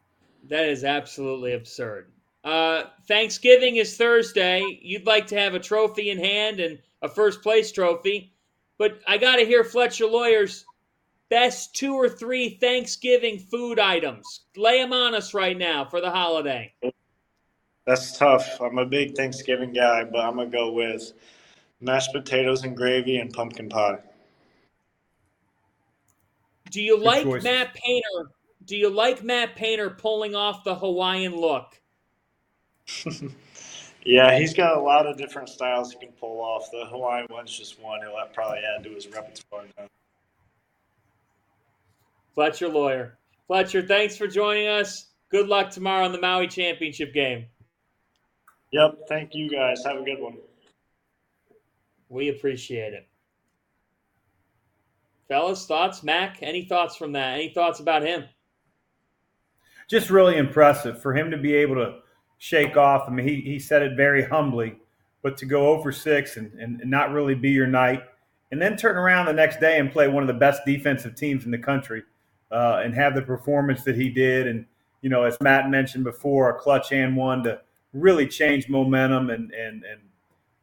that 0.48 0.66
is 0.66 0.84
absolutely 0.84 1.54
absurd. 1.54 2.12
Uh, 2.44 2.84
Thanksgiving 3.08 3.76
is 3.76 3.98
Thursday. 3.98 4.80
You'd 4.82 5.06
like 5.06 5.28
to 5.28 5.38
have 5.38 5.56
a 5.56 5.60
trophy 5.60 6.10
in 6.10 6.18
hand 6.18 6.60
and 6.60 6.80
a 7.02 7.10
first 7.10 7.42
place 7.42 7.72
trophy, 7.72 8.32
but 8.78 9.00
I 9.08 9.18
got 9.18 9.38
to 9.38 9.46
hear 9.46 9.64
Fletcher 9.64 10.06
Loyer's 10.06 10.66
best 11.30 11.76
two 11.76 11.96
or 11.96 12.08
three 12.08 12.50
Thanksgiving 12.50 13.40
food 13.40 13.78
items. 13.80 14.42
Lay 14.56 14.82
them 14.82 14.94
on 14.94 15.14
us 15.14 15.34
right 15.34 15.58
now 15.58 15.86
for 15.86 16.02
the 16.02 16.10
holiday. 16.10 16.74
That's 17.90 18.16
tough. 18.16 18.62
I'm 18.62 18.78
a 18.78 18.86
big 18.86 19.16
Thanksgiving 19.16 19.74
guy, 19.74 20.04
but 20.04 20.20
I'm 20.20 20.36
gonna 20.36 20.52
go 20.52 20.72
with 20.72 21.12
mashed 21.82 22.14
potatoes 22.14 22.64
and 22.64 22.78
gravy 22.78 23.18
and 23.18 23.34
pumpkin 23.34 23.68
pie. 23.68 23.98
Do 26.70 26.84
you 26.84 26.98
Good 26.98 27.04
like 27.04 27.24
choices. 27.24 27.46
Matt 27.46 27.74
Painter? 27.74 28.30
Do 28.66 28.78
you 28.78 28.92
like 28.92 29.24
Matt 29.24 29.56
Painter 29.56 29.90
pulling 29.90 30.36
off 30.36 30.64
the 30.64 30.76
Hawaiian 30.76 31.36
look? 31.36 31.82
Yeah, 34.06 34.40
he's 34.40 34.54
got 34.54 34.78
a 34.78 34.80
lot 34.80 35.06
of 35.06 35.18
different 35.18 35.50
styles 35.50 35.92
he 35.92 36.00
can 36.00 36.14
pull 36.14 36.40
off. 36.40 36.72
The 36.72 36.86
Hawaiian 36.86 37.28
one's 37.30 37.56
just 37.56 37.82
one 37.82 38.00
he'll 38.00 38.16
probably 38.34 38.60
add 38.60 38.82
to 38.86 38.92
his 38.92 39.08
repertoire 39.08 39.66
now. 39.78 39.88
Fletcher 42.34 42.70
Loyer. 42.70 43.18
Fletcher, 43.48 43.82
thanks 43.86 44.16
for 44.16 44.26
joining 44.26 44.68
us. 44.68 45.10
Good 45.30 45.50
luck 45.50 45.70
tomorrow 45.70 46.06
in 46.06 46.14
the 46.14 46.22
Maui 46.22 46.48
Championship 46.48 47.14
game. 47.14 47.46
Yep. 48.72 49.00
Thank 49.08 49.34
you 49.34 49.50
guys. 49.50 49.84
Have 49.86 49.98
a 49.98 50.04
good 50.04 50.20
one. 50.20 50.38
We 52.10 52.30
appreciate 52.30 52.94
it. 52.94 53.08
Fellas, 55.28 55.66
thoughts? 55.66 56.04
Mac, 56.04 56.40
any 56.42 56.66
thoughts 56.66 56.96
from 56.96 57.12
that? 57.14 57.36
Any 57.36 57.50
thoughts 57.50 57.80
about 57.80 58.04
him? 58.04 58.26
just 59.90 60.12
really 60.12 60.38
impressive 60.38 61.02
for 61.02 61.14
him 61.14 61.32
to 61.32 61.38
be 61.38 61.54
able 61.54 61.76
to 61.76 61.96
shake 62.38 62.78
off. 62.78 63.06
I 63.08 63.12
mean, 63.12 63.28
he, 63.28 63.42
he 63.42 63.60
said 63.60 63.82
it 63.82 63.98
very 63.98 64.24
humbly, 64.24 64.78
but 65.24 65.36
to 65.38 65.46
go 65.46 65.70
over 65.70 65.92
six 65.92 66.38
and, 66.38 66.54
and, 66.54 66.80
and 66.80 66.90
not 66.90 67.12
really 67.12 67.36
be 67.36 67.50
your 67.50 67.68
night, 67.68 68.04
and 68.52 68.62
then 68.62 68.78
turn 68.78 68.96
around 68.96 69.26
the 69.26 69.34
next 69.34 69.60
day 69.60 69.80
and 69.80 69.92
play 69.92 70.08
one 70.08 70.24
of 70.24 70.28
the 70.28 70.34
best 70.34 70.62
defensive 70.66 71.16
teams 71.16 71.46
in 71.46 71.52
the 71.52 71.58
country 71.58 72.04
uh, 72.52 72.82
and 72.84 72.94
have 72.94 73.16
the 73.16 73.22
performance 73.22 73.84
that 73.84 73.96
he 73.96 74.10
did. 74.10 74.48
And, 74.48 74.66
you 75.02 75.10
know, 75.10 75.24
as 75.24 75.38
Matt 75.42 75.70
mentioned 75.70 76.04
before, 76.04 76.50
a 76.50 76.60
clutch 76.60 76.92
and 76.92 77.18
one 77.18 77.44
to 77.44 77.60
really 77.94 78.28
change 78.28 78.70
momentum 78.70 79.30
and, 79.30 79.52
and, 79.52 79.84
and 79.84 80.02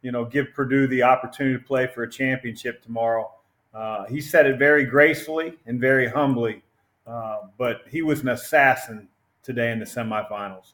you 0.03 0.13
know, 0.13 0.25
give 0.25 0.53
Purdue 0.55 0.87
the 0.87 1.03
opportunity 1.03 1.59
to 1.59 1.65
play 1.65 1.87
for 1.87 2.05
a 2.05 2.11
championship 2.11 2.83
tomorrow. 2.83 3.31
Uh, 3.75 4.07
he 4.07 4.21
said 4.21 4.47
it 4.47 4.59
very 4.59 4.85
gracefully 4.85 5.59
and 5.67 5.81
very 5.81 6.09
humbly, 6.09 6.63
uh, 7.07 7.39
but 7.59 7.83
he 7.91 8.03
was 8.03 8.21
an 8.23 8.29
assassin 8.29 9.09
today 9.43 9.73
in 9.73 9.79
the 9.79 9.85
semifinals. 9.85 10.73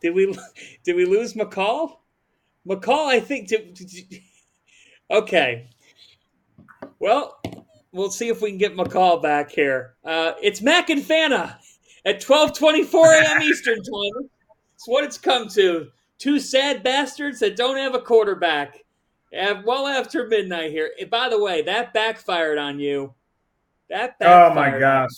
Did 0.00 0.14
we 0.14 0.36
did 0.84 0.96
we 0.96 1.04
lose 1.04 1.34
McCall? 1.34 1.98
McCall, 2.66 3.06
I 3.08 3.20
think. 3.20 3.48
Did, 3.48 3.74
did- 3.74 4.22
okay. 5.10 5.70
Well, 6.98 7.40
we'll 7.96 8.10
see 8.10 8.28
if 8.28 8.42
we 8.42 8.50
can 8.50 8.58
get 8.58 8.76
McCall 8.76 9.20
back 9.22 9.50
here. 9.50 9.94
Uh, 10.04 10.32
it's 10.42 10.60
Mac 10.60 10.90
and 10.90 11.02
Fanta 11.02 11.56
at 12.04 12.20
twelve 12.20 12.56
twenty 12.56 12.84
four 12.84 13.12
a.m. 13.12 13.42
Eastern 13.42 13.76
time. 13.76 14.28
It's 14.74 14.86
what 14.86 15.04
it's 15.04 15.18
come 15.18 15.48
to. 15.48 15.88
Two 16.18 16.38
sad 16.38 16.82
bastards 16.82 17.40
that 17.40 17.56
don't 17.56 17.76
have 17.76 17.94
a 17.94 18.00
quarterback. 18.00 18.84
Yeah, 19.32 19.62
well 19.64 19.86
after 19.86 20.26
midnight 20.28 20.70
here. 20.70 20.92
Eh, 20.98 21.06
By 21.06 21.28
the 21.28 21.42
way, 21.42 21.62
that 21.62 21.92
backfired 21.92 22.58
on 22.58 22.78
you. 22.78 23.14
That 23.88 24.16
Oh 24.20 24.52
my 24.54 24.78
gosh. 24.78 25.10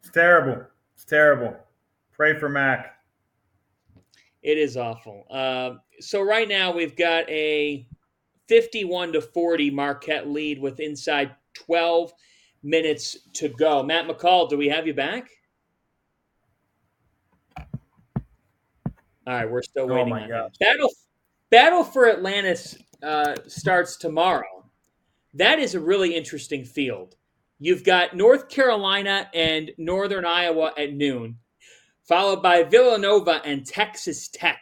It's 0.00 0.10
terrible. 0.12 0.64
It's 0.94 1.04
terrible. 1.04 1.56
Pray 2.12 2.38
for 2.38 2.48
Mac. 2.48 2.96
It 4.42 4.58
is 4.58 4.76
awful. 4.76 5.26
Uh, 5.30 5.74
so 6.00 6.22
right 6.22 6.48
now 6.48 6.72
we've 6.72 6.96
got 6.96 7.28
a 7.28 7.86
51 8.52 9.14
to 9.14 9.22
40 9.22 9.70
Marquette 9.70 10.28
lead 10.28 10.60
with 10.60 10.78
inside 10.78 11.34
12 11.54 12.12
minutes 12.62 13.16
to 13.32 13.48
go. 13.48 13.82
Matt 13.82 14.06
McCall, 14.06 14.46
do 14.46 14.58
we 14.58 14.68
have 14.68 14.86
you 14.86 14.92
back? 14.92 15.30
All 17.56 17.64
right, 19.26 19.50
we're 19.50 19.62
still 19.62 19.90
Oh 19.90 19.94
waiting. 19.94 20.12
on 20.12 20.50
Battle, 20.60 20.90
Battle 21.50 21.82
for 21.82 22.10
Atlantis 22.10 22.76
uh, 23.02 23.36
starts 23.46 23.96
tomorrow. 23.96 24.66
That 25.32 25.58
is 25.58 25.74
a 25.74 25.80
really 25.80 26.14
interesting 26.14 26.66
field. 26.66 27.16
You've 27.58 27.84
got 27.84 28.14
North 28.14 28.50
Carolina 28.50 29.30
and 29.32 29.70
Northern 29.78 30.26
Iowa 30.26 30.74
at 30.76 30.92
noon 30.92 31.38
followed 32.06 32.42
by 32.42 32.64
Villanova 32.64 33.40
and 33.44 33.64
Texas 33.64 34.28
Tech. 34.28 34.60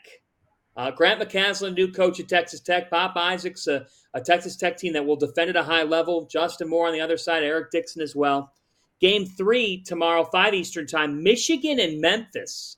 Uh, 0.76 0.90
Grant 0.90 1.20
McCasland, 1.20 1.74
new 1.74 1.90
coach 1.90 2.20
at 2.20 2.28
Texas 2.28 2.60
Tech. 2.60 2.90
Pop 2.90 3.16
Isaacs, 3.16 3.66
a, 3.66 3.86
a 4.14 4.20
Texas 4.20 4.56
Tech 4.56 4.76
team 4.76 4.92
that 4.92 5.04
will 5.04 5.16
defend 5.16 5.50
at 5.50 5.56
a 5.56 5.62
high 5.62 5.82
level. 5.82 6.26
Justin 6.26 6.68
Moore 6.68 6.86
on 6.86 6.92
the 6.92 7.00
other 7.00 7.16
side, 7.16 7.42
Eric 7.42 7.70
Dixon 7.70 8.02
as 8.02 8.14
well. 8.14 8.52
Game 9.00 9.26
three 9.26 9.82
tomorrow, 9.82 10.24
5 10.24 10.54
Eastern 10.54 10.86
Time, 10.86 11.22
Michigan 11.22 11.80
and 11.80 12.00
Memphis. 12.00 12.76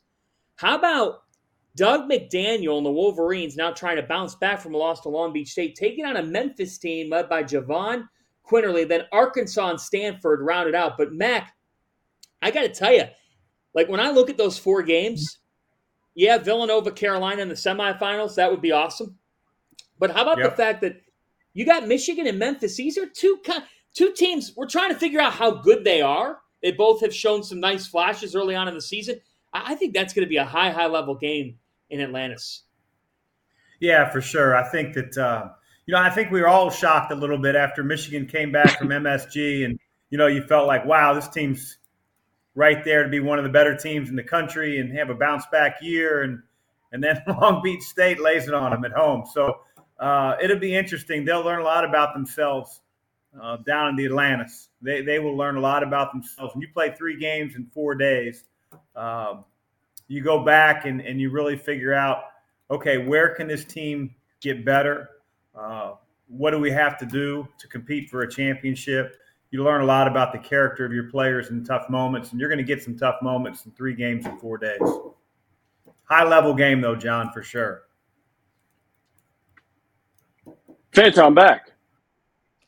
How 0.56 0.76
about 0.76 1.22
Dug 1.74 2.08
McDaniel 2.08 2.76
and 2.76 2.86
the 2.86 2.92
Wolverines 2.92 3.56
now 3.56 3.72
trying 3.72 3.96
to 3.96 4.02
bounce 4.02 4.34
back 4.36 4.60
from 4.60 4.74
a 4.74 4.78
loss 4.78 5.00
to 5.00 5.08
Long 5.08 5.32
Beach 5.32 5.50
State, 5.50 5.74
taking 5.74 6.04
on 6.04 6.16
a 6.16 6.22
Memphis 6.22 6.78
team 6.78 7.10
led 7.10 7.28
by 7.28 7.42
Jahvon 7.42 8.08
Quinerly, 8.46 8.86
then 8.86 9.02
Arkansas 9.12 9.70
and 9.70 9.80
Stanford 9.80 10.40
rounded 10.42 10.74
out. 10.74 10.98
But 10.98 11.12
Mac, 11.12 11.54
I 12.42 12.50
got 12.50 12.62
to 12.62 12.68
tell 12.68 12.92
you, 12.92 13.04
like 13.74 13.88
when 13.88 14.00
I 14.00 14.10
look 14.10 14.28
at 14.28 14.36
those 14.36 14.58
four 14.58 14.82
games, 14.82 15.38
yeah, 16.14 16.38
Villanova, 16.38 16.90
Carolina 16.90 17.42
in 17.42 17.48
the 17.48 17.54
semifinals, 17.54 18.34
that 18.36 18.50
would 18.50 18.60
be 18.62 18.72
awesome. 18.72 19.16
But 19.98 20.10
how 20.10 20.22
about 20.22 20.38
Yep. 20.38 20.50
the 20.50 20.56
fact 20.56 20.80
that 20.82 21.00
you 21.54 21.64
got 21.64 21.86
Michigan 21.86 22.26
and 22.26 22.38
Memphis? 22.38 22.76
These 22.76 22.98
are 22.98 23.06
two 23.06 23.40
two 23.94 24.12
teams. 24.12 24.52
We're 24.56 24.66
trying 24.68 24.90
to 24.92 24.98
figure 24.98 25.20
out 25.20 25.32
how 25.32 25.50
good 25.50 25.84
they 25.84 26.00
are. 26.02 26.40
They 26.62 26.72
both 26.72 27.00
have 27.00 27.14
shown 27.14 27.42
some 27.42 27.60
nice 27.60 27.86
flashes 27.86 28.34
early 28.34 28.54
on 28.54 28.68
in 28.68 28.74
the 28.74 28.80
season. 28.80 29.20
I 29.52 29.72
I 29.72 29.74
think 29.74 29.94
that's 29.94 30.12
going 30.14 30.24
to 30.26 30.30
be 30.30 30.36
a 30.38 30.44
high, 30.44 30.70
high 30.70 30.86
level 30.86 31.14
game 31.14 31.58
in 31.90 32.00
Atlantis. 32.00 32.62
Yeah, 33.80 34.08
for 34.10 34.20
sure. 34.20 34.54
I 34.56 34.68
think 34.70 34.94
that 34.94 35.16
uh, 35.18 35.48
you 35.86 35.92
know, 35.92 36.00
I 36.00 36.10
think 36.10 36.30
we 36.30 36.40
were 36.40 36.48
all 36.48 36.70
shocked 36.70 37.12
a 37.12 37.16
little 37.16 37.38
bit 37.38 37.54
after 37.56 37.82
Michigan 37.82 38.26
came 38.26 38.52
back 38.52 38.78
from 38.78 38.88
MSG, 38.88 39.64
and 39.64 39.78
you 40.10 40.18
know, 40.18 40.26
you 40.26 40.42
felt 40.42 40.66
like, 40.66 40.84
wow, 40.84 41.14
this 41.14 41.28
team's 41.28 41.78
right 42.54 42.84
there 42.84 43.02
to 43.02 43.08
be 43.08 43.20
one 43.20 43.38
of 43.38 43.44
the 43.44 43.50
better 43.50 43.76
teams 43.76 44.08
in 44.08 44.16
the 44.16 44.22
country 44.22 44.78
and 44.78 44.96
have 44.96 45.10
a 45.10 45.14
bounce 45.14 45.44
back 45.50 45.76
year, 45.82 46.22
and 46.22 46.42
and 46.92 47.02
then 47.02 47.22
Long 47.28 47.62
Beach 47.62 47.82
State 47.82 48.20
lays 48.20 48.48
it 48.48 48.54
on 48.54 48.70
them 48.70 48.84
at 48.84 48.92
home. 48.92 49.24
So 49.32 49.60
uh, 49.98 50.36
it'll 50.42 50.58
be 50.58 50.74
interesting. 50.74 51.24
They'll 51.24 51.44
learn 51.44 51.60
a 51.60 51.64
lot 51.64 51.84
about 51.84 52.14
themselves 52.14 52.80
uh, 53.40 53.58
down 53.58 53.88
in 53.88 53.96
the 53.96 54.04
Atlantis. 54.04 54.68
They 54.82 55.02
they 55.02 55.18
will 55.18 55.36
learn 55.36 55.56
a 55.56 55.60
lot 55.60 55.82
about 55.82 56.12
themselves. 56.12 56.54
When 56.54 56.62
you 56.62 56.68
play 56.72 56.94
three 56.96 57.18
games 57.18 57.54
in 57.56 57.66
four 57.72 57.94
days, 57.94 58.44
um, 58.94 59.44
you 60.08 60.22
go 60.22 60.44
back 60.44 60.84
and, 60.84 61.00
and 61.00 61.20
you 61.20 61.30
really 61.30 61.56
figure 61.56 61.94
out, 61.94 62.24
okay, 62.70 62.98
where 62.98 63.34
can 63.34 63.46
this 63.46 63.64
team 63.64 64.14
get 64.40 64.64
better? 64.64 65.08
Uh, 65.54 65.94
what 66.28 66.50
do 66.50 66.58
we 66.58 66.70
have 66.70 66.98
to 66.98 67.06
do 67.06 67.48
to 67.58 67.68
compete 67.68 68.10
for 68.10 68.22
a 68.22 68.30
championship? 68.30 69.16
You 69.52 69.62
learn 69.62 69.82
a 69.82 69.84
lot 69.84 70.08
about 70.08 70.32
the 70.32 70.38
character 70.38 70.86
of 70.86 70.94
your 70.94 71.10
players 71.10 71.50
in 71.50 71.62
tough 71.62 71.90
moments, 71.90 72.32
and 72.32 72.40
you're 72.40 72.48
going 72.48 72.58
to 72.58 72.64
get 72.64 72.82
some 72.82 72.96
tough 72.96 73.16
moments 73.20 73.66
in 73.66 73.72
three 73.72 73.94
games 73.94 74.24
in 74.24 74.38
four 74.38 74.56
days. 74.56 74.80
High 76.04 76.24
level 76.24 76.54
game, 76.54 76.80
though, 76.80 76.96
John, 76.96 77.30
for 77.30 77.42
sure. 77.42 77.82
Fanta, 80.92 81.18
I'm 81.18 81.34
back. 81.34 81.72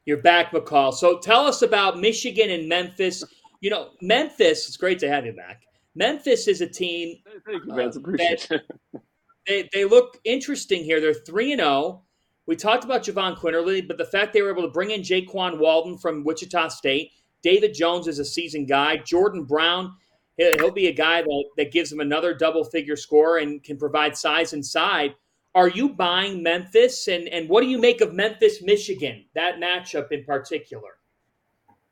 You're 0.04 0.18
back, 0.18 0.50
McCall. 0.52 0.92
So 0.92 1.18
tell 1.18 1.46
us 1.46 1.62
about 1.62 1.98
Michigan 1.98 2.50
and 2.50 2.68
Memphis. 2.68 3.24
You 3.60 3.70
know, 3.70 3.92
Memphis, 4.02 4.68
it's 4.68 4.76
great 4.76 4.98
to 4.98 5.08
have 5.08 5.24
you 5.24 5.32
back. 5.32 5.62
Memphis 5.94 6.48
is 6.48 6.60
a 6.60 6.66
team 6.66 7.16
Thank 7.46 7.64
you, 7.64 7.72
Uh, 7.72 7.76
Vance. 7.76 7.96
Appreciate 7.96 8.46
it. 8.50 8.62
they, 9.46 9.70
they 9.72 9.86
look 9.86 10.18
interesting 10.24 10.84
here. 10.84 11.00
They're 11.00 11.14
3 11.14 11.52
and 11.52 11.60
0. 11.60 12.02
We 12.46 12.56
talked 12.56 12.84
about 12.84 13.04
Jahvon 13.04 13.38
Quinerly, 13.38 13.86
but 13.86 13.96
the 13.96 14.04
fact 14.04 14.32
they 14.32 14.42
were 14.42 14.50
able 14.50 14.62
to 14.62 14.68
bring 14.68 14.90
in 14.90 15.00
Jaykwon 15.00 15.58
Walton 15.58 15.96
from 15.96 16.24
Wichita 16.24 16.68
State, 16.68 17.12
David 17.42 17.74
Jones 17.74 18.06
is 18.06 18.18
a 18.18 18.24
seasoned 18.24 18.68
guy, 18.68 18.98
Jordan 18.98 19.44
Brown, 19.44 19.94
he'll, 20.36 20.70
be 20.70 20.88
a 20.88 20.92
guy 20.92 21.22
that, 21.22 21.44
that 21.56 21.72
gives 21.72 21.90
them 21.90 22.00
another 22.00 22.34
double 22.34 22.64
figure 22.64 22.96
score 22.96 23.38
and 23.38 23.62
can 23.62 23.76
provide 23.76 24.16
size 24.16 24.52
inside. 24.52 25.14
Are 25.54 25.68
you 25.68 25.88
buying 25.88 26.42
Memphis? 26.42 27.06
And, 27.08 27.28
and 27.28 27.48
what 27.48 27.62
do 27.62 27.68
you 27.68 27.78
make 27.78 28.00
of 28.00 28.12
Memphis, 28.12 28.62
Michigan, 28.62 29.24
that 29.34 29.56
matchup 29.56 30.10
in 30.10 30.24
particular? 30.24 30.98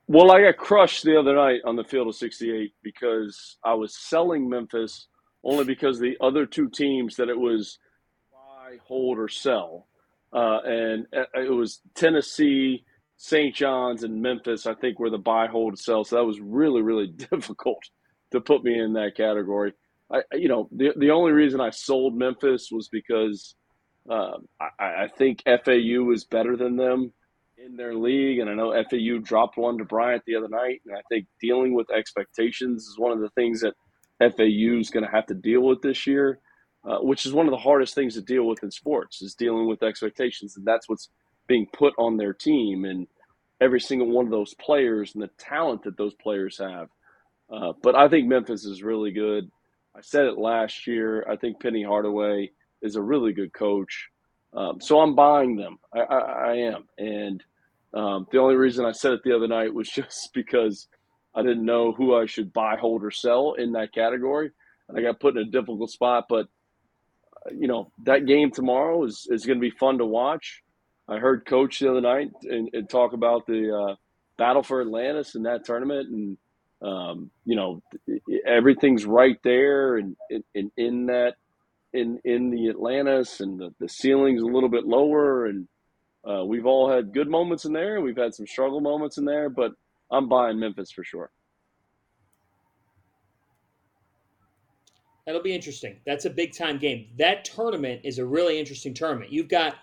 Well, 0.08 0.32
I 0.32 0.42
got 0.42 0.56
crushed 0.56 1.04
the 1.04 1.18
other 1.18 1.36
night 1.36 1.60
on 1.64 1.76
the 1.76 1.84
field 1.84 2.08
of 2.08 2.16
68 2.16 2.72
because 2.82 3.56
I 3.64 3.74
was 3.74 3.96
selling 3.96 4.48
Memphis 4.48 5.06
only 5.44 5.64
because 5.64 5.98
the 5.98 6.16
other 6.20 6.44
two 6.44 6.68
teams 6.68 7.16
that 7.16 7.28
it 7.28 7.38
was 7.38 7.78
buy, 8.32 8.78
hold, 8.84 9.18
or 9.18 9.28
sell. 9.28 9.86
Uh, 10.32 10.60
and 10.64 11.06
uh, 11.16 11.40
it 11.40 11.52
was 11.52 11.80
Tennessee, 11.94 12.84
St. 13.18 13.54
John's, 13.54 14.04
and 14.04 14.22
Memphis, 14.22 14.66
I 14.66 14.74
think, 14.74 14.98
were 14.98 15.10
the 15.10 15.18
buy, 15.18 15.46
hold, 15.48 15.78
sell. 15.78 16.04
So 16.04 16.16
that 16.16 16.24
was 16.24 16.40
really, 16.40 16.82
really 16.82 17.06
difficult 17.30 17.82
to 18.32 18.40
put 18.40 18.64
me 18.64 18.78
in 18.78 18.94
that 18.94 19.16
category. 19.16 19.74
I, 20.10 20.22
you 20.34 20.48
know, 20.48 20.68
the, 20.72 20.92
the 20.96 21.10
only 21.10 21.32
reason 21.32 21.60
I 21.60 21.70
sold 21.70 22.16
Memphis 22.16 22.70
was 22.72 22.88
because 22.88 23.54
um, 24.10 24.48
I, 24.60 25.04
I 25.04 25.08
think 25.16 25.42
FAU 25.46 26.10
is 26.12 26.24
better 26.24 26.56
than 26.56 26.76
them. 26.76 27.12
in 27.56 27.76
their 27.76 27.94
league. 27.94 28.38
And 28.40 28.50
I 28.50 28.54
know 28.54 28.72
FAU 28.90 29.18
dropped 29.22 29.56
one 29.56 29.78
to 29.78 29.84
Bryant 29.84 30.24
the 30.26 30.36
other 30.36 30.48
night. 30.48 30.82
And 30.86 30.96
I 30.96 31.02
think 31.08 31.26
dealing 31.40 31.74
with 31.74 31.90
expectations 31.90 32.84
is 32.84 32.98
one 32.98 33.12
of 33.12 33.20
the 33.20 33.30
things 33.30 33.62
that 33.62 33.74
FAU 34.20 34.78
is 34.80 34.90
going 34.90 35.04
to 35.04 35.10
have 35.12 35.26
to 35.26 35.34
deal 35.34 35.62
with 35.62 35.82
this 35.82 36.06
year, 36.06 36.40
uh, 36.84 36.98
which 36.98 37.26
is 37.26 37.32
one 37.32 37.46
of 37.46 37.52
the 37.52 37.56
hardest 37.56 37.94
things 37.94 38.14
to 38.14 38.22
deal 38.22 38.44
with 38.44 38.62
in 38.62 38.70
sports 38.70 39.22
is 39.22 39.34
dealing 39.34 39.68
with 39.68 39.82
expectations. 39.82 40.56
And 40.56 40.64
that's 40.66 40.88
what's 40.88 41.10
being 41.46 41.66
put 41.72 41.94
on 41.98 42.16
their 42.16 42.32
team. 42.32 42.84
And 42.84 43.06
every 43.60 43.80
single 43.80 44.08
one 44.08 44.24
of 44.24 44.32
those 44.32 44.54
players 44.54 45.14
and 45.14 45.22
the 45.22 45.30
talent 45.38 45.84
that 45.84 45.96
those 45.96 46.14
players 46.14 46.58
have. 46.58 46.88
Uh, 47.50 47.72
but 47.82 47.94
I 47.94 48.08
think 48.08 48.26
Memphis 48.26 48.64
is 48.64 48.82
really 48.82 49.12
good. 49.12 49.50
I 49.94 50.00
said 50.00 50.24
it 50.24 50.38
last 50.38 50.86
year. 50.86 51.24
I 51.28 51.36
think 51.36 51.60
Penny 51.60 51.82
Hardaway 51.82 52.50
is 52.80 52.96
a 52.96 53.02
really 53.02 53.32
good 53.32 53.52
coach. 53.52 54.08
Um, 54.54 54.80
so 54.80 55.00
I'm 55.00 55.14
buying 55.14 55.56
them. 55.56 55.78
I, 55.94 56.00
I, 56.00 56.18
I 56.18 56.54
am. 56.54 56.84
And 56.98 57.44
um, 57.94 58.26
the 58.32 58.38
only 58.38 58.56
reason 58.56 58.84
I 58.84 58.92
said 58.92 59.12
it 59.12 59.20
the 59.24 59.36
other 59.36 59.48
night 59.48 59.72
was 59.72 59.88
just 59.94 60.30
because 60.34 60.88
I 61.34 61.42
didn't 61.42 61.64
know 61.64 61.92
who 61.92 62.14
I 62.14 62.26
should 62.26 62.52
buy, 62.52 62.76
hold, 62.76 63.04
or 63.04 63.10
sell 63.10 63.54
in 63.54 63.72
that 63.72 63.94
category. 63.94 64.50
And 64.88 64.98
I 64.98 65.02
got 65.02 65.20
put 65.20 65.36
in 65.36 65.48
a 65.48 65.50
difficult 65.50 65.90
spot. 65.90 66.26
But, 66.28 66.48
you 67.50 67.68
know, 67.68 67.90
that 68.04 68.26
game 68.26 68.50
tomorrow 68.50 69.04
is, 69.04 69.26
is 69.30 69.44
going 69.44 69.58
to 69.58 69.60
be 69.60 69.70
fun 69.70 69.98
to 69.98 70.06
watch. 70.06 70.62
I 71.08 71.18
heard 71.18 71.44
Coach 71.44 71.80
the 71.80 71.90
other 71.90 72.00
night 72.00 72.30
and, 72.42 72.68
and 72.72 72.88
talk 72.88 73.12
about 73.12 73.46
the 73.46 73.74
uh, 73.74 73.94
battle 74.38 74.62
for 74.62 74.80
Atlantis 74.80 75.34
in 75.34 75.42
that 75.42 75.64
tournament. 75.64 76.08
And, 76.08 76.38
um, 76.80 77.30
you 77.44 77.56
know, 77.56 77.82
everything's 78.46 79.04
right 79.04 79.38
there 79.42 79.96
and 79.96 80.16
in, 80.54 80.70
in 80.76 81.06
that 81.06 81.34
in 81.92 82.18
in 82.24 82.50
the 82.50 82.68
Atlantis, 82.70 83.40
and 83.40 83.58
the, 83.58 83.74
the 83.78 83.88
ceiling's 83.88 84.42
a 84.42 84.46
little 84.46 84.68
bit 84.68 84.86
lower, 84.86 85.46
and 85.46 85.68
uh, 86.28 86.44
we've 86.44 86.66
all 86.66 86.90
had 86.90 87.12
good 87.12 87.28
moments 87.28 87.64
in 87.64 87.72
there. 87.72 88.00
We've 88.00 88.16
had 88.16 88.34
some 88.34 88.46
struggle 88.46 88.80
moments 88.80 89.18
in 89.18 89.24
there, 89.24 89.50
but 89.50 89.72
I'm 90.10 90.28
buying 90.28 90.58
Memphis 90.58 90.90
for 90.90 91.04
sure. 91.04 91.30
That'll 95.26 95.42
be 95.42 95.54
interesting. 95.54 96.00
That's 96.04 96.24
a 96.24 96.30
big 96.30 96.56
time 96.56 96.78
game. 96.78 97.08
That 97.18 97.44
tournament 97.44 98.00
is 98.04 98.18
a 98.18 98.26
really 98.26 98.58
interesting 98.58 98.92
tournament. 98.92 99.32
You've 99.32 99.48
got 99.48 99.76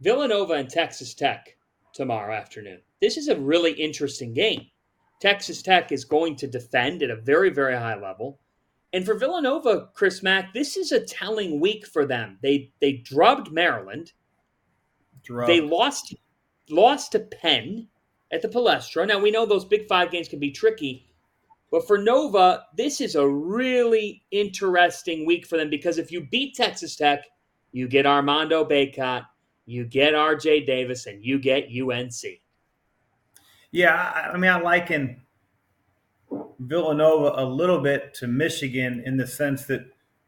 Villanova 0.00 0.54
and 0.54 0.70
Texas 0.70 1.14
Tech 1.14 1.56
tomorrow 1.92 2.34
afternoon. 2.34 2.80
This 3.00 3.16
is 3.16 3.28
a 3.28 3.36
really 3.36 3.72
interesting 3.72 4.32
game. 4.32 4.66
Texas 5.20 5.62
Tech 5.62 5.90
is 5.90 6.04
going 6.04 6.36
to 6.36 6.46
defend 6.46 7.02
at 7.02 7.10
a 7.10 7.16
very, 7.16 7.50
very 7.50 7.74
high 7.74 8.00
level. 8.00 8.38
And 8.92 9.04
for 9.04 9.14
Villanova, 9.14 9.90
Chris 9.94 10.22
Mack, 10.22 10.54
this 10.54 10.76
is 10.76 10.92
a 10.92 11.00
telling 11.00 11.60
week 11.60 11.86
for 11.86 12.06
them. 12.06 12.38
They 12.42 12.72
they 12.80 12.92
drubbed 12.92 13.52
Maryland. 13.52 14.12
Drubbed. 15.22 15.50
They 15.50 15.60
lost 15.60 16.14
lost 16.70 17.12
to 17.12 17.20
Penn 17.20 17.88
at 18.32 18.42
the 18.42 18.48
Palestra. 18.48 19.06
Now 19.06 19.18
we 19.18 19.30
know 19.30 19.44
those 19.44 19.64
Big 19.64 19.88
Five 19.88 20.10
games 20.10 20.28
can 20.28 20.38
be 20.38 20.50
tricky, 20.50 21.07
but 21.70 21.86
for 21.86 21.98
Nova, 21.98 22.64
this 22.76 23.00
is 23.00 23.14
a 23.14 23.28
really 23.28 24.22
interesting 24.30 25.26
week 25.26 25.46
for 25.46 25.58
them 25.58 25.68
because 25.68 25.98
if 25.98 26.10
you 26.10 26.26
beat 26.30 26.54
Texas 26.54 26.96
Tech, 26.96 27.24
you 27.72 27.88
get 27.88 28.06
Armando 28.06 28.64
Bacot, 28.64 29.26
you 29.66 29.84
get 29.84 30.14
R.J. 30.14 30.64
Davis, 30.64 31.06
and 31.06 31.22
you 31.22 31.38
get 31.38 31.64
UNC. 31.64 32.40
Yeah, 33.70 34.30
I 34.32 34.36
mean, 34.38 34.50
I 34.50 34.58
liken 34.60 35.20
Villanova 36.58 37.34
a 37.42 37.44
little 37.44 37.80
bit 37.80 38.14
to 38.14 38.26
Michigan 38.26 39.02
in 39.04 39.18
the 39.18 39.26
sense 39.26 39.66
that, 39.66 39.84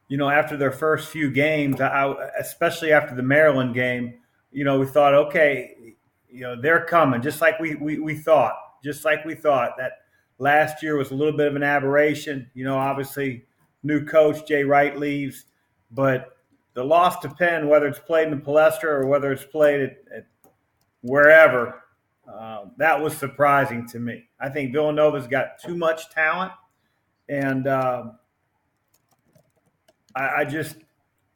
you 0.08 0.18
know, 0.18 0.28
after 0.28 0.58
their 0.58 0.72
first 0.72 1.08
few 1.08 1.30
games, 1.30 1.80
I, 1.80 2.12
especially 2.38 2.92
after 2.92 3.14
the 3.14 3.22
Maryland 3.22 3.74
game, 3.74 4.18
you 4.52 4.64
know, 4.64 4.78
we 4.78 4.84
thought, 4.84 5.14
okay, 5.14 5.94
you 6.28 6.42
know, 6.42 6.60
they're 6.60 6.84
coming, 6.84 7.22
just 7.22 7.40
like 7.40 7.58
we, 7.58 7.76
we, 7.76 7.98
we 7.98 8.16
thought, 8.16 8.52
just 8.84 9.06
like 9.06 9.24
we 9.24 9.34
thought 9.34 9.72
that 9.78 9.92
last 10.40 10.82
year 10.82 10.96
was 10.96 11.12
a 11.12 11.14
little 11.14 11.36
bit 11.36 11.46
of 11.46 11.54
an 11.54 11.62
aberration. 11.62 12.50
You 12.54 12.64
know, 12.64 12.76
obviously, 12.76 13.44
new 13.84 14.04
coach 14.04 14.48
Jay 14.48 14.64
Wright 14.64 14.98
leaves, 14.98 15.44
but 15.92 16.36
the 16.74 16.82
loss 16.82 17.20
to 17.20 17.28
Penn, 17.28 17.68
whether 17.68 17.86
it's 17.86 18.00
played 18.00 18.28
in 18.28 18.30
the 18.38 18.44
Palestra 18.44 18.84
or 18.84 19.06
whether 19.06 19.30
it's 19.30 19.44
played 19.44 19.80
at, 19.82 19.96
at 20.16 20.26
wherever, 21.02 21.84
um, 22.26 22.72
that 22.78 23.00
was 23.00 23.16
surprising 23.16 23.86
to 23.88 23.98
me. 23.98 24.24
I 24.40 24.48
think 24.48 24.72
Villanova's 24.72 25.26
got 25.26 25.58
too 25.58 25.76
much 25.76 26.10
talent, 26.10 26.52
and 27.28 27.68
um, 27.68 28.18
I, 30.14 30.28
I, 30.38 30.44
just 30.44 30.76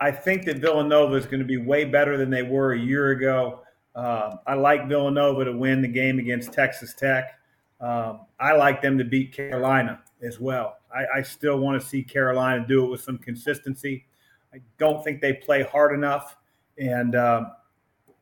I 0.01 0.11
think 0.13 0.45
that 0.45 0.59
Villanova 0.59 1.15
is 1.17 1.27
going 1.27 1.41
to 1.41 1.45
be 1.45 1.57
way 1.57 1.85
better 1.85 2.17
than 2.17 2.31
they 2.31 2.43
were 2.43 2.73
a 2.73 2.79
year 2.79 3.11
ago. 3.11 3.61
Uh, 3.95 4.37
I 4.47 4.55
like 4.55 4.89
Villanova 4.89 5.45
to 5.45 5.53
win 5.53 5.83
the 5.83 5.89
game 5.89 6.19
against 6.19 6.53
Texas 6.53 6.95
Tech. 6.95 7.39
Um, 7.85 8.21
I 8.41 8.55
like 8.55 8.81
them 8.81 8.97
to 8.97 9.05
beat 9.05 9.33
Carolina 9.33 10.01
as 10.23 10.41
well. 10.41 10.79
I, 10.95 11.19
I 11.19 11.23
still 11.23 11.59
want 11.59 11.81
to 11.81 11.87
see 11.87 12.03
Carolina 12.03 12.65
do 12.67 12.87
it 12.87 12.91
with 12.91 13.03
some 13.03 13.19
consistency. 13.19 14.07
I 14.55 14.59
don't 14.79 15.05
think 15.05 15.21
they 15.21 15.35
play 15.35 15.63
hard 15.65 15.93
enough, 15.93 16.37
and 16.79 17.15
um, 17.15 17.53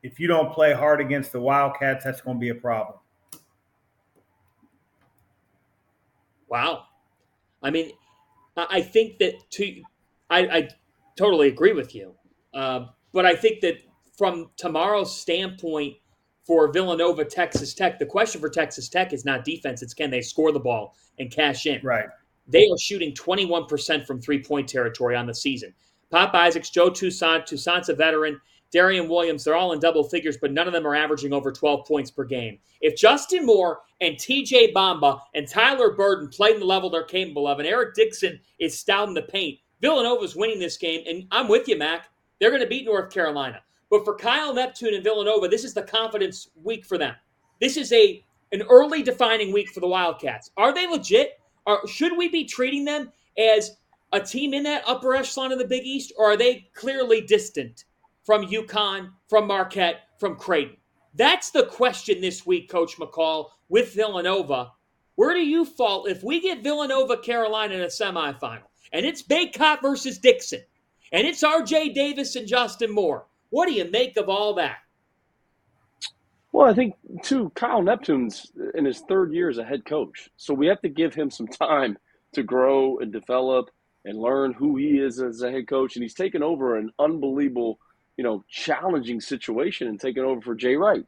if 0.02 0.18
you 0.18 0.26
don't 0.26 0.52
play 0.52 0.72
hard 0.72 1.00
against 1.00 1.30
the 1.30 1.40
Wildcats, 1.40 2.04
that's 2.04 2.20
going 2.20 2.38
to 2.38 2.40
be 2.40 2.48
a 2.48 2.54
problem. 2.56 2.98
Wow. 6.48 6.86
I 7.62 7.70
mean, 7.70 7.92
I 8.56 8.82
think 8.82 9.18
that 9.18 9.34
to 9.52 9.82
I, 10.28 10.38
I 10.40 10.68
totally 11.16 11.46
agree 11.48 11.72
with 11.72 11.94
you, 11.94 12.14
uh, 12.52 12.86
but 13.12 13.24
I 13.26 13.36
think 13.36 13.60
that 13.60 13.76
from 14.18 14.50
tomorrow's 14.56 15.16
standpoint 15.16 15.96
for 16.52 16.70
Villanova, 16.70 17.24
Texas 17.24 17.72
Tech, 17.72 17.98
the 17.98 18.04
question 18.04 18.38
for 18.38 18.50
Texas 18.50 18.90
Tech 18.90 19.14
is 19.14 19.24
not 19.24 19.42
defense; 19.42 19.80
it's 19.80 19.94
can 19.94 20.10
they 20.10 20.20
score 20.20 20.52
the 20.52 20.60
ball 20.60 20.94
and 21.18 21.30
cash 21.30 21.64
in. 21.64 21.80
Right. 21.82 22.04
They 22.46 22.64
are 22.64 22.78
shooting 22.78 23.14
21% 23.14 24.06
from 24.06 24.20
three 24.20 24.44
point 24.44 24.68
territory 24.68 25.16
on 25.16 25.26
the 25.26 25.34
season. 25.34 25.72
Pop 26.10 26.34
Isaacs, 26.34 26.68
Joe 26.68 26.90
Toussaint, 26.90 27.46
Toussaint's 27.46 27.88
a 27.88 27.94
veteran. 27.94 28.38
Darrion 28.70 29.08
Williams, 29.08 29.44
they're 29.44 29.54
all 29.54 29.72
in 29.72 29.80
double 29.80 30.04
figures, 30.04 30.36
but 30.36 30.52
none 30.52 30.66
of 30.66 30.74
them 30.74 30.86
are 30.86 30.94
averaging 30.94 31.32
over 31.32 31.52
12 31.52 31.86
points 31.86 32.10
per 32.10 32.24
game. 32.24 32.58
If 32.82 32.96
Justin 32.96 33.46
Moore 33.46 33.80
and 34.02 34.16
TJ 34.16 34.74
Bamba 34.74 35.20
and 35.34 35.48
Tyler 35.48 35.94
Burton 35.94 36.28
play 36.28 36.50
in 36.50 36.60
the 36.60 36.66
level 36.66 36.90
they're 36.90 37.04
capable 37.04 37.46
of, 37.46 37.60
and 37.60 37.68
Eric 37.68 37.94
Dixon 37.94 38.38
is 38.58 38.78
stout 38.78 39.08
in 39.08 39.14
the 39.14 39.22
paint, 39.22 39.58
Villanova's 39.80 40.36
winning 40.36 40.58
this 40.58 40.76
game. 40.76 41.02
And 41.06 41.26
I'm 41.30 41.48
with 41.48 41.66
you, 41.66 41.78
Mac. 41.78 42.10
They're 42.40 42.50
going 42.50 42.62
to 42.62 42.68
beat 42.68 42.84
North 42.84 43.10
Carolina. 43.10 43.62
But 43.92 44.04
for 44.04 44.16
Kyle 44.16 44.52
Neptune 44.52 44.94
and 44.94 45.04
Villanova, 45.04 45.46
this 45.46 45.62
is 45.62 45.74
the 45.74 45.82
confidence 45.82 46.48
week 46.64 46.84
for 46.84 46.98
them. 46.98 47.14
This 47.60 47.76
is 47.76 47.92
a 47.92 48.24
an 48.50 48.62
early 48.62 49.04
defining 49.04 49.52
week 49.52 49.68
for 49.70 49.78
the 49.78 49.86
Wildcats. 49.86 50.50
Are 50.56 50.74
they 50.74 50.88
legit? 50.88 51.38
Should 51.86 52.16
we 52.16 52.28
be 52.28 52.44
treating 52.44 52.84
them 52.84 53.12
as 53.38 53.76
a 54.12 54.18
team 54.18 54.52
in 54.52 54.64
that 54.64 54.82
upper 54.86 55.14
echelon 55.14 55.52
of 55.52 55.58
the 55.58 55.66
Big 55.66 55.84
East, 55.84 56.12
or 56.18 56.32
are 56.32 56.36
they 56.36 56.68
clearly 56.74 57.20
distant? 57.20 57.84
from 58.24 58.46
UConn, 58.46 59.10
from 59.28 59.46
Marquette, 59.46 60.02
from 60.18 60.36
Creighton? 60.36 60.76
That's 61.14 61.50
the 61.50 61.66
question 61.66 62.20
this 62.20 62.46
week, 62.46 62.70
Coach 62.70 62.96
McCall, 62.96 63.50
with 63.68 63.94
Villanova. 63.94 64.72
Where 65.16 65.34
do 65.34 65.40
you 65.40 65.64
fall 65.64 66.06
if 66.06 66.22
we 66.22 66.40
get 66.40 66.62
Villanova 66.62 67.18
Carolina 67.18 67.74
in 67.74 67.82
a 67.82 67.86
semifinal 67.86 68.62
and 68.92 69.04
it's 69.04 69.22
Bacot 69.22 69.82
versus 69.82 70.18
Dixon 70.18 70.60
and 71.12 71.26
it's 71.26 71.42
RJ 71.42 71.94
Davis 71.94 72.36
and 72.36 72.48
Justin 72.48 72.90
Moore? 72.90 73.26
What 73.52 73.68
do 73.68 73.74
you 73.74 73.88
make 73.90 74.16
of 74.16 74.28
all 74.28 74.54
that? 74.54 74.78
Well, 76.50 76.68
I 76.68 76.74
think 76.74 76.94
too, 77.22 77.50
Kyle 77.54 77.82
Neptune's 77.82 78.50
in 78.74 78.84
his 78.84 79.00
third 79.00 79.32
year 79.32 79.48
as 79.48 79.58
a 79.58 79.64
head 79.64 79.84
coach. 79.84 80.30
So 80.36 80.52
we 80.52 80.66
have 80.66 80.80
to 80.82 80.88
give 80.88 81.14
him 81.14 81.30
some 81.30 81.46
time 81.46 81.96
to 82.32 82.42
grow 82.42 82.98
and 82.98 83.12
develop 83.12 83.70
and 84.04 84.18
learn 84.18 84.52
who 84.52 84.76
he 84.76 84.98
is 84.98 85.20
as 85.20 85.42
a 85.42 85.50
head 85.50 85.68
coach. 85.68 85.96
And 85.96 86.02
he's 86.02 86.14
taken 86.14 86.42
over 86.42 86.76
an 86.76 86.90
unbelievable 86.98 87.78
you 88.16 88.24
know, 88.24 88.44
challenging 88.48 89.20
situation 89.20 89.88
and 89.88 90.00
taking 90.00 90.22
over 90.22 90.40
for 90.40 90.54
Jay 90.54 90.76
Wright. 90.76 91.04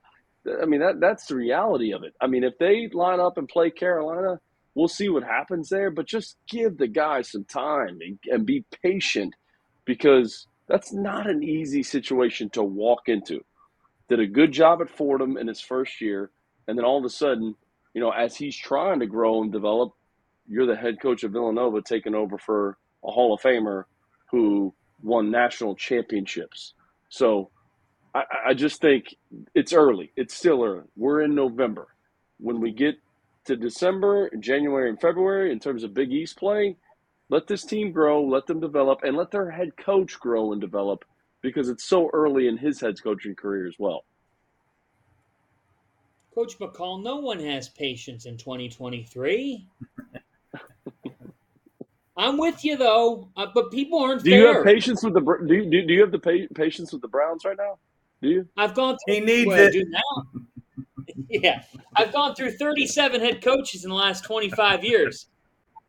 I 0.60 0.66
mean, 0.66 0.80
that 0.80 1.00
that's 1.00 1.26
the 1.26 1.36
reality 1.36 1.92
of 1.92 2.02
it. 2.02 2.14
I 2.20 2.26
mean, 2.26 2.44
if 2.44 2.58
they 2.58 2.88
line 2.92 3.20
up 3.20 3.38
and 3.38 3.48
play 3.48 3.70
Carolina, 3.70 4.40
we'll 4.74 4.88
see 4.88 5.08
what 5.08 5.22
happens 5.22 5.68
there. 5.68 5.90
But 5.90 6.06
just 6.06 6.36
give 6.48 6.76
the 6.76 6.88
guy 6.88 7.22
some 7.22 7.44
time 7.44 7.98
and, 8.00 8.18
and 8.26 8.44
be 8.44 8.64
patient 8.82 9.34
because 9.84 10.46
that's 10.68 10.92
not 10.92 11.28
an 11.28 11.42
easy 11.42 11.82
situation 11.82 12.50
to 12.50 12.62
walk 12.62 13.08
into. 13.08 13.44
Did 14.08 14.20
a 14.20 14.26
good 14.26 14.52
job 14.52 14.80
at 14.82 14.90
Fordham 14.90 15.36
in 15.36 15.46
his 15.46 15.60
first 15.60 16.00
year, 16.00 16.30
and 16.66 16.76
then 16.78 16.84
all 16.84 16.98
of 16.98 17.04
a 17.04 17.10
sudden, 17.10 17.54
you 17.94 18.00
know, 18.00 18.10
as 18.10 18.36
he's 18.36 18.56
trying 18.56 19.00
to 19.00 19.06
grow 19.06 19.42
and 19.42 19.52
develop, 19.52 19.92
you're 20.46 20.66
the 20.66 20.76
head 20.76 21.00
coach 21.00 21.24
of 21.24 21.32
Villanova 21.32 21.80
taking 21.82 22.14
over 22.14 22.38
for 22.38 22.76
a 23.04 23.10
Hall 23.10 23.34
of 23.34 23.40
Famer 23.40 23.84
who 24.30 24.74
won 25.02 25.30
national 25.30 25.74
championships. 25.76 26.74
So 27.08 27.50
I, 28.14 28.24
I 28.48 28.54
just 28.54 28.80
think 28.80 29.14
it's 29.54 29.72
early. 29.72 30.12
It's 30.16 30.34
still 30.34 30.64
early. 30.64 30.88
We're 30.96 31.22
in 31.22 31.34
November. 31.34 31.88
When 32.38 32.60
we 32.60 32.72
get 32.72 32.96
to 33.46 33.56
December, 33.56 34.30
January, 34.40 34.88
and 34.88 35.00
February 35.00 35.52
in 35.52 35.60
terms 35.60 35.84
of 35.84 35.94
Big 35.94 36.12
East 36.12 36.38
play, 36.38 36.76
let 37.34 37.48
this 37.48 37.64
team 37.64 37.90
grow, 37.90 38.22
let 38.22 38.46
them 38.46 38.60
develop, 38.60 39.00
and 39.02 39.16
let 39.16 39.32
their 39.32 39.50
head 39.50 39.76
coach 39.76 40.20
grow 40.20 40.52
and 40.52 40.60
develop 40.60 41.04
because 41.42 41.68
it's 41.68 41.82
so 41.82 42.08
early 42.12 42.46
in 42.46 42.56
his 42.56 42.80
head 42.80 42.94
coaching 43.02 43.34
career 43.34 43.66
as 43.66 43.74
well. 43.76 44.04
Coach 46.32 46.56
McCall, 46.60 47.02
no 47.02 47.16
one 47.16 47.40
has 47.40 47.68
patience 47.70 48.26
in 48.26 48.36
2023. 48.36 49.66
I'm 52.16 52.38
with 52.38 52.64
you 52.64 52.76
though, 52.76 53.30
uh, 53.36 53.46
but 53.52 53.72
people 53.72 53.98
aren't 53.98 54.22
Do 54.22 54.30
fair. 54.30 54.38
you 54.38 54.46
have 54.54 54.64
patience 54.64 55.02
with 55.02 55.14
the 55.14 55.44
do 55.48 55.54
you, 55.54 55.68
do, 55.68 55.86
do 55.88 55.92
you 55.92 56.02
have 56.02 56.12
the 56.12 56.20
pa- 56.20 56.54
patience 56.54 56.92
with 56.92 57.02
the 57.02 57.08
Browns 57.08 57.44
right 57.44 57.56
now? 57.58 57.80
Do 58.22 58.28
you? 58.28 58.48
I've 58.56 58.74
gone 58.74 58.96
through 59.04 59.14
He 59.16 59.20
needs 59.20 59.48
what 59.48 59.58
I 59.58 59.64
it. 59.64 59.72
do 59.72 59.84
now. 59.88 60.22
yeah, 61.28 61.62
I've 61.96 62.12
gone 62.12 62.36
through 62.36 62.52
37 62.52 63.20
head 63.20 63.42
coaches 63.42 63.82
in 63.82 63.90
the 63.90 63.96
last 63.96 64.22
25 64.22 64.84
years. 64.84 65.26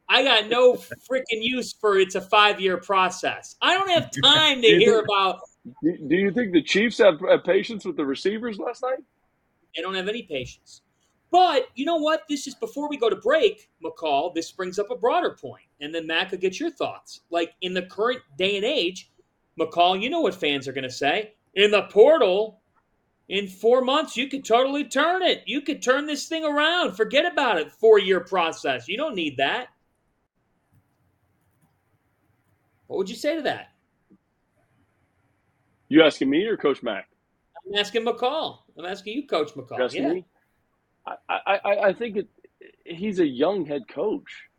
I 0.07 0.23
got 0.23 0.49
no 0.49 0.73
freaking 0.73 1.41
use 1.41 1.73
for 1.73 1.97
it's 1.97 2.15
a 2.15 2.21
five 2.21 2.59
year 2.59 2.77
process. 2.77 3.55
I 3.61 3.73
don't 3.73 3.89
have 3.89 4.11
time 4.23 4.61
to 4.61 4.67
hear 4.67 4.99
about. 4.99 5.39
Do 5.83 5.97
do 6.07 6.15
you 6.15 6.31
think 6.31 6.53
the 6.53 6.61
Chiefs 6.61 6.99
have, 6.99 7.19
patience 7.43 7.85
with 7.85 7.97
the 7.97 8.05
receivers 8.05 8.59
last 8.59 8.83
night? 8.83 8.99
They 9.75 9.81
don't 9.81 9.95
have 9.95 10.07
any 10.07 10.23
patience. 10.23 10.81
But 11.31 11.67
you 11.75 11.85
know 11.85 11.97
what? 11.97 12.23
This 12.29 12.47
is 12.47 12.55
before 12.55 12.87
we 12.87 12.97
go 12.97 13.09
to 13.09 13.15
break, 13.15 13.69
McCall. 13.83 14.33
This 14.33 14.51
brings 14.51 14.79
up 14.79 14.91
a 14.91 14.95
broader 14.95 15.31
point, 15.31 15.65
and 15.81 15.93
then 15.93 16.07
Matt 16.07 16.29
could 16.29 16.39
get 16.39 16.59
your 16.59 16.69
thoughts. 16.69 17.21
Like 17.29 17.53
in 17.61 17.73
the 17.73 17.81
current 17.81 18.21
day 18.37 18.55
and 18.55 18.65
age, 18.65 19.11
McCall, 19.59 20.01
you 20.01 20.09
know 20.09 20.21
what 20.21 20.35
fans 20.35 20.67
are 20.67 20.73
going 20.73 20.83
to 20.83 20.91
say 20.91 21.33
in 21.55 21.71
the 21.71 21.83
portal. 21.83 22.61
In 23.27 23.47
four 23.47 23.81
months, 23.81 24.15
you 24.15 24.27
could 24.27 24.45
totally 24.45 24.83
turn 24.83 25.23
it. 25.23 25.41
You 25.47 25.61
could 25.61 25.81
turn 25.81 26.05
this 26.05 26.27
thing 26.27 26.45
around. 26.45 26.95
Forget 26.95 27.25
about 27.25 27.57
it. 27.57 27.71
Four 27.71 27.97
year 27.97 28.19
process. 28.19 28.87
You 28.87 28.97
don't 28.97 29.15
need 29.15 29.37
that. 29.37 29.69
What 32.87 32.97
would 32.97 33.09
you 33.09 33.15
say 33.15 33.35
to 33.35 33.41
that? 33.43 33.71
You 35.89 36.03
asking 36.03 36.29
me 36.29 36.45
or 36.45 36.57
Coach 36.57 36.81
Mack? 36.83 37.07
I'm 37.67 37.77
asking 37.79 38.05
McCall. 38.05 38.59
I'm 38.77 38.85
asking 38.85 39.15
you, 39.17 39.27
Coach 39.27 39.53
McCall. 39.53 39.77
You 39.77 39.83
asking 39.83 40.03
yeah. 40.03 40.13
me? 40.13 40.25
I, 41.07 41.15
I, 41.29 41.59
I- 41.63 41.87
I 41.89 41.93
think 41.93 42.17
it, 42.17 42.27
he's 42.85 43.19
a 43.19 43.27
young 43.27 43.65
head 43.65 43.87
coach. 43.87 44.49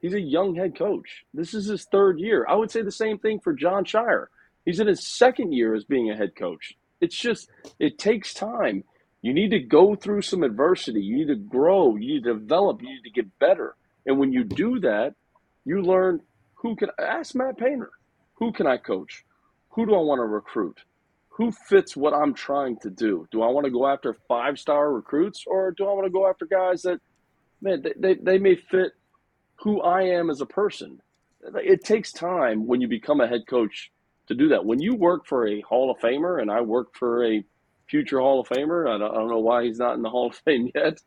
He's 0.00 0.14
a 0.14 0.20
young 0.20 0.54
head 0.54 0.78
coach. 0.78 1.24
This 1.34 1.54
is 1.54 1.66
his 1.66 1.84
third 1.84 2.20
year. 2.20 2.46
I 2.48 2.54
would 2.54 2.70
say 2.70 2.82
the 2.82 2.92
same 2.92 3.18
thing 3.18 3.40
for 3.40 3.52
Jon 3.52 3.84
Scheyer. 3.84 4.26
He's 4.64 4.78
in 4.78 4.86
his 4.86 5.06
second 5.06 5.52
year 5.52 5.74
as 5.74 5.84
being 5.84 6.10
a 6.10 6.16
head 6.16 6.36
coach. 6.36 6.74
It's 7.00 7.16
just, 7.16 7.48
it 7.80 7.98
takes 7.98 8.32
time. 8.32 8.84
You 9.22 9.32
need 9.32 9.50
to 9.50 9.58
go 9.58 9.96
through 9.96 10.22
some 10.22 10.44
adversity. 10.44 11.00
You 11.00 11.16
need 11.16 11.28
to 11.28 11.34
grow. 11.34 11.96
You 11.96 12.14
need 12.14 12.24
to 12.24 12.34
develop. 12.34 12.80
You 12.80 12.88
need 12.88 13.02
to 13.02 13.10
get 13.10 13.38
better. 13.40 13.74
And 14.06 14.18
when 14.20 14.32
you 14.32 14.44
do 14.44 14.78
that, 14.80 15.14
you 15.64 15.82
learn 15.82 16.20
who 16.62 16.76
can 16.76 16.90
ask 16.98 17.34
Matt 17.34 17.58
Painter, 17.58 17.90
who 18.34 18.52
can 18.52 18.66
I 18.66 18.76
coach? 18.76 19.24
Who 19.70 19.86
do 19.86 19.94
I 19.94 20.00
want 20.00 20.18
to 20.18 20.24
recruit? 20.24 20.78
Who 21.30 21.52
fits 21.52 21.96
what 21.96 22.14
I'm 22.14 22.34
trying 22.34 22.78
to 22.80 22.90
do? 22.90 23.28
Do 23.30 23.42
I 23.42 23.48
want 23.48 23.64
to 23.66 23.70
go 23.70 23.86
after 23.86 24.16
five 24.26 24.58
star 24.58 24.92
recruits 24.92 25.44
or 25.46 25.70
do 25.70 25.86
I 25.86 25.92
want 25.92 26.06
to 26.06 26.12
go 26.12 26.28
after 26.28 26.46
guys 26.46 26.82
that, 26.82 27.00
man, 27.60 27.82
they, 27.82 27.92
they, 27.96 28.14
they 28.20 28.38
may 28.38 28.56
fit 28.56 28.92
who 29.60 29.80
I 29.80 30.02
am 30.02 30.30
as 30.30 30.40
a 30.40 30.46
person? 30.46 31.00
It 31.54 31.84
takes 31.84 32.10
time 32.10 32.66
when 32.66 32.80
you 32.80 32.88
become 32.88 33.20
a 33.20 33.28
head 33.28 33.42
coach 33.48 33.92
to 34.26 34.34
do 34.34 34.48
that. 34.48 34.64
When 34.64 34.80
you 34.80 34.96
work 34.96 35.26
for 35.26 35.46
a 35.46 35.60
Hall 35.60 35.92
of 35.92 35.98
Famer, 35.98 36.42
and 36.42 36.50
I 36.50 36.60
work 36.60 36.88
for 36.94 37.24
a 37.24 37.44
future 37.88 38.18
Hall 38.18 38.40
of 38.40 38.48
Famer, 38.48 38.92
I 38.92 38.98
don't, 38.98 39.10
I 39.10 39.14
don't 39.14 39.30
know 39.30 39.38
why 39.38 39.64
he's 39.64 39.78
not 39.78 39.94
in 39.94 40.02
the 40.02 40.10
Hall 40.10 40.26
of 40.28 40.36
Fame 40.44 40.70
yet, 40.74 40.98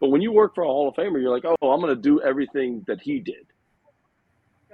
but 0.00 0.08
when 0.08 0.20
you 0.20 0.32
work 0.32 0.56
for 0.56 0.64
a 0.64 0.66
Hall 0.66 0.88
of 0.88 0.96
Famer, 0.96 1.20
you're 1.20 1.32
like, 1.32 1.44
oh, 1.44 1.70
I'm 1.70 1.80
going 1.80 1.94
to 1.94 2.00
do 2.00 2.20
everything 2.20 2.84
that 2.88 3.00
he 3.00 3.20
did. 3.20 3.45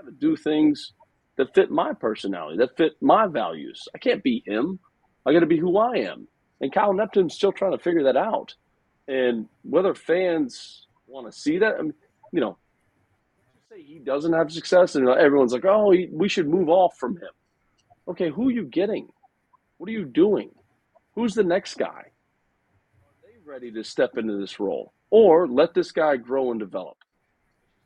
Got 0.03 0.11
to 0.11 0.17
do 0.17 0.37
things 0.37 0.95
that 1.37 1.55
fit 1.55 1.71
my 1.71 1.93
personality, 1.93 2.59
that 2.59 2.77
fit 2.77 2.93
my 3.01 3.29
values. 3.29 3.87
I 3.95 3.99
can't 3.99 4.23
be 4.23 4.43
him. 4.45 4.81
I 5.25 5.33
got 5.33 5.41
to 5.41 5.47
be 5.47 5.59
who 5.59 5.79
I 5.79 5.99
am. 5.99 6.27
And 6.61 6.73
Kyle 6.73 6.93
Neptune's 6.93 7.35
still 7.35 7.53
trying 7.53 7.73
to 7.73 7.79
figure 7.79 8.03
that 8.05 8.17
out. 8.17 8.55
And 9.07 9.49
whether 9.63 9.95
fans 9.95 10.87
want 11.07 11.31
to 11.31 11.39
see 11.39 11.59
that, 11.59 11.77
I 11.79 11.83
mean, 11.83 11.95
you 12.33 12.41
know, 12.41 12.57
say 13.71 13.83
he 13.83 13.99
doesn't 13.99 14.33
have 14.33 14.53
success, 14.53 14.95
and 14.97 15.09
everyone's 15.09 15.53
like, 15.53 15.65
oh, 15.65 15.91
he, 15.93 16.09
we 16.11 16.29
should 16.29 16.49
move 16.49 16.69
off 16.69 16.97
from 16.99 17.17
him. 17.17 17.31
Okay, 18.09 18.31
who 18.31 18.49
are 18.49 18.53
you 18.53 18.65
getting? 18.65 19.09
What 19.79 19.89
are 19.89 19.93
you 19.93 20.05
doing? 20.05 20.51
Who's 21.15 21.35
the 21.35 21.45
next 21.45 21.75
guy? 21.75 21.87
Are 21.87 23.15
they 23.23 23.39
ready 23.45 23.71
to 23.73 23.85
step 23.85 24.17
into 24.17 24.37
this 24.39 24.59
role? 24.59 24.93
Or 25.11 25.47
let 25.47 25.75
this 25.75 25.93
guy 25.93 26.17
grow 26.17 26.51
and 26.51 26.59
develop? 26.59 26.97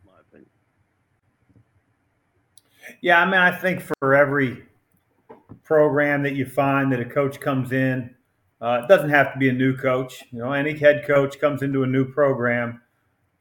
That's 0.05 0.14
my 0.14 0.21
opinion. 0.21 0.51
Yeah, 3.01 3.20
I 3.20 3.24
mean, 3.24 3.34
I 3.34 3.51
think 3.51 3.80
for 3.80 4.14
every 4.14 4.64
program 5.64 6.22
that 6.22 6.34
you 6.34 6.47
find 6.47 6.93
that 6.93 7.01
a 7.01 7.05
coach 7.05 7.41
comes 7.41 7.72
in, 7.72 8.14
uh, 8.61 8.80
it 8.82 8.89
doesn't 8.89 9.11
have 9.11 9.32
to 9.32 9.39
be 9.39 9.49
a 9.49 9.53
new 9.53 9.76
coach. 9.76 10.24
You 10.30 10.39
know, 10.39 10.53
any 10.53 10.76
head 10.76 11.05
coach 11.07 11.39
comes 11.39 11.62
into 11.62 11.82
a 11.82 11.87
new 11.87 12.05
program. 12.05 12.80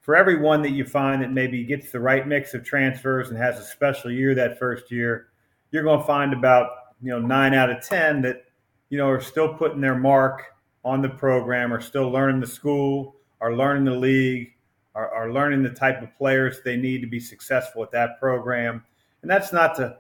For 0.02 0.16
every 0.16 0.40
one 0.40 0.62
that 0.64 0.72
you 0.72 0.86
find 0.86 1.22
that 1.24 1.32
maybe 1.32 1.64
gets 1.64 1.92
the 1.92 2.00
right 2.00 2.28
mix 2.28 2.54
of 2.54 2.64
transfers 2.64 3.30
and 3.30 3.38
has 3.38 3.58
a 3.60 3.64
special 3.64 4.12
year 4.12 4.36
that 4.36 4.60
first 4.60 4.92
year, 4.92 5.28
you're 5.72 5.84
going 5.84 6.00
to 6.00 6.06
find 6.06 6.34
about 6.34 6.70
you 7.02 7.10
know 7.10 7.20
nine 7.20 7.54
out 7.54 7.70
of 7.70 7.84
ten 7.84 8.22
that 8.22 8.44
you 8.90 8.98
know 8.98 9.08
are 9.08 9.22
still 9.22 9.54
putting 9.54 9.82
their 9.82 9.96
mark 9.96 10.44
on 10.84 11.02
the 11.02 11.10
program, 11.10 11.74
are 11.74 11.82
still 11.82 12.10
learning 12.10 12.40
the 12.40 12.48
school, 12.48 13.16
are 13.42 13.56
learning 13.56 13.86
the 13.86 13.92
league, 13.92 14.54
are, 14.94 15.10
are 15.10 15.32
learning 15.32 15.64
the 15.64 15.70
type 15.70 16.02
of 16.02 16.16
players 16.18 16.62
they 16.64 16.78
need 16.78 17.02
to 17.02 17.08
be 17.08 17.20
successful 17.20 17.84
at 17.84 17.92
that 17.92 18.20
program. 18.20 18.84
And 19.26 19.32
that's 19.32 19.52
not 19.52 19.74
to, 19.78 19.98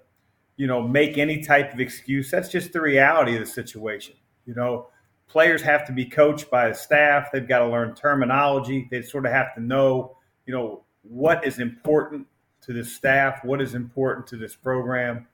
you 0.55 0.67
know, 0.67 0.87
make 0.87 1.17
any 1.17 1.41
type 1.41 1.73
of 1.73 1.79
excuse. 1.79 2.29
That's 2.29 2.47
just 2.47 2.73
the 2.73 2.79
reality 2.79 3.33
of 3.33 3.39
the 3.39 3.47
situation. 3.47 4.13
You 4.45 4.53
know, 4.53 4.89
players 5.27 5.63
have 5.63 5.83
to 5.87 5.91
be 5.91 6.05
coached 6.05 6.51
by 6.51 6.67
the 6.67 6.75
staff. 6.75 7.29
They've 7.33 7.47
got 7.47 7.57
to 7.57 7.67
learn 7.67 7.95
terminology. 7.95 8.87
They 8.91 9.01
sort 9.01 9.25
of 9.25 9.31
have 9.31 9.55
to 9.55 9.63
know, 9.63 10.15
you 10.45 10.53
know, 10.53 10.83
what 11.01 11.43
is 11.43 11.57
important 11.57 12.27
to 12.61 12.73
the 12.73 12.85
staff, 12.85 13.43
what 13.43 13.63
is 13.63 13.73
important 13.73 14.27
to 14.27 14.37
this 14.37 14.55
program. 14.55 15.25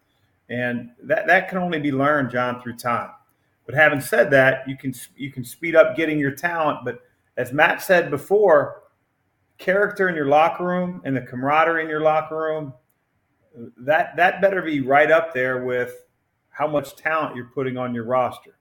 And 0.47 0.91
that, 1.03 1.27
that 1.27 1.49
can 1.49 1.57
only 1.57 1.81
be 1.81 1.91
learned, 1.91 2.31
John, 2.31 2.61
through 2.61 2.77
time. 2.77 3.09
But 3.65 3.75
having 3.75 3.99
said 3.99 4.31
that, 4.31 4.69
you 4.69 4.77
can 4.77 4.93
you 5.17 5.33
can 5.33 5.43
speed 5.43 5.75
up 5.75 5.97
getting 5.97 6.17
your 6.17 6.31
talent. 6.31 6.85
But 6.85 7.01
as 7.35 7.51
Matt 7.51 7.81
said 7.81 8.09
before, 8.09 8.83
character 9.57 10.07
in 10.07 10.15
your 10.15 10.27
locker 10.27 10.65
room 10.65 11.01
and 11.03 11.13
the 11.13 11.21
camaraderie 11.21 11.83
in 11.83 11.89
your 11.89 11.99
locker 11.99 12.37
room 12.37 12.73
that 13.77 14.15
that 14.15 14.41
better 14.41 14.61
be 14.61 14.81
right 14.81 15.11
up 15.11 15.33
there 15.33 15.65
with 15.65 16.05
how 16.49 16.67
much 16.67 16.95
talent 16.95 17.35
you're 17.35 17.51
putting 17.53 17.77
on 17.77 17.93
your 17.93 18.05
roster. 18.05 18.57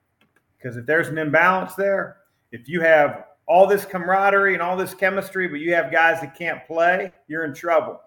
Because 0.56 0.76
if 0.76 0.86
there's 0.86 1.08
an 1.08 1.18
imbalance 1.18 1.74
there, 1.74 2.18
if 2.52 2.68
you 2.68 2.80
have 2.80 3.24
all 3.46 3.66
this 3.66 3.84
camaraderie 3.84 4.54
and 4.54 4.62
all 4.62 4.76
this 4.76 4.94
chemistry, 4.94 5.48
but 5.48 5.56
you 5.56 5.74
have 5.74 5.90
guys 5.90 6.20
that 6.20 6.36
can't 6.36 6.64
play, 6.66 7.12
you're 7.28 7.44
in 7.44 7.54
trouble. 7.54 8.00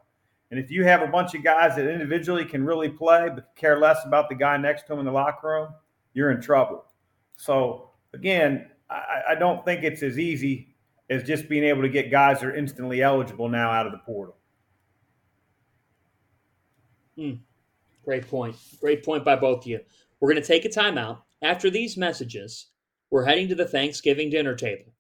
And 0.52 0.60
if 0.60 0.70
you 0.70 0.84
have 0.84 1.02
a 1.02 1.08
bunch 1.08 1.34
of 1.34 1.44
guys 1.44 1.76
that 1.76 1.90
individually 1.90 2.46
can 2.46 2.64
really 2.64 2.90
play 2.90 3.30
but 3.34 3.56
care 3.56 3.80
less 3.80 4.06
about 4.06 4.30
the 4.30 4.36
guy 4.36 4.56
next 4.56 4.84
to 4.84 4.90
them 4.90 5.00
in 5.00 5.06
the 5.06 5.12
locker 5.12 5.48
room, 5.48 5.70
you're 6.14 6.32
in 6.32 6.42
trouble. 6.42 6.86
So 7.36 7.90
again, 8.14 8.70
I, 8.90 9.22
I 9.30 9.36
don't 9.36 9.66
think 9.66 9.84
it's 9.84 10.04
as 10.04 10.20
easy 10.20 10.76
as 11.10 11.24
just 11.24 11.50
being 11.50 11.64
able 11.64 11.82
to 11.82 11.90
get 11.90 12.12
guys 12.12 12.40
that 12.40 12.48
are 12.48 12.56
instantly 12.56 13.02
eligible 13.02 13.50
now 13.50 13.72
out 13.72 13.86
of 13.86 13.92
the 13.92 13.98
portal. 14.00 14.38
Hmm. 17.16 17.34
Great 18.04 18.28
point. 18.28 18.56
Great 18.80 19.04
point 19.04 19.24
by 19.24 19.36
both 19.36 19.62
of 19.62 19.68
you. 19.68 19.80
We're 20.20 20.32
going 20.32 20.42
to 20.42 20.48
take 20.48 20.66
a 20.66 20.70
timeout. 20.70 21.20
After 21.42 21.70
these 21.70 21.98
messages, 21.98 22.68
we're 23.10 23.26
heading 23.26 23.48
to 23.50 23.56
the 23.56 23.68
Thanksgiving 23.68 24.30
dinner 24.30 24.56
table. 24.56 24.94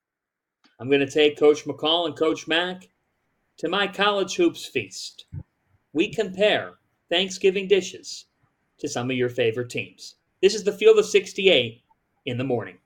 I'm 0.79 0.89
going 0.89 0.99
to 0.99 1.09
take 1.09 1.37
Coach 1.37 1.65
McCall 1.65 2.07
and 2.07 2.15
Coach 2.15 2.47
Mack 2.47 2.89
to 3.57 3.69
my 3.69 3.87
college 3.87 4.35
hoops 4.35 4.65
feast. 4.65 5.25
We 5.93 6.09
compare 6.09 6.73
Thanksgiving 7.09 7.67
dishes 7.67 8.25
to 8.79 8.87
some 8.87 9.09
of 9.09 9.17
your 9.17 9.29
favorite 9.29 9.69
teams. 9.69 10.15
This 10.41 10.55
is 10.55 10.63
the 10.63 10.71
Field 10.73 10.99
of 10.99 11.05
68 11.05 11.81
in 12.25 12.37
the 12.37 12.43
morning. 12.43 12.77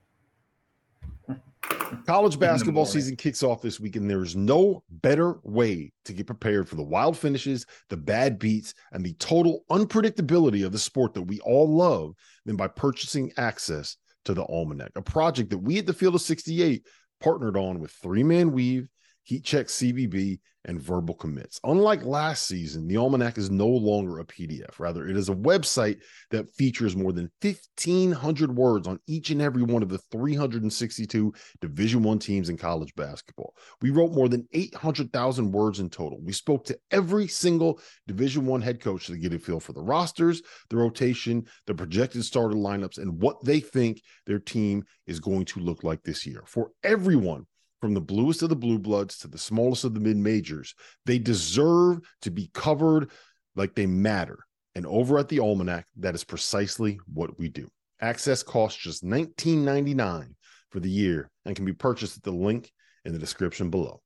College 2.06 2.40
basketball 2.40 2.86
season 2.86 3.16
kicks 3.16 3.44
off 3.44 3.62
this 3.62 3.80
week, 3.80 3.96
and 3.96 4.10
there's 4.10 4.36
no 4.36 4.84
better 4.90 5.40
way 5.44 5.92
to 6.06 6.14
get 6.14 6.28
prepared 6.28 6.68
for 6.68 6.76
the 6.76 6.84
wild 6.84 7.18
finishes, 7.18 7.66
the 7.90 7.98
bad 7.98 8.40
beats, 8.40 8.74
and 8.92 9.06
the 9.06 9.14
total 9.14 9.64
unpredictability 9.70 10.66
of 10.66 10.72
the 10.72 10.80
sport 10.80 11.14
that 11.14 11.24
we 11.24 11.40
all 11.42 11.68
love 11.68 12.14
than 12.46 12.56
by 12.56 12.68
purchasing 12.68 13.32
access 13.38 13.98
to 14.26 14.34
the 14.34 14.44
Almanac, 14.44 14.92
a 14.96 15.02
project 15.02 15.50
that 15.50 15.58
we 15.58 15.78
at 15.80 15.86
the 15.86 15.94
Field 15.94 16.16
of 16.16 16.22
68 16.22 16.86
partnered 17.20 17.58
on 17.58 17.80
with 17.80 17.92
Three 17.92 18.24
Man 18.24 18.52
Weave, 18.52 18.90
heat 19.28 19.44
check 19.44 19.68
CBB, 19.68 20.40
and 20.68 20.82
verbal 20.82 21.16
commits. 21.16 21.60
Unlike 21.64 22.04
last 22.04 22.46
season, 22.46 22.88
the 22.88 22.98
Almanac 22.98 23.38
is 23.38 23.50
no 23.50 23.68
longer 23.68 24.20
a 24.20 24.26
PDF. 24.26 24.80
Rather, 24.80 25.08
it 25.08 25.16
is 25.16 25.30
a 25.30 25.36
website 25.36 25.98
that 26.30 26.50
features 26.56 26.96
more 26.96 27.14
than 27.14 27.32
1,500 27.42 28.56
words 28.56 28.88
on 28.88 29.00
each 29.08 29.30
and 29.30 29.42
every 29.42 29.64
one 29.64 29.82
of 29.82 29.90
the 29.90 30.00
362 30.12 31.34
Division 31.62 32.04
One 32.04 32.20
teams 32.20 32.50
in 32.50 32.58
college 32.58 32.94
basketball. 32.96 33.54
We 33.82 33.90
wrote 33.90 34.14
more 34.14 34.30
than 34.30 34.48
800,000 34.54 35.52
words 35.52 35.80
in 35.80 35.90
total. 35.90 36.20
We 36.22 36.34
spoke 36.34 36.66
to 36.66 36.78
every 36.92 37.28
single 37.28 37.80
Division 38.08 38.46
One 38.46 38.62
head 38.62 38.82
coach 38.82 39.08
to 39.08 39.18
get 39.18 39.34
a 39.34 39.40
feel 39.40 39.60
for 39.60 39.74
the 39.74 39.82
rosters, 39.82 40.42
the 40.70 40.78
rotation, 40.78 41.46
the 41.66 41.76
projected 41.76 42.26
starter 42.26 42.56
lineups, 42.56 42.98
and 42.98 43.22
what 43.22 43.44
they 43.44 43.60
think 43.60 44.02
their 44.26 44.40
team 44.40 44.84
is 45.06 45.20
going 45.20 45.46
to 45.46 45.60
look 45.60 45.84
like 45.84 46.04
this 46.04 46.26
year. 46.26 46.44
For 46.46 46.72
everyone 46.84 47.46
from 47.82 47.94
the 47.94 48.02
bluest 48.02 48.42
of 48.42 48.50
the 48.50 48.56
blue 48.56 48.80
bloods 48.80 49.18
to 49.20 49.28
the 49.28 49.38
smallest 49.38 49.84
of 49.84 49.94
the 49.94 50.00
mid 50.00 50.18
majors. 50.18 50.74
They 51.06 51.20
deserve 51.20 52.00
to 52.22 52.32
be 52.32 52.50
covered 52.54 53.12
like 53.56 53.76
they 53.76 53.86
matter. 53.86 54.40
And 54.76 54.86
over 54.86 55.18
at 55.18 55.30
the 55.30 55.40
Almanac, 55.40 55.86
that 55.98 56.16
is 56.16 56.24
precisely 56.24 57.00
what 57.12 57.40
we 57.40 57.50
do. 57.50 57.68
Access 58.00 58.44
costs 58.44 58.80
just 58.80 59.04
$19.99 59.04 60.36
for 60.70 60.80
the 60.80 60.90
year 60.90 61.30
and 61.46 61.56
can 61.56 61.66
be 61.66 61.74
purchased 61.74 62.18
at 62.18 62.24
the 62.24 62.32
link 62.32 62.72
in 63.06 63.14
the 63.14 63.20
description 63.20 63.70
below. 63.70 64.02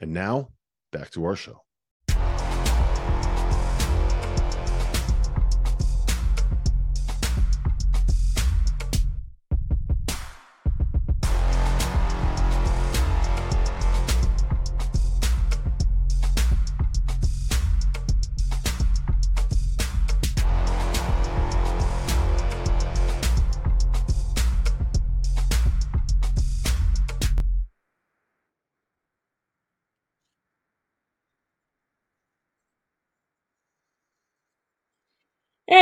And 0.00 0.12
now, 0.12 0.50
back 0.92 1.10
to 1.12 1.24
our 1.24 1.36
show. 1.36 1.62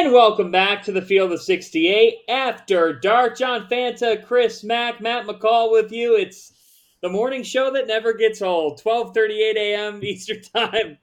And 0.09 0.15
welcome 0.15 0.51
back 0.51 0.83
to 0.85 0.93
the 0.93 1.03
Field 1.03 1.33
of 1.33 1.43
68 1.43 2.21
after 2.31 2.95
dark. 2.95 3.37
John 3.37 3.69
Fanta, 3.69 4.25
Chris 4.25 4.65
Mack, 4.65 5.03
Matt 5.03 5.27
McCall 5.27 5.71
with 5.71 5.93
you. 5.93 6.17
It's 6.17 6.55
the 7.03 7.11
morning 7.11 7.43
show 7.43 7.71
that 7.75 7.87
never 7.87 8.15
gets 8.15 8.41
old. 8.41 8.81
12:38 8.83 9.57
a.m. 9.57 10.01
Eastern 10.03 10.41
Time, 10.41 10.97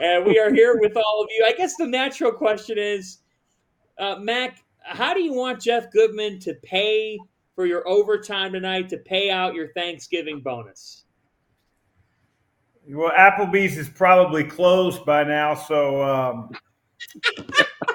and 0.00 0.26
we 0.26 0.40
are 0.40 0.52
here 0.52 0.76
with 0.80 0.96
all 0.96 1.22
of 1.22 1.28
you. 1.30 1.46
I 1.48 1.52
guess 1.52 1.76
the 1.76 1.86
natural 1.86 2.32
question 2.32 2.78
is, 2.78 3.18
uh, 4.00 4.16
Mac, 4.16 4.64
how 4.80 5.14
do 5.14 5.22
you 5.22 5.34
want 5.34 5.60
Jeff 5.60 5.92
Goodman 5.92 6.40
to 6.40 6.54
pay 6.64 7.20
for 7.54 7.64
your 7.64 7.86
overtime 7.86 8.54
tonight 8.54 8.88
to 8.88 8.96
pay 8.96 9.30
out 9.30 9.54
your 9.54 9.68
Thanksgiving 9.68 10.40
bonus? 10.40 11.04
Well, 12.88 13.12
Applebee's 13.16 13.78
is 13.78 13.88
probably 13.88 14.42
closed 14.42 15.04
by 15.06 15.22
now, 15.22 15.54
so. 15.54 16.02
Um... 16.02 16.50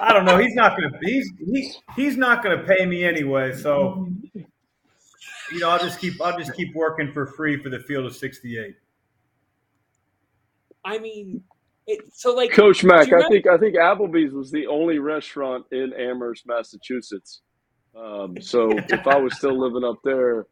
I 0.08 0.14
don't 0.14 0.24
know. 0.24 0.38
He's 0.38 0.54
not 0.54 0.74
going 0.74 0.90
to. 0.90 0.98
He's 1.02 1.30
he's 1.38 1.76
he's 1.94 2.16
not 2.16 2.42
going 2.42 2.58
to 2.58 2.64
pay 2.64 2.86
me 2.86 3.04
anyway. 3.04 3.54
So, 3.54 4.08
you 4.34 5.58
know, 5.58 5.68
I'll 5.68 5.78
just 5.78 6.00
keep 6.00 6.14
I'll 6.22 6.38
just 6.38 6.54
keep 6.54 6.74
working 6.74 7.12
for 7.12 7.26
free 7.26 7.62
for 7.62 7.68
the 7.68 7.80
field 7.80 8.06
of 8.06 8.16
sixty 8.16 8.58
eight. 8.58 8.76
I 10.82 10.98
mean, 10.98 11.44
it, 11.86 12.00
so 12.14 12.34
like 12.34 12.52
Coach 12.52 12.84
Mack, 12.84 13.12
I 13.12 13.28
think 13.28 13.46
I 13.46 13.58
think 13.58 13.76
Applebee's 13.76 14.32
was 14.32 14.50
the 14.50 14.66
only 14.66 14.98
restaurant 14.98 15.66
in 15.72 15.92
Amherst, 15.92 16.46
Massachusetts. 16.46 17.42
Um, 17.94 18.40
so 18.40 18.70
if 18.70 19.06
I 19.06 19.18
was 19.18 19.36
still 19.36 19.58
living 19.60 19.84
up 19.84 19.98
there, 20.04 20.46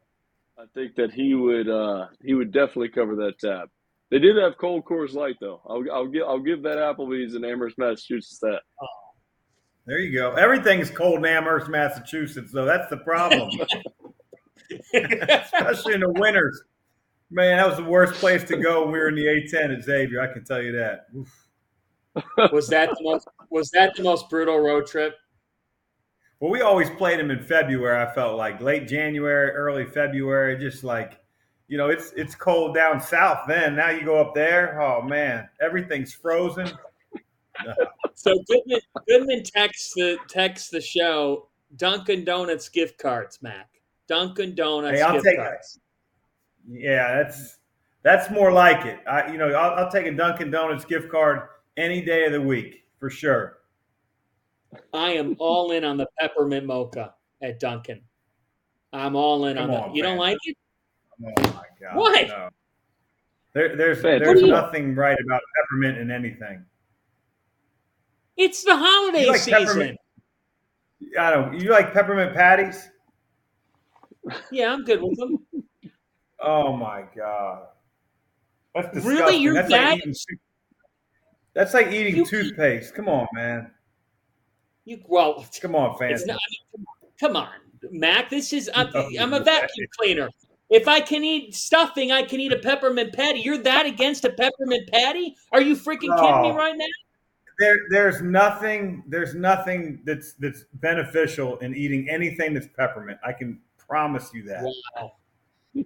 I 0.59 0.65
think 0.75 0.93
that 0.97 1.11
he 1.11 1.33
would 1.33 1.67
uh, 1.67 2.09
he 2.23 2.35
would 2.35 2.51
definitely 2.51 2.89
cover 2.89 3.15
that 3.15 3.39
tab. 3.39 3.69
They 4.11 4.19
did 4.19 4.37
have 4.37 4.59
cold 4.59 4.85
Coors 4.85 5.13
Light 5.13 5.37
though. 5.41 5.61
I'll, 5.67 5.83
I'll 5.91 6.07
give 6.07 6.23
I'll 6.27 6.39
give 6.39 6.61
that 6.61 6.77
Applebee's 6.77 7.33
in 7.33 7.43
Amherst, 7.43 7.79
Massachusetts 7.79 8.37
that. 8.41 8.61
Oh, 8.79 8.87
there 9.87 9.99
you 9.99 10.13
go. 10.13 10.33
Everything's 10.33 10.91
cold 10.91 11.19
in 11.19 11.25
Amherst, 11.25 11.69
Massachusetts, 11.69 12.51
though. 12.51 12.65
That's 12.65 12.89
the 12.89 12.97
problem, 12.97 13.49
especially 14.93 15.93
in 15.93 16.01
the 16.01 16.13
winters. 16.17 16.61
Man, 17.31 17.57
that 17.57 17.67
was 17.67 17.77
the 17.77 17.83
worst 17.83 18.13
place 18.15 18.43
to 18.45 18.57
go 18.57 18.83
when 18.83 18.91
we 18.91 18.99
were 18.99 19.07
in 19.07 19.15
the 19.15 19.25
A10 19.25 19.77
at 19.77 19.83
Xavier. 19.83 20.21
I 20.21 20.31
can 20.31 20.43
tell 20.43 20.61
you 20.61 20.73
that. 20.73 21.07
Oof. 21.15 21.33
Was 22.51 22.67
that 22.67 22.89
the 22.89 23.03
most? 23.03 23.27
Was 23.49 23.69
that 23.71 23.95
the 23.95 24.03
most 24.03 24.29
brutal 24.29 24.59
road 24.59 24.87
trip? 24.87 25.15
Well, 26.39 26.51
we 26.51 26.61
always 26.61 26.89
played 26.91 27.19
them 27.19 27.31
in 27.31 27.41
February. 27.41 28.01
I 28.01 28.13
felt 28.13 28.37
like 28.37 28.61
late 28.61 28.87
January, 28.87 29.51
early 29.51 29.85
February, 29.85 30.57
just 30.57 30.83
like 30.83 31.19
you 31.67 31.77
know, 31.77 31.89
it's 31.89 32.11
it's 32.15 32.35
cold 32.35 32.75
down 32.75 33.01
south. 33.01 33.45
Then 33.47 33.75
now 33.75 33.89
you 33.89 34.03
go 34.03 34.19
up 34.19 34.33
there. 34.33 34.81
Oh 34.81 35.01
man, 35.01 35.47
everything's 35.61 36.13
frozen. 36.13 36.71
So 38.13 38.33
Goodman, 38.47 38.79
Goodman 39.07 39.43
texts 39.43 39.93
the 39.95 40.17
texts 40.27 40.69
the 40.69 40.81
show 40.81 41.49
Dunkin' 41.75 42.23
Donuts 42.23 42.69
gift 42.69 42.97
cards, 42.97 43.39
Mac. 43.41 43.69
Dunkin' 44.07 44.55
Donuts 44.55 44.99
hey, 44.99 45.11
gift 45.11 45.25
take, 45.25 45.37
cards. 45.37 45.79
Yeah, 46.67 47.15
that's 47.15 47.57
that's 48.03 48.29
more 48.31 48.51
like 48.51 48.85
it. 48.85 48.99
I 49.07 49.31
you 49.31 49.37
know 49.37 49.49
I'll, 49.49 49.85
I'll 49.85 49.91
take 49.91 50.05
a 50.05 50.11
Dunkin' 50.11 50.51
Donuts 50.51 50.85
gift 50.85 51.09
card 51.09 51.41
any 51.75 52.01
day 52.01 52.25
of 52.25 52.31
the 52.31 52.41
week 52.41 52.85
for 52.99 53.09
sure. 53.09 53.59
I 54.93 55.11
am 55.11 55.35
all 55.39 55.71
in 55.71 55.83
on 55.83 55.97
the 55.97 56.07
peppermint 56.19 56.65
mocha 56.65 57.13
at 57.41 57.59
Dunkin'. 57.59 58.01
I'm 58.93 59.15
all 59.15 59.45
in 59.45 59.57
Come 59.57 59.71
on, 59.71 59.89
that. 59.89 59.95
You 59.95 60.03
don't 60.03 60.17
like 60.17 60.37
it? 60.43 60.57
Oh 61.21 61.43
my 61.43 61.63
god! 61.81 61.95
What? 61.95 62.27
No. 62.27 62.49
There, 63.53 63.75
there's 63.75 64.01
there's 64.01 64.43
nothing 64.43 64.93
right 64.93 65.17
about 65.25 65.41
peppermint 65.55 65.97
in 65.97 66.11
anything. 66.11 66.63
It's 68.37 68.63
the 68.63 68.75
holiday 68.77 69.25
like 69.25 69.39
season. 69.39 69.97
I 71.19 71.31
don't. 71.31 71.59
You 71.59 71.71
like 71.71 71.93
peppermint 71.93 72.35
patties? 72.35 72.89
Yeah, 74.51 74.73
I'm 74.73 74.83
good 74.83 75.01
with 75.01 75.17
them. 75.17 75.45
oh 76.39 76.75
my 76.75 77.03
god, 77.15 77.67
that's 78.75 78.93
disgusting. 78.93 79.11
Really, 79.11 79.37
you're 79.37 79.53
that's 79.53 79.69
that? 79.69 79.91
Like 79.91 79.99
eating, 79.99 80.15
that's 81.53 81.73
like 81.73 81.91
eating 81.91 82.17
you, 82.17 82.25
toothpaste. 82.25 82.93
Come 82.93 83.09
on, 83.09 83.27
man. 83.33 83.71
You 84.85 85.01
well, 85.07 85.45
come 85.61 85.75
on, 85.75 85.97
fans. 85.97 86.23
I 86.23 86.27
mean, 86.27 86.85
come 87.19 87.35
on, 87.35 87.49
Mac. 87.91 88.29
This 88.29 88.53
is 88.53 88.69
I'm, 88.75 88.91
no, 88.93 89.09
I'm 89.19 89.33
a 89.33 89.39
vacuum 89.39 89.87
cleaner. 89.97 90.29
If 90.69 90.87
I 90.87 90.99
can 90.99 91.23
eat 91.23 91.55
stuffing, 91.55 92.11
I 92.11 92.23
can 92.23 92.39
eat 92.41 92.51
a 92.51 92.59
peppermint 92.59 93.13
patty. 93.13 93.39
You're 93.39 93.57
that 93.59 93.85
against 93.85 94.25
a 94.25 94.29
peppermint 94.29 94.89
patty? 94.91 95.35
Are 95.53 95.61
you 95.61 95.75
freaking 95.75 96.13
kidding 96.19 96.41
me 96.41 96.51
right 96.51 96.75
now? 96.75 96.85
There, 97.59 97.77
there's 97.89 98.21
nothing 98.21 99.03
there's 99.07 99.33
nothing 99.35 100.01
that's 100.05 100.33
that's 100.33 100.65
beneficial 100.73 101.57
in 101.59 101.75
eating 101.75 102.09
anything 102.09 102.53
that's 102.53 102.67
peppermint. 102.67 103.19
I 103.25 103.33
can 103.33 103.59
promise 103.77 104.31
you 104.33 104.43
that. 104.43 104.63
Wow. 104.95 105.13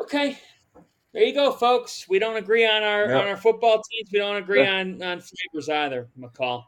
okay. 0.00 0.38
There 1.12 1.22
you 1.22 1.34
go, 1.34 1.52
folks. 1.52 2.06
We 2.08 2.18
don't 2.18 2.36
agree 2.36 2.66
on 2.66 2.82
our 2.82 3.06
yep. 3.06 3.22
on 3.22 3.28
our 3.28 3.36
football 3.36 3.82
teams. 3.82 4.10
We 4.12 4.18
don't 4.18 4.36
agree 4.36 4.66
on 4.66 5.02
on 5.02 5.20
flavors 5.20 5.68
either, 5.68 6.08
McCall. 6.18 6.64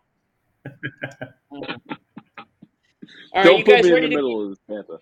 All 3.34 3.42
right, 3.42 3.44
don't 3.44 3.58
you 3.58 3.64
guys 3.64 3.90
ready 3.90 4.08
to 4.08 4.16
middle 4.16 4.44
of 4.44 4.50
this 4.50 4.58
Panther. 4.68 4.98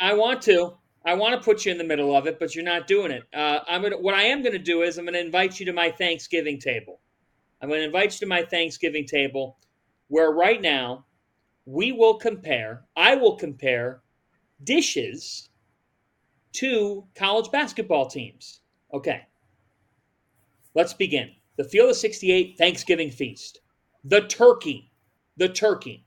I 0.00 0.14
want 0.14 0.42
to. 0.42 0.76
I 1.04 1.14
want 1.14 1.34
to 1.34 1.44
put 1.44 1.64
you 1.64 1.72
in 1.72 1.78
the 1.78 1.84
middle 1.84 2.14
of 2.14 2.26
it, 2.26 2.38
but 2.38 2.54
you're 2.54 2.64
not 2.64 2.86
doing 2.86 3.10
it. 3.10 3.22
Uh, 3.34 3.60
I'm 3.68 3.82
gonna. 3.82 3.98
What 3.98 4.14
I 4.14 4.22
am 4.24 4.42
going 4.42 4.52
to 4.52 4.58
do 4.58 4.82
is 4.82 4.98
I'm 4.98 5.04
going 5.04 5.14
to 5.14 5.20
invite 5.20 5.58
you 5.58 5.66
to 5.66 5.72
my 5.72 5.90
Thanksgiving 5.90 6.58
table. 6.58 7.00
I'm 7.60 7.68
going 7.68 7.80
to 7.80 7.86
invite 7.86 8.14
you 8.14 8.18
to 8.20 8.26
my 8.26 8.42
Thanksgiving 8.42 9.06
table 9.06 9.58
where 10.08 10.32
right 10.32 10.60
now 10.60 11.04
we 11.66 11.92
will 11.92 12.14
compare, 12.14 12.84
I 12.96 13.14
will 13.14 13.36
compare 13.36 14.02
dishes 14.64 15.50
to 16.52 17.04
college 17.14 17.50
basketball 17.50 18.06
teams. 18.06 18.60
Okay. 18.92 19.26
Let's 20.74 20.94
begin. 20.94 21.30
The 21.56 21.64
Field 21.64 21.90
of 21.90 21.96
68 21.96 22.56
Thanksgiving 22.58 23.10
Feast. 23.10 23.60
The 24.04 24.22
turkey. 24.22 24.90
The 25.36 25.48
turkey. 25.48 26.04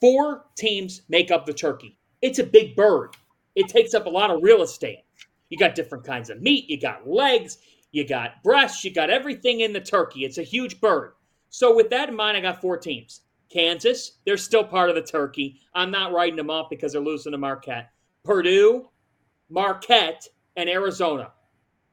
Four 0.00 0.46
teams 0.56 1.02
make 1.08 1.30
up 1.30 1.46
the 1.46 1.52
turkey. 1.52 1.98
It's 2.22 2.38
a 2.38 2.44
big 2.44 2.76
bird. 2.76 3.16
It 3.54 3.68
takes 3.68 3.94
up 3.94 4.06
a 4.06 4.10
lot 4.10 4.30
of 4.30 4.42
real 4.42 4.62
estate. 4.62 5.04
You 5.48 5.58
got 5.58 5.74
different 5.74 6.04
kinds 6.04 6.30
of 6.30 6.40
meat, 6.40 6.70
you 6.70 6.80
got 6.80 7.08
legs, 7.08 7.58
you 7.92 8.06
got 8.06 8.42
breasts, 8.42 8.84
you 8.84 8.92
got 8.92 9.10
everything 9.10 9.60
in 9.60 9.72
the 9.72 9.80
turkey. 9.80 10.24
It's 10.24 10.38
a 10.38 10.42
huge 10.42 10.80
bird. 10.80 11.12
So, 11.48 11.74
with 11.74 11.90
that 11.90 12.08
in 12.08 12.16
mind, 12.16 12.36
I 12.36 12.40
got 12.40 12.60
four 12.60 12.76
teams. 12.76 13.22
Kansas, 13.52 14.18
they're 14.24 14.36
still 14.36 14.62
part 14.62 14.90
of 14.90 14.94
the 14.94 15.02
turkey. 15.02 15.60
I'm 15.74 15.90
not 15.90 16.12
writing 16.12 16.36
them 16.36 16.50
off 16.50 16.70
because 16.70 16.92
they're 16.92 17.00
losing 17.00 17.32
to 17.32 17.38
Marquette. 17.38 17.90
Purdue, 18.24 18.88
Marquette, 19.48 20.26
and 20.56 20.68
Arizona. 20.68 21.32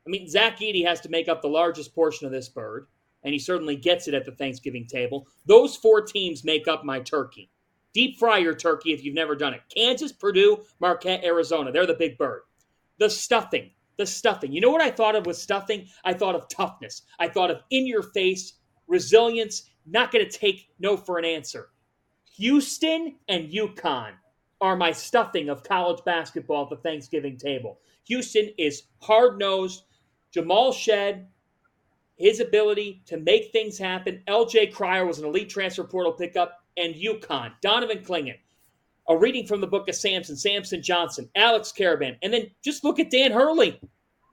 I 0.05 0.09
mean, 0.09 0.29
Zach 0.29 0.59
Edey 0.59 0.85
has 0.85 1.01
to 1.01 1.09
make 1.09 1.27
up 1.27 1.41
the 1.41 1.47
largest 1.47 1.95
portion 1.95 2.27
of 2.27 2.31
this 2.31 2.47
bird, 2.47 2.87
and 3.23 3.33
he 3.33 3.39
certainly 3.39 3.75
gets 3.75 4.07
it 4.07 4.13
at 4.13 4.23
the 4.23 4.31
Thanksgiving 4.31 4.85
table. 4.85 5.27
Those 5.47 5.75
four 5.75 6.01
teams 6.01 6.43
make 6.43 6.67
up 6.67 6.85
my 6.85 6.99
turkey. 6.99 7.49
Deep 7.93 8.19
fry 8.19 8.37
your 8.37 8.53
turkey 8.53 8.93
if 8.93 9.03
you've 9.03 9.15
never 9.15 9.35
done 9.35 9.55
it. 9.55 9.61
Kansas, 9.75 10.11
Purdue, 10.11 10.63
Marquette, 10.79 11.23
Arizona. 11.23 11.71
They're 11.71 11.87
the 11.87 11.95
big 11.95 12.17
bird. 12.17 12.43
The 12.99 13.09
stuffing. 13.09 13.71
The 13.97 14.05
stuffing. 14.05 14.51
You 14.51 14.61
know 14.61 14.69
what 14.69 14.81
I 14.81 14.91
thought 14.91 15.15
of 15.15 15.25
with 15.25 15.37
stuffing? 15.37 15.87
I 16.05 16.13
thought 16.13 16.35
of 16.35 16.47
toughness. 16.49 17.03
I 17.19 17.27
thought 17.27 17.51
of 17.51 17.61
in 17.71 17.87
your 17.87 18.03
face, 18.03 18.53
resilience, 18.87 19.69
not 19.85 20.11
going 20.11 20.27
to 20.27 20.37
take 20.37 20.69
no 20.79 20.97
for 20.97 21.17
an 21.17 21.25
answer. 21.25 21.69
Houston 22.35 23.15
and 23.27 23.49
UConn 23.49 24.11
are 24.61 24.75
my 24.75 24.91
stuffing 24.91 25.49
of 25.49 25.63
college 25.63 26.03
basketball 26.05 26.63
at 26.63 26.69
the 26.69 26.77
Thanksgiving 26.77 27.37
table. 27.37 27.79
Houston 28.05 28.49
is 28.57 28.83
hard 29.01 29.39
nosed. 29.39 29.83
Jamal 30.31 30.71
Shead, 30.71 31.27
his 32.15 32.39
ability 32.39 33.01
to 33.05 33.17
make 33.17 33.51
things 33.51 33.77
happen. 33.77 34.21
LJ 34.27 34.73
Cryer 34.73 35.05
was 35.05 35.19
an 35.19 35.25
elite 35.25 35.49
transfer 35.49 35.83
portal 35.83 36.11
pickup, 36.11 36.63
and 36.77 36.95
UConn. 36.95 37.51
Donovan 37.61 37.99
Clingan. 37.99 38.37
A 39.09 39.17
reading 39.17 39.47
from 39.47 39.61
the 39.61 39.67
book 39.67 39.87
of 39.87 39.95
Samson, 39.95 40.35
Samson 40.35 40.81
Johnson, 40.81 41.29
Alex 41.35 41.73
Karaban. 41.77 42.17
And 42.21 42.33
then 42.33 42.47
just 42.63 42.83
look 42.83 42.99
at 42.99 43.09
Dan 43.09 43.31
Hurley. 43.31 43.79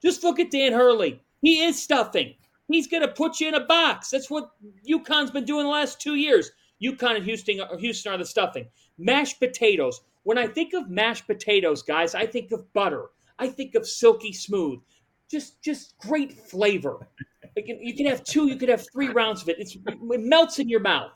Just 0.02 0.24
look 0.24 0.40
at 0.40 0.50
Dan 0.50 0.72
Hurley. 0.72 1.22
He 1.42 1.64
is 1.64 1.80
stuffing. 1.80 2.34
He's 2.68 2.86
going 2.86 3.02
to 3.02 3.08
put 3.08 3.40
you 3.40 3.48
in 3.48 3.54
a 3.54 3.66
box. 3.66 4.10
That's 4.10 4.30
what 4.30 4.50
UConn's 4.88 5.30
been 5.30 5.44
doing 5.44 5.64
the 5.64 5.70
last 5.70 6.00
two 6.00 6.16
years. 6.16 6.50
UConn 6.82 7.16
and 7.16 7.24
Houston, 7.24 7.60
Houston 7.78 8.12
are 8.12 8.18
the 8.18 8.24
stuffing. 8.24 8.66
Mashed 8.98 9.38
potatoes. 9.38 10.00
When 10.24 10.38
I 10.38 10.46
think 10.46 10.72
of 10.74 10.88
mashed 10.88 11.26
potatoes, 11.26 11.82
guys, 11.82 12.14
I 12.14 12.26
think 12.26 12.50
of 12.52 12.72
butter. 12.72 13.10
I 13.38 13.48
think 13.48 13.74
of 13.74 13.86
silky 13.86 14.32
smooth. 14.32 14.80
Just 15.30 15.62
just 15.62 15.96
great 15.98 16.32
flavor. 16.32 17.06
You 17.56 17.94
can 17.94 18.06
have 18.06 18.24
two, 18.24 18.48
you 18.48 18.56
could 18.56 18.68
have 18.68 18.86
three 18.92 19.08
rounds 19.08 19.42
of 19.42 19.48
it. 19.48 19.58
It's, 19.58 19.76
it 19.86 20.00
melts 20.00 20.58
in 20.58 20.68
your 20.68 20.80
mouth. 20.80 21.12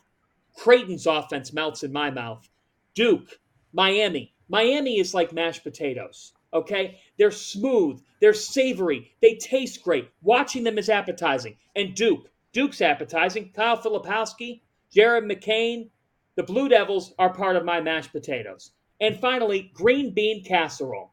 Creighton's 0.56 1.06
offense 1.06 1.52
melts 1.52 1.82
in 1.82 1.92
my 1.92 2.10
mouth. 2.10 2.48
Duke, 2.94 3.38
Miami. 3.72 4.32
Miami 4.48 4.98
is 4.98 5.14
like 5.14 5.32
mashed 5.32 5.62
potatoes. 5.62 6.32
Okay? 6.52 7.00
They're 7.18 7.30
smooth, 7.30 8.02
they're 8.20 8.32
savory, 8.32 9.12
they 9.20 9.34
taste 9.36 9.82
great. 9.82 10.08
Watching 10.22 10.64
them 10.64 10.78
is 10.78 10.88
appetizing. 10.88 11.56
And 11.76 11.94
Duke, 11.94 12.30
Duke's 12.52 12.80
appetizing. 12.80 13.52
Kyle 13.54 13.76
Filipowski, 13.76 14.62
Jared 14.92 15.24
McCain, 15.24 15.90
the 16.36 16.42
Blue 16.42 16.68
Devils 16.68 17.14
are 17.18 17.32
part 17.32 17.56
of 17.56 17.64
my 17.64 17.80
mashed 17.80 18.12
potatoes. 18.12 18.70
And 19.00 19.18
finally, 19.18 19.70
green 19.74 20.14
bean 20.14 20.42
casserole. 20.44 21.12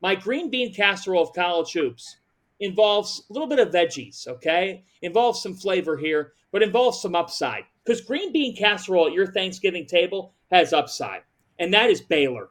My 0.00 0.14
green 0.14 0.50
bean 0.50 0.72
casserole 0.72 1.22
of 1.22 1.34
college 1.34 1.72
hoops 1.72 2.18
involves 2.60 3.24
a 3.28 3.32
little 3.32 3.48
bit 3.48 3.58
of 3.58 3.72
veggies, 3.72 4.26
okay? 4.28 4.84
Involves 5.02 5.42
some 5.42 5.54
flavor 5.54 5.96
here, 5.96 6.32
but 6.52 6.62
involves 6.62 7.00
some 7.00 7.14
upside. 7.14 7.64
Because 7.84 8.00
green 8.00 8.32
bean 8.32 8.54
casserole 8.56 9.08
at 9.08 9.12
your 9.12 9.32
Thanksgiving 9.32 9.86
table 9.86 10.34
has 10.50 10.72
upside, 10.72 11.22
and 11.58 11.72
that 11.74 11.90
is 11.90 12.00
Baylor. 12.00 12.48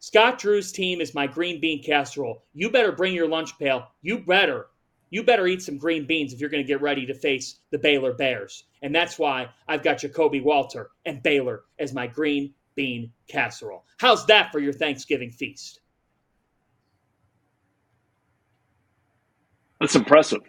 Scott 0.00 0.38
Drew's 0.38 0.70
team 0.70 1.00
is 1.00 1.14
my 1.14 1.26
green 1.26 1.60
bean 1.60 1.82
casserole. 1.82 2.44
You 2.54 2.70
better 2.70 2.92
bring 2.92 3.14
your 3.14 3.28
lunch 3.28 3.58
pail. 3.58 3.88
You 4.02 4.18
better. 4.18 4.66
You 5.10 5.22
better 5.22 5.46
eat 5.46 5.62
some 5.62 5.78
green 5.78 6.06
beans 6.06 6.32
if 6.32 6.40
you're 6.40 6.50
going 6.50 6.62
to 6.62 6.66
get 6.66 6.82
ready 6.82 7.06
to 7.06 7.14
face 7.14 7.60
the 7.70 7.78
Baylor 7.78 8.12
Bears. 8.12 8.64
And 8.82 8.94
that's 8.94 9.18
why 9.18 9.48
I've 9.66 9.82
got 9.82 9.98
Ja'Kobe 9.98 10.42
Walter 10.42 10.90
and 11.06 11.22
Baylor 11.22 11.64
as 11.78 11.94
my 11.94 12.06
green 12.06 12.54
bean 12.74 13.10
casserole. 13.26 13.84
How's 13.98 14.26
that 14.26 14.52
for 14.52 14.60
your 14.60 14.72
Thanksgiving 14.72 15.32
feast? 15.32 15.80
That's 19.80 19.96
impressive. 19.96 20.42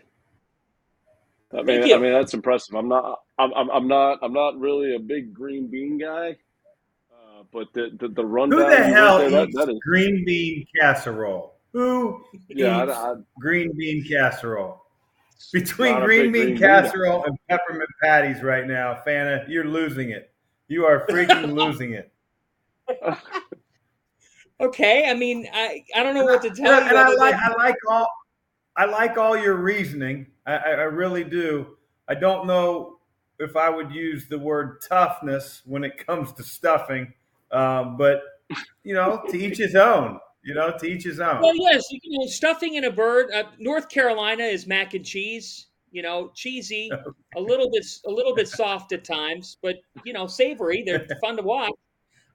I 1.52 1.64
mean, 1.64 1.82
I 1.84 1.98
mean 1.98 2.14
that's 2.14 2.34
impressive. 2.34 2.76
I'm 2.76 2.88
not, 2.88 3.22
I'm, 3.40 3.52
I'm 3.56 3.70
I'm 3.72 3.88
not, 3.88 4.20
I'm 4.22 4.34
not 4.34 4.60
really 4.60 4.96
a 4.96 5.00
big 5.00 5.34
green 5.34 5.68
bean 5.68 5.98
guy, 5.98 6.38
but 7.52 7.68
the 7.74 7.92
the, 8.00 8.08
the 8.10 8.26
rundown. 8.26 8.60
Who 8.60 8.70
the 8.70 8.84
hell 8.84 9.18
there, 9.20 9.44
eats 9.44 9.56
that, 9.56 9.68
that 9.68 9.74
is, 9.74 9.80
green 9.86 10.24
bean 10.26 10.66
casserole? 10.80 11.56
Who 11.74 12.24
yeah, 12.50 12.84
eats 12.84 12.94
I, 12.94 13.12
I, 13.12 13.16
green 13.40 13.72
bean 13.78 14.06
casserole? 14.08 14.84
Between 15.54 16.00
green 16.02 16.32
bean 16.32 16.46
green 16.48 16.58
casserole 16.58 17.24
bean. 17.24 17.30
and 17.30 17.40
peppermint 17.50 17.90
patties, 18.04 18.44
right 18.44 18.68
now, 18.68 19.02
Fanta, 19.06 19.48
you're 19.48 19.66
losing 19.66 20.12
it. 20.12 20.32
You 20.68 20.86
are 20.86 21.06
freaking 21.08 21.54
losing 21.54 21.94
it. 21.94 22.12
okay, 24.62 25.10
I 25.10 25.14
mean, 25.14 25.48
I 25.54 25.84
I 25.96 26.04
don't 26.04 26.16
know 26.16 26.26
what 26.26 26.42
to 26.44 26.50
tell 26.50 26.74
and 26.74 26.86
you. 26.86 26.90
And 26.90 26.98
I 26.98 27.14
like 27.16 27.36
I 27.36 27.54
like 27.58 27.76
all 27.90 28.08
I 28.76 28.86
like 28.86 29.18
all 29.18 29.38
your 29.38 29.56
reasoning. 29.56 30.28
I, 30.46 30.56
I 30.56 30.84
really 30.84 31.24
do. 31.24 31.78
I 32.08 32.16
don't 32.16 32.48
know 32.48 33.00
if 33.40 33.56
I 33.56 33.70
would 33.70 33.92
use 33.92 34.28
the 34.28 34.38
word 34.38 34.82
toughness 34.88 35.62
when 35.66 35.84
it 35.84 36.06
comes 36.06 36.34
to 36.34 36.44
stuffing, 36.44 37.14
um, 37.52 37.98
but 37.98 38.22
you 38.84 38.94
know, 38.94 39.22
to 39.30 39.38
each 39.38 39.58
his 39.58 39.76
own. 39.76 40.20
You 40.44 40.56
know, 40.56 40.74
to 40.80 40.86
each 40.86 41.04
his 41.04 41.20
own. 41.20 41.42
Well, 41.42 41.56
yes, 41.56 41.84
you 41.92 42.18
know, 42.18 42.26
stuffing 42.28 42.76
in 42.76 42.86
a 42.86 42.92
bird. 42.92 43.30
Uh, 43.32 43.44
North 43.60 43.90
Carolina 43.90 44.44
is 44.44 44.66
mac 44.66 44.94
and 44.94 45.06
cheese. 45.06 45.68
You 45.92 46.02
know, 46.02 46.32
cheesy, 46.34 46.90
a 47.36 47.42
little 47.42 47.70
bit, 47.70 47.86
a 48.08 48.12
little 48.12 48.34
bit 48.34 48.48
soft 48.48 48.94
at 48.94 49.04
times, 49.04 49.58
but 49.62 49.76
you 50.06 50.14
know, 50.14 50.28
savory. 50.28 50.84
They're 50.86 51.06
fun 51.22 51.36
to 51.38 51.44
watch. 51.44 51.74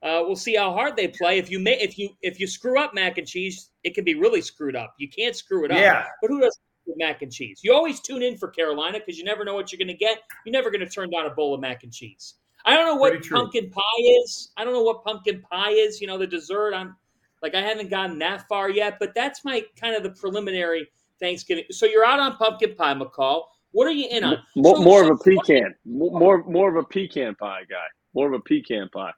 Uh, 0.02 0.20
we'll 0.26 0.36
see 0.36 0.54
how 0.54 0.70
hard 0.72 0.96
they 0.96 1.08
play. 1.08 1.38
If 1.38 1.50
you 1.50 1.58
may, 1.58 1.80
if 1.80 1.96
you 1.96 2.10
if 2.20 2.38
you 2.38 2.46
screw 2.46 2.78
up 2.78 2.94
mac 2.94 3.16
and 3.16 3.26
cheese, 3.26 3.70
it 3.84 3.94
can 3.94 4.04
be 4.04 4.14
really 4.14 4.42
screwed 4.42 4.76
up. 4.76 4.94
You 4.98 5.08
can't 5.08 5.34
screw 5.34 5.64
it 5.64 5.70
up. 5.70 5.78
Yeah. 5.78 6.04
But 6.20 6.28
who 6.28 6.40
does 6.40 6.58
mac 6.96 7.22
and 7.22 7.32
cheese? 7.32 7.60
You 7.64 7.72
always 7.72 8.00
tune 8.00 8.22
in 8.22 8.36
for 8.36 8.48
Carolina 8.48 8.98
because 8.98 9.18
you 9.18 9.24
never 9.24 9.46
know 9.46 9.54
what 9.54 9.72
you're 9.72 9.78
going 9.78 9.88
to 9.88 9.94
get. 9.94 10.18
You're 10.44 10.52
never 10.52 10.70
going 10.70 10.86
to 10.86 10.88
turn 10.88 11.08
down 11.08 11.24
a 11.24 11.30
bowl 11.30 11.54
of 11.54 11.60
mac 11.60 11.84
and 11.84 11.92
cheese. 11.92 12.34
I 12.64 12.74
don't 12.74 12.86
know 12.86 12.96
what 12.96 13.28
pumpkin 13.28 13.70
pie 13.70 13.80
is. 14.22 14.52
I 14.56 14.64
don't 14.64 14.72
know 14.72 14.82
what 14.82 15.04
pumpkin 15.04 15.42
pie 15.42 15.70
is. 15.70 16.00
You 16.00 16.06
know, 16.06 16.18
the 16.18 16.26
dessert. 16.26 16.74
I'm 16.74 16.96
like 17.42 17.54
I 17.54 17.60
haven't 17.60 17.90
gotten 17.90 18.18
that 18.20 18.48
far 18.48 18.70
yet, 18.70 18.96
but 18.98 19.14
that's 19.14 19.44
my 19.44 19.62
kind 19.78 19.94
of 19.94 20.02
the 20.02 20.10
preliminary 20.10 20.88
Thanksgiving. 21.20 21.64
So 21.70 21.86
you're 21.86 22.04
out 22.04 22.20
on 22.20 22.36
pumpkin 22.36 22.74
pie, 22.74 22.94
McCall. 22.94 23.44
What 23.72 23.86
are 23.86 23.92
you 23.92 24.08
in 24.10 24.24
on? 24.24 24.38
More, 24.56 24.76
so, 24.76 24.82
more 24.82 25.04
so 25.04 25.12
of 25.12 25.20
a 25.20 25.24
pecan. 25.24 25.74
More 25.84 26.44
more 26.44 26.70
of 26.70 26.76
a 26.76 26.86
pecan 26.86 27.34
pie 27.34 27.62
guy. 27.68 27.86
More 28.14 28.28
of 28.28 28.32
a 28.32 28.40
pecan 28.40 28.88
pie. 28.88 29.12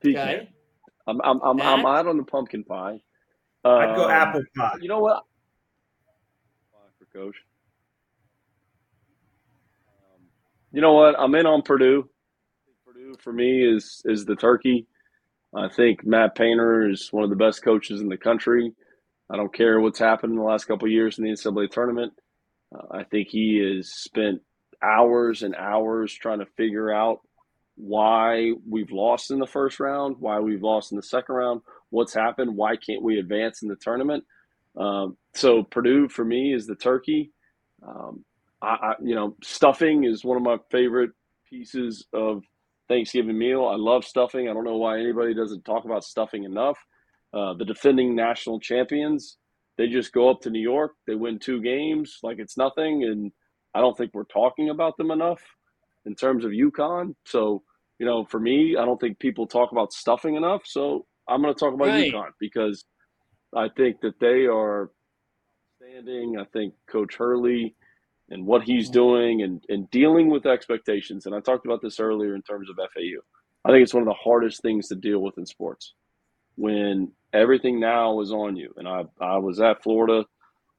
Pecan. 0.00 0.28
Okay. 0.28 0.48
I'm 1.06 1.20
I'm 1.22 1.40
I'm, 1.42 1.60
I'm 1.60 1.86
out 1.86 2.06
on 2.06 2.16
the 2.16 2.24
pumpkin 2.24 2.64
pie. 2.64 3.00
Um, 3.64 3.78
I'd 3.78 3.96
go 3.96 4.04
um, 4.04 4.10
apple 4.10 4.42
pie. 4.56 4.76
You 4.80 4.88
know 4.88 4.98
what? 4.98 5.24
For 6.98 7.06
coach. 7.16 7.36
Um, 9.86 10.22
you 10.72 10.80
know 10.80 10.92
what? 10.92 11.14
I'm 11.18 11.34
in 11.34 11.46
on 11.46 11.62
Purdue. 11.62 12.08
For 13.20 13.32
me 13.32 13.64
is 13.64 14.02
is 14.04 14.24
the 14.24 14.36
turkey. 14.36 14.86
I 15.54 15.68
think 15.68 16.04
Matt 16.04 16.34
Painter 16.34 16.88
is 16.88 17.12
one 17.12 17.24
of 17.24 17.30
the 17.30 17.36
best 17.36 17.62
coaches 17.62 18.00
in 18.00 18.08
the 18.08 18.16
country. 18.16 18.72
I 19.30 19.36
don't 19.36 19.54
care 19.54 19.80
what's 19.80 19.98
happened 19.98 20.32
in 20.32 20.38
the 20.38 20.44
last 20.44 20.64
couple 20.64 20.88
years 20.88 21.18
in 21.18 21.24
the 21.24 21.30
NCAA 21.30 21.70
tournament. 21.70 22.12
Uh, 22.74 22.98
I 22.98 23.04
think 23.04 23.28
he 23.28 23.58
has 23.58 23.92
spent 23.92 24.40
hours 24.82 25.42
and 25.42 25.54
hours 25.54 26.12
trying 26.12 26.40
to 26.40 26.46
figure 26.56 26.92
out 26.92 27.20
why 27.76 28.52
we've 28.68 28.90
lost 28.90 29.30
in 29.30 29.38
the 29.38 29.46
first 29.46 29.80
round, 29.80 30.16
why 30.18 30.38
we've 30.40 30.62
lost 30.62 30.92
in 30.92 30.96
the 30.96 31.02
second 31.02 31.34
round, 31.34 31.62
what's 31.90 32.14
happened, 32.14 32.56
why 32.56 32.76
can't 32.76 33.02
we 33.02 33.18
advance 33.18 33.62
in 33.62 33.68
the 33.68 33.76
tournament. 33.76 34.24
Um, 34.76 35.16
so 35.34 35.62
Purdue 35.62 36.08
for 36.08 36.24
me 36.24 36.52
is 36.54 36.66
the 36.66 36.74
turkey. 36.74 37.30
Um, 37.86 38.24
I, 38.60 38.68
I, 38.68 38.94
you 39.02 39.14
know, 39.14 39.36
stuffing 39.42 40.04
is 40.04 40.24
one 40.24 40.36
of 40.36 40.42
my 40.42 40.58
favorite 40.70 41.10
pieces 41.48 42.06
of 42.12 42.42
Thanksgiving 42.92 43.38
meal. 43.38 43.64
I 43.64 43.76
love 43.76 44.04
stuffing. 44.04 44.50
I 44.50 44.52
don't 44.52 44.64
know 44.64 44.76
why 44.76 45.00
anybody 45.00 45.32
doesn't 45.32 45.64
talk 45.64 45.86
about 45.86 46.04
stuffing 46.04 46.44
enough. 46.44 46.78
Uh, 47.32 47.54
the 47.54 47.64
defending 47.64 48.14
national 48.14 48.60
champions, 48.60 49.38
they 49.78 49.88
just 49.88 50.12
go 50.12 50.28
up 50.28 50.42
to 50.42 50.50
New 50.50 50.60
York, 50.60 50.92
they 51.06 51.14
win 51.14 51.38
two 51.38 51.62
games 51.62 52.18
like 52.22 52.38
it's 52.38 52.58
nothing, 52.58 53.04
and 53.04 53.32
I 53.74 53.80
don't 53.80 53.96
think 53.96 54.10
we're 54.12 54.24
talking 54.24 54.68
about 54.68 54.98
them 54.98 55.10
enough 55.10 55.40
in 56.04 56.14
terms 56.14 56.44
of 56.44 56.50
UConn. 56.50 57.14
So, 57.24 57.62
you 57.98 58.04
know, 58.04 58.26
for 58.26 58.38
me, 58.38 58.76
I 58.76 58.84
don't 58.84 59.00
think 59.00 59.18
people 59.18 59.46
talk 59.46 59.72
about 59.72 59.94
stuffing 59.94 60.34
enough. 60.34 60.62
So 60.66 61.06
I'm 61.26 61.40
going 61.40 61.54
to 61.54 61.58
talk 61.58 61.72
about 61.72 61.88
right. 61.88 62.12
UConn 62.12 62.32
because 62.38 62.84
I 63.56 63.68
think 63.74 64.02
that 64.02 64.20
they 64.20 64.44
are 64.44 64.90
standing. 65.80 66.36
I 66.38 66.44
think 66.52 66.74
Coach 66.90 67.16
Hurley 67.16 67.74
and 68.32 68.46
what 68.46 68.62
he's 68.62 68.86
mm-hmm. 68.86 68.94
doing 68.94 69.42
and, 69.42 69.62
and 69.68 69.90
dealing 69.90 70.28
with 70.28 70.46
expectations. 70.46 71.26
And 71.26 71.34
I 71.34 71.40
talked 71.40 71.66
about 71.66 71.82
this 71.82 72.00
earlier 72.00 72.34
in 72.34 72.42
terms 72.42 72.68
of 72.68 72.76
FAU. 72.76 73.20
I 73.64 73.70
think 73.70 73.82
it's 73.82 73.94
one 73.94 74.02
of 74.02 74.08
the 74.08 74.14
hardest 74.14 74.62
things 74.62 74.88
to 74.88 74.96
deal 74.96 75.20
with 75.20 75.38
in 75.38 75.46
sports 75.46 75.94
when 76.56 77.12
everything 77.32 77.78
now 77.78 78.20
is 78.20 78.32
on 78.32 78.56
you. 78.56 78.72
And 78.76 78.88
I, 78.88 79.04
I 79.20 79.38
was 79.38 79.60
at 79.60 79.82
Florida, 79.82 80.24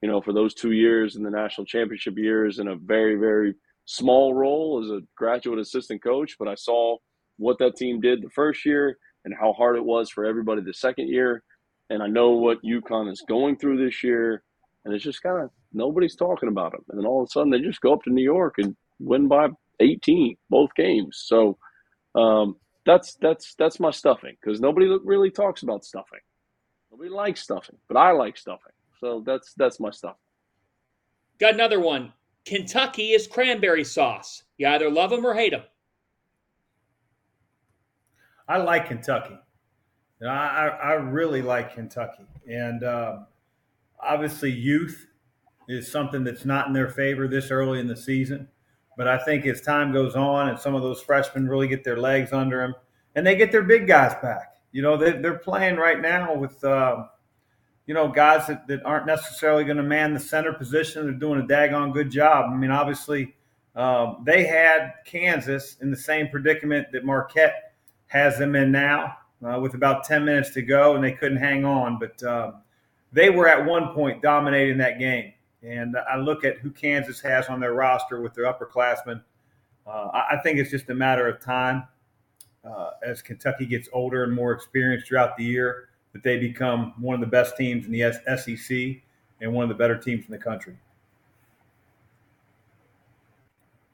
you 0.02 0.08
know, 0.08 0.20
for 0.20 0.32
those 0.32 0.52
two 0.52 0.72
years 0.72 1.16
in 1.16 1.22
the 1.22 1.30
national 1.30 1.66
championship 1.66 2.18
years 2.18 2.58
in 2.58 2.68
a 2.68 2.76
very, 2.76 3.16
very 3.16 3.54
small 3.86 4.34
role 4.34 4.82
as 4.82 4.90
a 4.90 5.00
graduate 5.16 5.58
assistant 5.58 6.02
coach, 6.02 6.36
but 6.38 6.48
I 6.48 6.54
saw 6.54 6.98
what 7.38 7.58
that 7.58 7.76
team 7.76 8.00
did 8.00 8.22
the 8.22 8.30
first 8.30 8.64
year 8.64 8.98
and 9.24 9.34
how 9.38 9.52
hard 9.52 9.76
it 9.76 9.84
was 9.84 10.10
for 10.10 10.24
everybody 10.24 10.60
the 10.60 10.74
second 10.74 11.08
year. 11.08 11.42
And 11.90 12.02
I 12.02 12.06
know 12.06 12.30
what 12.30 12.62
UConn 12.62 13.10
is 13.10 13.24
going 13.28 13.56
through 13.56 13.84
this 13.84 14.02
year. 14.02 14.42
And 14.84 14.94
it's 14.94 15.04
just 15.04 15.22
kind 15.22 15.42
of 15.42 15.50
nobody's 15.72 16.16
talking 16.16 16.48
about 16.48 16.72
them. 16.72 16.84
And 16.90 16.98
then 16.98 17.06
all 17.06 17.22
of 17.22 17.28
a 17.28 17.30
sudden, 17.30 17.50
they 17.50 17.60
just 17.60 17.80
go 17.80 17.92
up 17.92 18.02
to 18.04 18.10
New 18.10 18.22
York 18.22 18.54
and 18.58 18.76
win 18.98 19.28
by 19.28 19.48
18 19.80 20.36
both 20.50 20.74
games. 20.74 21.22
So 21.24 21.58
um, 22.14 22.56
that's 22.86 23.16
that's 23.20 23.54
that's 23.54 23.80
my 23.80 23.90
stuffing 23.90 24.36
because 24.40 24.60
nobody 24.60 24.86
really 25.04 25.30
talks 25.30 25.62
about 25.62 25.84
stuffing. 25.84 26.20
Nobody 26.90 27.10
likes 27.10 27.42
stuffing, 27.42 27.76
but 27.88 27.96
I 27.96 28.12
like 28.12 28.36
stuffing. 28.36 28.72
So 29.00 29.22
that's 29.26 29.54
that's 29.56 29.80
my 29.80 29.90
stuff. 29.90 30.16
Got 31.40 31.54
another 31.54 31.80
one. 31.80 32.12
Kentucky 32.44 33.12
is 33.12 33.26
cranberry 33.26 33.84
sauce. 33.84 34.44
You 34.58 34.68
either 34.68 34.90
love 34.90 35.10
them 35.10 35.26
or 35.26 35.34
hate 35.34 35.50
them. 35.50 35.62
I 38.46 38.58
like 38.58 38.86
Kentucky. 38.88 39.38
I, 40.22 40.26
I, 40.26 40.66
I 40.68 40.92
really 40.92 41.42
like 41.42 41.74
Kentucky. 41.74 42.26
And 42.46 42.84
um, 42.84 43.26
obviously, 44.04 44.50
youth 44.50 45.06
is 45.68 45.90
something 45.90 46.24
that's 46.24 46.44
not 46.44 46.66
in 46.66 46.72
their 46.72 46.88
favor 46.88 47.26
this 47.26 47.50
early 47.50 47.80
in 47.80 47.86
the 47.86 47.96
season. 47.96 48.48
But 48.96 49.08
I 49.08 49.18
think 49.18 49.46
as 49.46 49.60
time 49.60 49.92
goes 49.92 50.14
on 50.14 50.48
and 50.48 50.58
some 50.58 50.74
of 50.74 50.82
those 50.82 51.02
freshmen 51.02 51.48
really 51.48 51.66
get 51.66 51.84
their 51.84 51.96
legs 51.96 52.32
under 52.32 52.60
them 52.60 52.74
and 53.14 53.26
they 53.26 53.34
get 53.34 53.50
their 53.50 53.62
big 53.62 53.86
guys 53.86 54.14
back, 54.22 54.56
you 54.72 54.82
know, 54.82 54.96
they, 54.96 55.12
they're 55.12 55.38
playing 55.38 55.76
right 55.76 56.00
now 56.00 56.34
with, 56.34 56.62
uh, 56.62 57.04
you 57.86 57.94
know, 57.94 58.08
guys 58.08 58.46
that, 58.46 58.66
that 58.68 58.84
aren't 58.84 59.06
necessarily 59.06 59.64
going 59.64 59.76
to 59.76 59.82
man 59.82 60.14
the 60.14 60.20
center 60.20 60.52
position. 60.52 61.04
They're 61.04 61.12
doing 61.12 61.40
a 61.40 61.44
daggone 61.44 61.92
good 61.92 62.10
job. 62.10 62.50
I 62.50 62.56
mean, 62.56 62.70
obviously, 62.70 63.34
um, 63.74 64.22
they 64.24 64.44
had 64.44 64.92
Kansas 65.04 65.76
in 65.80 65.90
the 65.90 65.96
same 65.96 66.28
predicament 66.28 66.88
that 66.92 67.04
Marquette 67.04 67.74
has 68.06 68.38
them 68.38 68.54
in 68.54 68.70
now 68.70 69.16
uh, 69.44 69.58
with 69.60 69.74
about 69.74 70.04
10 70.04 70.24
minutes 70.24 70.50
to 70.50 70.62
go, 70.62 70.94
and 70.94 71.02
they 71.02 71.12
couldn't 71.12 71.38
hang 71.38 71.64
on. 71.64 71.98
But 71.98 72.22
uh, 72.22 72.52
they 73.14 73.30
were 73.30 73.48
at 73.48 73.64
one 73.64 73.94
point 73.94 74.20
dominating 74.20 74.76
that 74.78 74.98
game. 74.98 75.32
And 75.62 75.96
I 75.96 76.16
look 76.16 76.44
at 76.44 76.58
who 76.58 76.70
Kansas 76.70 77.20
has 77.20 77.46
on 77.46 77.60
their 77.60 77.72
roster 77.72 78.20
with 78.20 78.34
their 78.34 78.44
upperclassmen. 78.44 79.22
Uh, 79.86 80.08
I 80.12 80.38
think 80.42 80.58
it's 80.58 80.70
just 80.70 80.90
a 80.90 80.94
matter 80.94 81.28
of 81.28 81.40
time 81.40 81.84
uh, 82.64 82.90
as 83.06 83.22
Kentucky 83.22 83.66
gets 83.66 83.88
older 83.92 84.24
and 84.24 84.32
more 84.32 84.52
experienced 84.52 85.06
throughout 85.06 85.36
the 85.36 85.44
year 85.44 85.88
that 86.12 86.22
they 86.22 86.38
become 86.38 86.92
one 86.98 87.14
of 87.14 87.20
the 87.20 87.26
best 87.26 87.56
teams 87.56 87.86
in 87.86 87.92
the 87.92 88.12
SEC 88.36 89.02
and 89.40 89.52
one 89.52 89.62
of 89.62 89.68
the 89.68 89.74
better 89.74 89.96
teams 89.96 90.24
in 90.26 90.30
the 90.30 90.38
country. 90.38 90.76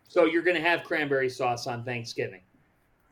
So 0.09 0.25
you're 0.25 0.43
going 0.43 0.57
to 0.57 0.63
have 0.63 0.83
cranberry 0.83 1.29
sauce 1.29 1.67
on 1.67 1.85
Thanksgiving. 1.85 2.41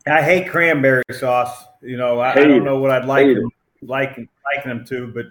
I 0.07 0.21
hate 0.21 0.49
cranberry 0.49 1.03
sauce. 1.11 1.65
You 1.81 1.97
know, 1.97 2.19
I, 2.19 2.31
I 2.33 2.43
don't 2.43 2.63
know 2.63 2.79
what 2.79 2.91
I'd 2.91 3.05
like 3.05 3.27
them, 3.27 3.49
like 3.81 4.17
liking 4.17 4.69
them 4.69 4.85
to, 4.85 5.07
but 5.07 5.25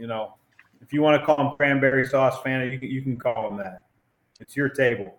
you 0.00 0.06
know, 0.06 0.34
if 0.80 0.92
you 0.92 1.02
want 1.02 1.20
to 1.20 1.24
call 1.24 1.36
them 1.36 1.56
cranberry 1.56 2.06
sauce 2.06 2.40
fan, 2.42 2.70
you 2.70 2.78
can, 2.78 2.90
you 2.90 3.02
can 3.02 3.16
call 3.16 3.50
them 3.50 3.58
that. 3.58 3.82
It's 4.40 4.56
your 4.56 4.70
table. 4.70 5.18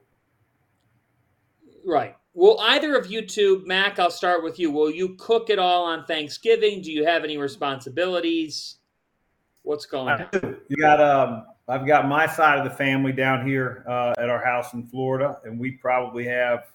Right. 1.85 2.15
Will 2.33 2.59
either 2.61 2.95
of 2.95 3.11
you 3.11 3.25
two, 3.25 3.61
Mack? 3.65 3.99
I'll 3.99 4.09
start 4.09 4.43
with 4.43 4.57
you. 4.57 4.71
Will 4.71 4.89
you 4.89 5.15
cook 5.19 5.49
it 5.49 5.59
all 5.59 5.83
on 5.83 6.05
Thanksgiving? 6.05 6.81
Do 6.81 6.91
you 6.91 7.05
have 7.05 7.23
any 7.23 7.37
responsibilities? 7.37 8.77
What's 9.63 9.85
going 9.85 10.21
on? 10.33 10.57
You 10.67 10.77
got 10.77 10.99
um. 10.99 11.45
I've 11.67 11.87
got 11.87 12.07
my 12.07 12.27
side 12.27 12.57
of 12.57 12.65
the 12.65 12.75
family 12.75 13.13
down 13.13 13.47
here 13.47 13.85
uh, 13.87 14.13
at 14.17 14.29
our 14.29 14.43
house 14.43 14.73
in 14.73 14.85
Florida, 14.87 15.39
and 15.45 15.57
we 15.57 15.71
probably 15.71 16.25
have 16.25 16.65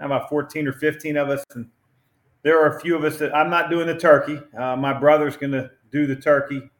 about 0.00 0.28
14 0.28 0.66
or 0.66 0.72
15 0.72 1.16
of 1.16 1.28
us. 1.28 1.44
And 1.54 1.68
there 2.42 2.58
are 2.58 2.76
a 2.76 2.80
few 2.80 2.96
of 2.96 3.04
us 3.04 3.18
that 3.18 3.34
I'm 3.36 3.50
not 3.50 3.70
doing 3.70 3.86
the 3.86 3.96
turkey. 3.96 4.40
Uh, 4.58 4.74
my 4.74 4.98
brother's 4.98 5.36
going 5.36 5.52
to 5.52 5.70
do 5.92 6.06
the 6.06 6.16
turkey. 6.16 6.70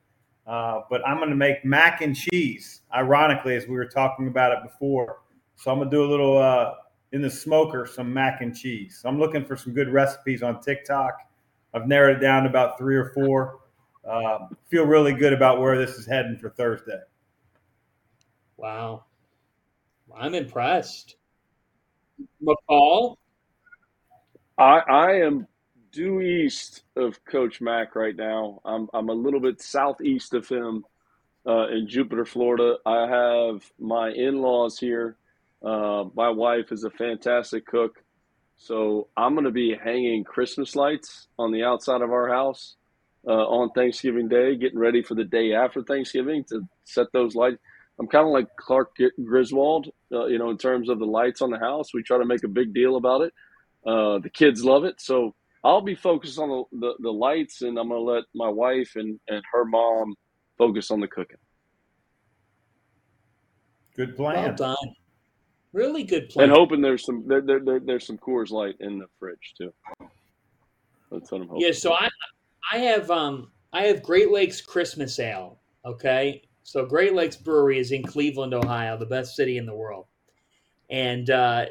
Uh, 0.50 0.82
but 0.90 1.00
I'm 1.06 1.18
going 1.18 1.30
to 1.30 1.36
make 1.36 1.64
mac 1.64 2.00
and 2.00 2.14
cheese, 2.16 2.82
ironically, 2.92 3.54
as 3.54 3.68
we 3.68 3.74
were 3.76 3.86
talking 3.86 4.26
about 4.26 4.50
it 4.50 4.58
before. 4.64 5.20
So 5.54 5.70
I'm 5.70 5.78
going 5.78 5.88
to 5.88 5.96
do 5.96 6.02
a 6.02 6.10
little 6.10 6.38
uh, 6.38 6.72
in 7.12 7.22
the 7.22 7.30
smoker, 7.30 7.86
some 7.86 8.12
mac 8.12 8.40
and 8.40 8.52
cheese. 8.52 8.98
So 9.00 9.08
I'm 9.08 9.20
looking 9.20 9.44
for 9.44 9.54
some 9.54 9.72
good 9.72 9.88
recipes 9.88 10.42
on 10.42 10.60
TikTok. 10.60 11.12
I've 11.72 11.86
narrowed 11.86 12.16
it 12.16 12.20
down 12.20 12.42
to 12.42 12.48
about 12.48 12.78
three 12.78 12.96
or 12.96 13.12
four. 13.14 13.60
Uh, 14.04 14.48
feel 14.68 14.86
really 14.86 15.12
good 15.12 15.32
about 15.32 15.60
where 15.60 15.78
this 15.78 15.96
is 15.96 16.04
heading 16.04 16.36
for 16.36 16.50
Thursday. 16.50 16.98
Wow. 18.56 19.04
I'm 20.18 20.34
impressed. 20.34 21.14
McCall? 22.44 23.18
I, 24.58 24.80
I 24.80 25.12
am 25.20 25.46
due 25.92 26.20
east 26.20 26.82
of 26.96 27.24
Coach 27.24 27.60
Mack 27.60 27.94
right 27.94 28.14
now. 28.14 28.60
I'm 28.64 28.88
I'm 28.92 29.08
a 29.08 29.14
little 29.14 29.40
bit 29.40 29.60
southeast 29.60 30.34
of 30.34 30.48
him 30.48 30.84
uh, 31.46 31.68
in 31.68 31.88
Jupiter, 31.88 32.24
Florida. 32.24 32.76
I 32.86 33.06
have 33.06 33.64
my 33.78 34.10
in-laws 34.10 34.78
here. 34.78 35.16
Uh, 35.62 36.04
my 36.14 36.30
wife 36.30 36.72
is 36.72 36.84
a 36.84 36.90
fantastic 36.90 37.66
cook, 37.66 38.02
so 38.56 39.08
I'm 39.16 39.34
going 39.34 39.44
to 39.44 39.50
be 39.50 39.76
hanging 39.76 40.24
Christmas 40.24 40.74
lights 40.74 41.28
on 41.38 41.52
the 41.52 41.64
outside 41.64 42.00
of 42.00 42.12
our 42.12 42.28
house 42.28 42.76
uh, 43.26 43.30
on 43.30 43.70
Thanksgiving 43.70 44.28
Day, 44.28 44.56
getting 44.56 44.78
ready 44.78 45.02
for 45.02 45.14
the 45.14 45.24
day 45.24 45.52
after 45.52 45.82
Thanksgiving 45.82 46.44
to 46.44 46.66
set 46.84 47.12
those 47.12 47.34
lights. 47.34 47.58
I'm 47.98 48.06
kind 48.06 48.26
of 48.26 48.32
like 48.32 48.56
Clark 48.56 48.96
Griswold, 49.22 49.90
uh, 50.10 50.24
you 50.26 50.38
know, 50.38 50.48
in 50.48 50.56
terms 50.56 50.88
of 50.88 50.98
the 50.98 51.04
lights 51.04 51.42
on 51.42 51.50
the 51.50 51.58
house. 51.58 51.92
We 51.92 52.02
try 52.02 52.16
to 52.16 52.24
make 52.24 52.44
a 52.44 52.48
big 52.48 52.72
deal 52.72 52.96
about 52.96 53.20
it. 53.20 53.34
Uh, 53.84 54.18
the 54.18 54.30
kids 54.30 54.64
love 54.64 54.84
it, 54.84 55.00
so 55.02 55.34
I'll 55.62 55.82
be 55.82 55.94
focused 55.94 56.38
on 56.38 56.48
the, 56.48 56.78
the, 56.78 56.94
the 57.00 57.12
lights, 57.12 57.62
and 57.62 57.78
I'm 57.78 57.88
going 57.88 58.00
to 58.00 58.12
let 58.12 58.24
my 58.34 58.48
wife 58.48 58.92
and, 58.96 59.18
and 59.28 59.42
her 59.52 59.64
mom 59.64 60.14
focus 60.56 60.90
on 60.90 61.00
the 61.00 61.08
cooking. 61.08 61.36
Good 63.96 64.16
plan. 64.16 64.34
Well 64.34 64.54
done. 64.54 64.94
Really 65.72 66.04
good 66.04 66.30
plan. 66.30 66.48
And 66.48 66.52
hoping 66.56 66.80
there's 66.80 67.04
some 67.04 67.24
there, 67.26 67.42
there, 67.42 67.60
there, 67.60 67.80
there's 67.80 68.06
some 68.06 68.18
Coors 68.18 68.50
Light 68.50 68.74
in 68.80 68.98
the 68.98 69.06
fridge 69.18 69.54
too. 69.56 69.72
That's 71.10 71.30
what 71.30 71.42
I'm 71.42 71.48
hoping. 71.48 71.62
Yeah, 71.62 71.72
so 71.72 71.92
I 71.92 72.08
I 72.72 72.78
have 72.78 73.10
um 73.10 73.50
I 73.72 73.82
have 73.82 74.02
Great 74.02 74.30
Lakes 74.30 74.60
Christmas 74.60 75.18
Ale. 75.18 75.60
Okay, 75.84 76.42
so 76.62 76.84
Great 76.84 77.14
Lakes 77.14 77.36
Brewery 77.36 77.78
is 77.78 77.92
in 77.92 78.02
Cleveland, 78.02 78.52
Ohio, 78.52 78.96
the 78.96 79.06
best 79.06 79.36
city 79.36 79.58
in 79.58 79.66
the 79.66 79.74
world, 79.74 80.06
and 80.88 81.30
uh, 81.30 81.66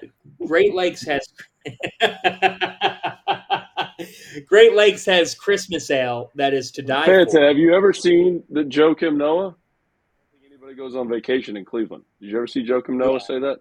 Great 0.46 0.74
Lakes 0.74 1.06
has 1.06 1.28
Great 4.46 4.76
Lakes 4.76 5.06
has 5.06 5.36
Christmas 5.36 5.90
ale 5.92 6.32
that 6.36 6.54
is 6.54 6.72
to 6.72 6.82
die 6.82 7.06
Fanta, 7.06 7.32
for. 7.32 7.42
Have 7.42 7.58
you 7.58 7.74
ever 7.74 7.94
seen 7.94 8.44
the 8.50 8.64
Joakim 8.64 9.18
Noah? 9.18 9.50
I 9.50 10.42
think 10.42 10.54
anybody 10.54 10.76
goes 10.76 10.96
on 10.96 11.10
vacation 11.10 11.58
in 11.58 11.66
Cleveland. 11.66 12.04
Did 12.22 12.30
you 12.30 12.38
ever 12.38 12.48
see 12.48 12.66
Joakim 12.66 12.96
Noah 12.96 13.14
yeah. 13.14 13.20
say 13.20 13.40
that? 13.40 13.60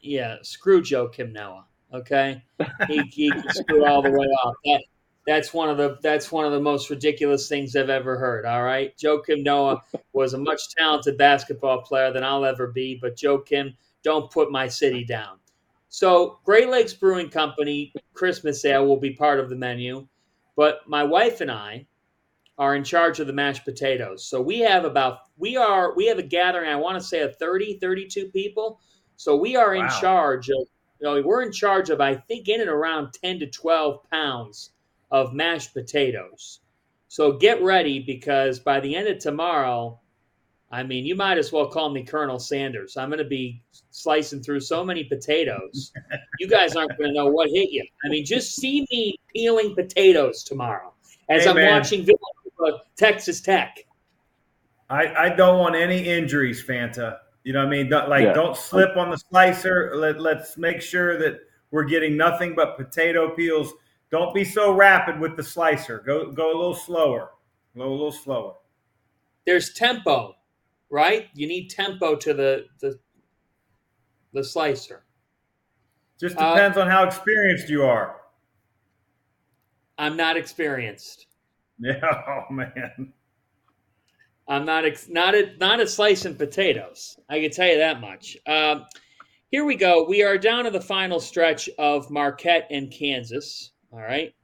Yeah, 0.00 0.36
screw 0.42 0.82
Joakim 0.82 1.32
Noah. 1.32 1.64
Okay, 1.92 2.42
he, 2.88 3.02
he 3.02 3.30
can 3.30 3.48
screw 3.50 3.86
all 3.86 4.02
the 4.02 4.10
way 4.10 4.26
off. 4.26 4.54
That, 4.64 4.82
that's 5.26 5.54
one 5.54 5.70
of 5.70 5.76
the 5.76 5.96
that's 6.02 6.32
one 6.32 6.44
of 6.44 6.52
the 6.52 6.60
most 6.60 6.90
ridiculous 6.90 7.48
things 7.48 7.76
I've 7.76 7.88
ever 7.88 8.18
heard. 8.18 8.44
All 8.44 8.64
right, 8.64 8.96
Joakim 8.98 9.42
Noah 9.44 9.80
was 10.12 10.34
a 10.34 10.38
much 10.38 10.60
talented 10.76 11.16
basketball 11.16 11.82
player 11.82 12.12
than 12.12 12.24
I'll 12.24 12.44
ever 12.44 12.66
be, 12.66 12.98
but 13.00 13.16
Joakim, 13.16 13.74
don't 14.02 14.30
put 14.30 14.50
my 14.50 14.66
city 14.66 15.04
down. 15.04 15.38
So, 15.94 16.40
Great 16.42 16.70
Lakes 16.70 16.92
Brewing 16.92 17.28
Company 17.28 17.92
Christmas 18.14 18.64
ale 18.64 18.84
will 18.84 18.96
be 18.96 19.12
part 19.12 19.38
of 19.38 19.48
the 19.48 19.54
menu, 19.54 20.08
but 20.56 20.80
my 20.88 21.04
wife 21.04 21.40
and 21.40 21.52
I 21.52 21.86
are 22.58 22.74
in 22.74 22.82
charge 22.82 23.20
of 23.20 23.28
the 23.28 23.32
mashed 23.32 23.64
potatoes. 23.64 24.24
So, 24.24 24.42
we 24.42 24.58
have 24.58 24.84
about 24.84 25.18
we 25.36 25.56
are 25.56 25.94
we 25.94 26.06
have 26.06 26.18
a 26.18 26.24
gathering, 26.24 26.68
I 26.68 26.74
want 26.74 27.00
to 27.00 27.00
say 27.00 27.20
a 27.20 27.28
30 27.28 27.78
32 27.78 28.26
people. 28.30 28.80
So, 29.14 29.36
we 29.36 29.54
are 29.54 29.76
in 29.76 29.88
charge 29.88 30.48
of 30.48 30.66
you 30.98 31.02
know, 31.02 31.22
we're 31.22 31.42
in 31.42 31.52
charge 31.52 31.90
of 31.90 32.00
I 32.00 32.16
think 32.16 32.48
in 32.48 32.60
and 32.60 32.68
around 32.68 33.12
10 33.12 33.38
to 33.38 33.46
12 33.46 34.10
pounds 34.10 34.70
of 35.12 35.32
mashed 35.32 35.74
potatoes. 35.74 36.58
So, 37.06 37.38
get 37.38 37.62
ready 37.62 38.00
because 38.00 38.58
by 38.58 38.80
the 38.80 38.96
end 38.96 39.06
of 39.06 39.20
tomorrow, 39.20 40.00
I 40.74 40.82
mean, 40.82 41.06
you 41.06 41.14
might 41.14 41.38
as 41.38 41.52
well 41.52 41.68
call 41.68 41.88
me 41.88 42.02
Colonel 42.02 42.40
Sanders. 42.40 42.96
I'm 42.96 43.08
going 43.08 43.20
to 43.20 43.24
be 43.24 43.62
slicing 43.92 44.42
through 44.42 44.58
so 44.58 44.84
many 44.84 45.04
potatoes. 45.04 45.92
you 46.40 46.48
guys 46.48 46.74
aren't 46.74 46.98
going 46.98 47.10
to 47.10 47.14
know 47.14 47.28
what 47.28 47.48
hit 47.48 47.70
you. 47.70 47.86
I 48.04 48.08
mean, 48.08 48.24
just 48.24 48.56
see 48.56 48.84
me 48.90 49.16
peeling 49.32 49.76
potatoes 49.76 50.42
tomorrow 50.42 50.92
as 51.28 51.44
hey, 51.44 51.50
I'm 51.50 51.54
man. 51.54 51.78
watching 51.78 52.04
Texas 52.96 53.40
Tech. 53.40 53.86
I, 54.90 55.14
I 55.14 55.28
don't 55.28 55.60
want 55.60 55.76
any 55.76 56.08
injuries, 56.08 56.60
Fanta. 56.60 57.18
You 57.44 57.52
know 57.52 57.60
what 57.60 57.68
I 57.68 57.70
mean? 57.70 57.88
Don't, 57.88 58.08
like, 58.08 58.24
yeah. 58.24 58.32
don't 58.32 58.56
slip 58.56 58.96
on 58.96 59.10
the 59.10 59.16
slicer. 59.16 59.92
Let, 59.94 60.20
let's 60.20 60.58
make 60.58 60.82
sure 60.82 61.16
that 61.20 61.38
we're 61.70 61.84
getting 61.84 62.16
nothing 62.16 62.56
but 62.56 62.76
potato 62.76 63.30
peels. 63.30 63.72
Don't 64.10 64.34
be 64.34 64.44
so 64.44 64.72
rapid 64.72 65.20
with 65.20 65.36
the 65.36 65.42
slicer. 65.44 66.02
Go 66.04 66.32
go 66.32 66.46
a 66.46 66.56
little 66.56 66.74
slower. 66.74 67.30
Go 67.76 67.84
a 67.84 67.90
little 67.90 68.12
slower. 68.12 68.54
There's 69.46 69.72
tempo 69.72 70.34
right? 70.90 71.28
You 71.34 71.46
need 71.46 71.68
tempo 71.68 72.16
to 72.16 72.34
the 72.34 72.66
the, 72.80 72.98
the 74.32 74.44
slicer. 74.44 75.04
Just 76.20 76.36
uh, 76.38 76.54
depends 76.54 76.78
uh, 76.78 76.82
on 76.82 76.90
how 76.90 77.04
experienced 77.04 77.68
you 77.68 77.82
are. 77.82 78.16
I'm 79.98 80.16
not 80.16 80.36
experienced. 80.36 81.26
Yeah, 81.78 82.00
oh 82.28 82.52
man. 82.52 83.12
I'm 84.46 84.66
not 84.66 84.84
ex- 84.84 85.08
not 85.08 85.34
a 85.34 85.56
not 85.58 85.80
a 85.80 85.86
slicing 85.86 86.34
potatoes. 86.34 87.18
I 87.28 87.40
can 87.40 87.50
tell 87.50 87.68
you 87.68 87.78
that 87.78 88.00
much. 88.00 88.36
Um, 88.46 88.84
here 89.50 89.64
we 89.64 89.76
go. 89.76 90.04
We 90.04 90.22
are 90.22 90.36
down 90.36 90.64
to 90.64 90.70
the 90.70 90.80
final 90.80 91.20
stretch 91.20 91.68
of 91.78 92.10
Marquette 92.10 92.66
and 92.70 92.90
Kansas. 92.90 93.72
All 93.92 94.00
right, 94.00 94.34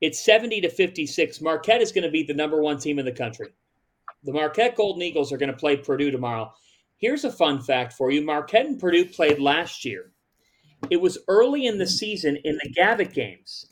it's 0.00 0.24
70 0.24 0.62
to 0.62 0.68
56. 0.68 1.40
Marquette 1.40 1.82
is 1.82 1.92
going 1.92 2.04
to 2.04 2.10
be 2.10 2.22
the 2.22 2.34
number 2.34 2.60
one 2.60 2.78
team 2.78 2.98
in 2.98 3.04
the 3.04 3.12
country. 3.12 3.48
The 4.24 4.32
Marquette 4.32 4.76
Golden 4.76 5.02
Eagles 5.02 5.32
are 5.32 5.38
going 5.38 5.50
to 5.50 5.56
play 5.56 5.76
Purdue 5.76 6.10
tomorrow. 6.10 6.52
Here's 6.98 7.24
a 7.24 7.32
fun 7.32 7.60
fact 7.60 7.94
for 7.94 8.10
you: 8.10 8.22
Marquette 8.24 8.66
and 8.66 8.78
Purdue 8.78 9.06
played 9.06 9.38
last 9.38 9.84
year. 9.84 10.12
It 10.90 11.00
was 11.00 11.18
early 11.28 11.66
in 11.66 11.78
the 11.78 11.86
season 11.86 12.36
in 12.44 12.58
the 12.62 12.70
Gavitt 12.70 13.12
games. 13.12 13.66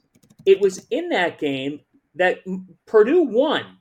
It 0.47 0.61
was 0.61 0.87
in 0.91 1.09
that 1.11 1.39
game 1.39 1.81
that 2.15 2.39
Purdue 2.87 3.23
won 3.23 3.79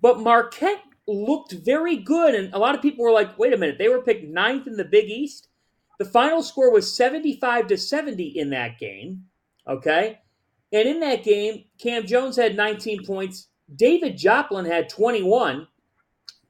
but 0.00 0.20
Marquette 0.20 0.82
looked 1.06 1.52
very 1.52 1.96
good. 1.96 2.34
And 2.34 2.52
a 2.54 2.58
lot 2.58 2.74
of 2.74 2.82
people 2.82 3.04
were 3.04 3.12
like, 3.12 3.38
wait 3.38 3.52
a 3.52 3.56
minute, 3.56 3.78
they 3.78 3.88
were 3.88 4.02
picked 4.02 4.24
ninth 4.24 4.66
in 4.66 4.76
the 4.76 4.84
Big 4.84 5.08
East. 5.08 5.48
The 5.98 6.04
final 6.04 6.42
score 6.42 6.72
was 6.72 6.96
75 6.96 7.66
to 7.68 7.76
70 7.76 8.24
in 8.24 8.50
that 8.50 8.78
game. 8.78 9.24
Okay. 9.68 10.18
And 10.72 10.88
in 10.88 11.00
that 11.00 11.24
game, 11.24 11.64
Cam 11.78 12.06
Jones 12.06 12.36
had 12.36 12.56
19 12.56 13.04
points. 13.04 13.48
David 13.74 14.16
Joplin 14.16 14.64
had 14.64 14.88
21. 14.88 15.66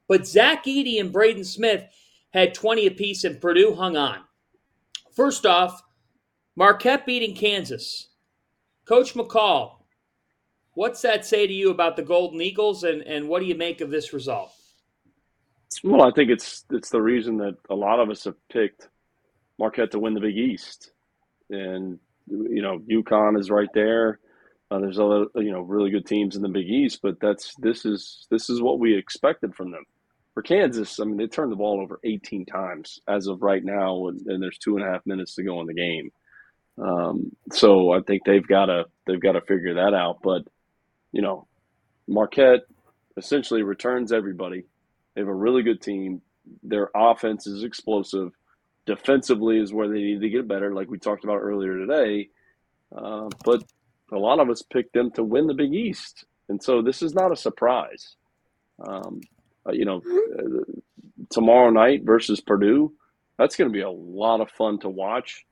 But 0.07 0.27
Zach 0.27 0.65
Edey 0.65 0.99
and 0.99 1.11
Braden 1.11 1.45
Smith 1.45 1.85
had 2.33 2.53
20 2.53 2.87
apiece, 2.87 3.23
and 3.23 3.39
Purdue 3.39 3.75
hung 3.75 3.95
on. 3.95 4.19
First 5.15 5.45
off, 5.45 5.81
Marquette 6.55 7.05
beating 7.05 7.35
Kansas. 7.35 8.09
Coach 8.85 9.13
McCall, 9.13 9.81
What's 10.73 11.01
that 11.01 11.25
say 11.25 11.47
to 11.47 11.53
you 11.53 11.69
about 11.69 11.95
the 11.95 12.01
Golden 12.01 12.41
Eagles, 12.41 12.83
and, 12.83 13.01
and 13.01 13.27
what 13.27 13.41
do 13.41 13.45
you 13.45 13.55
make 13.55 13.81
of 13.81 13.89
this 13.89 14.13
result? 14.13 14.53
Well, 15.83 16.03
I 16.03 16.11
think 16.11 16.29
it's 16.29 16.65
it's 16.71 16.89
the 16.89 17.01
reason 17.01 17.37
that 17.37 17.57
a 17.69 17.75
lot 17.75 17.99
of 17.99 18.09
us 18.09 18.23
have 18.25 18.35
picked 18.49 18.89
Marquette 19.57 19.91
to 19.91 19.99
win 19.99 20.13
the 20.13 20.19
Big 20.19 20.37
East, 20.37 20.91
and 21.49 21.97
you 22.27 22.61
know 22.61 22.79
UConn 22.79 23.39
is 23.39 23.49
right 23.49 23.69
there. 23.73 24.19
Uh, 24.71 24.79
there's 24.79 24.99
other 24.99 25.25
you 25.35 25.51
know 25.51 25.59
really 25.59 25.89
good 25.89 26.05
teams 26.05 26.37
in 26.37 26.41
the 26.41 26.47
Big 26.47 26.69
East, 26.69 27.01
but 27.03 27.19
that's 27.19 27.53
this 27.55 27.85
is 27.85 28.25
this 28.31 28.49
is 28.49 28.61
what 28.61 28.79
we 28.79 28.95
expected 28.95 29.53
from 29.53 29.69
them. 29.69 29.83
For 30.33 30.41
Kansas, 30.41 30.97
I 31.01 31.03
mean 31.03 31.17
they 31.17 31.27
turned 31.27 31.51
the 31.51 31.57
ball 31.57 31.81
over 31.81 31.99
18 32.05 32.45
times 32.45 33.01
as 33.05 33.27
of 33.27 33.41
right 33.41 33.63
now, 33.63 34.07
and, 34.07 34.25
and 34.27 34.41
there's 34.41 34.57
two 34.57 34.77
and 34.77 34.85
a 34.85 34.89
half 34.89 35.05
minutes 35.05 35.35
to 35.35 35.43
go 35.43 35.59
in 35.59 35.67
the 35.67 35.73
game. 35.73 36.11
Um, 36.77 37.35
so 37.51 37.91
I 37.91 37.99
think 37.99 38.23
they've 38.23 38.47
got 38.47 38.67
to 38.67 38.85
they've 39.05 39.19
got 39.19 39.33
to 39.33 39.41
figure 39.41 39.73
that 39.73 39.93
out, 39.93 40.19
but 40.23 40.43
you 41.11 41.21
know, 41.21 41.47
Marquette 42.07 42.61
essentially 43.17 43.63
returns 43.63 44.13
everybody. 44.13 44.63
They 45.13 45.21
have 45.21 45.27
a 45.27 45.35
really 45.35 45.63
good 45.63 45.81
team. 45.81 46.21
Their 46.63 46.89
offense 46.95 47.45
is 47.45 47.65
explosive. 47.65 48.31
Defensively 48.85 49.59
is 49.59 49.73
where 49.73 49.89
they 49.89 50.01
need 50.01 50.21
to 50.21 50.29
get 50.29 50.47
better, 50.47 50.73
like 50.73 50.89
we 50.89 50.97
talked 50.97 51.25
about 51.25 51.39
earlier 51.39 51.77
today. 51.77 52.29
Uh, 52.95 53.27
but 53.43 53.63
a 54.11 54.17
lot 54.17 54.39
of 54.39 54.49
us 54.49 54.61
picked 54.61 54.93
them 54.93 55.11
to 55.11 55.23
win 55.23 55.47
the 55.47 55.53
Big 55.53 55.73
East, 55.73 56.25
and 56.49 56.61
so 56.61 56.81
this 56.81 57.01
is 57.01 57.13
not 57.13 57.31
a 57.31 57.35
surprise. 57.35 58.15
Um, 58.85 59.21
uh, 59.67 59.71
you 59.71 59.85
know, 59.85 60.01
uh, 60.39 60.79
tomorrow 61.29 61.69
night 61.69 62.03
versus 62.03 62.41
Purdue, 62.41 62.93
that's 63.37 63.55
going 63.55 63.69
to 63.69 63.73
be 63.73 63.81
a 63.81 63.89
lot 63.89 64.41
of 64.41 64.49
fun 64.51 64.79
to 64.79 64.89
watch. 64.89 65.45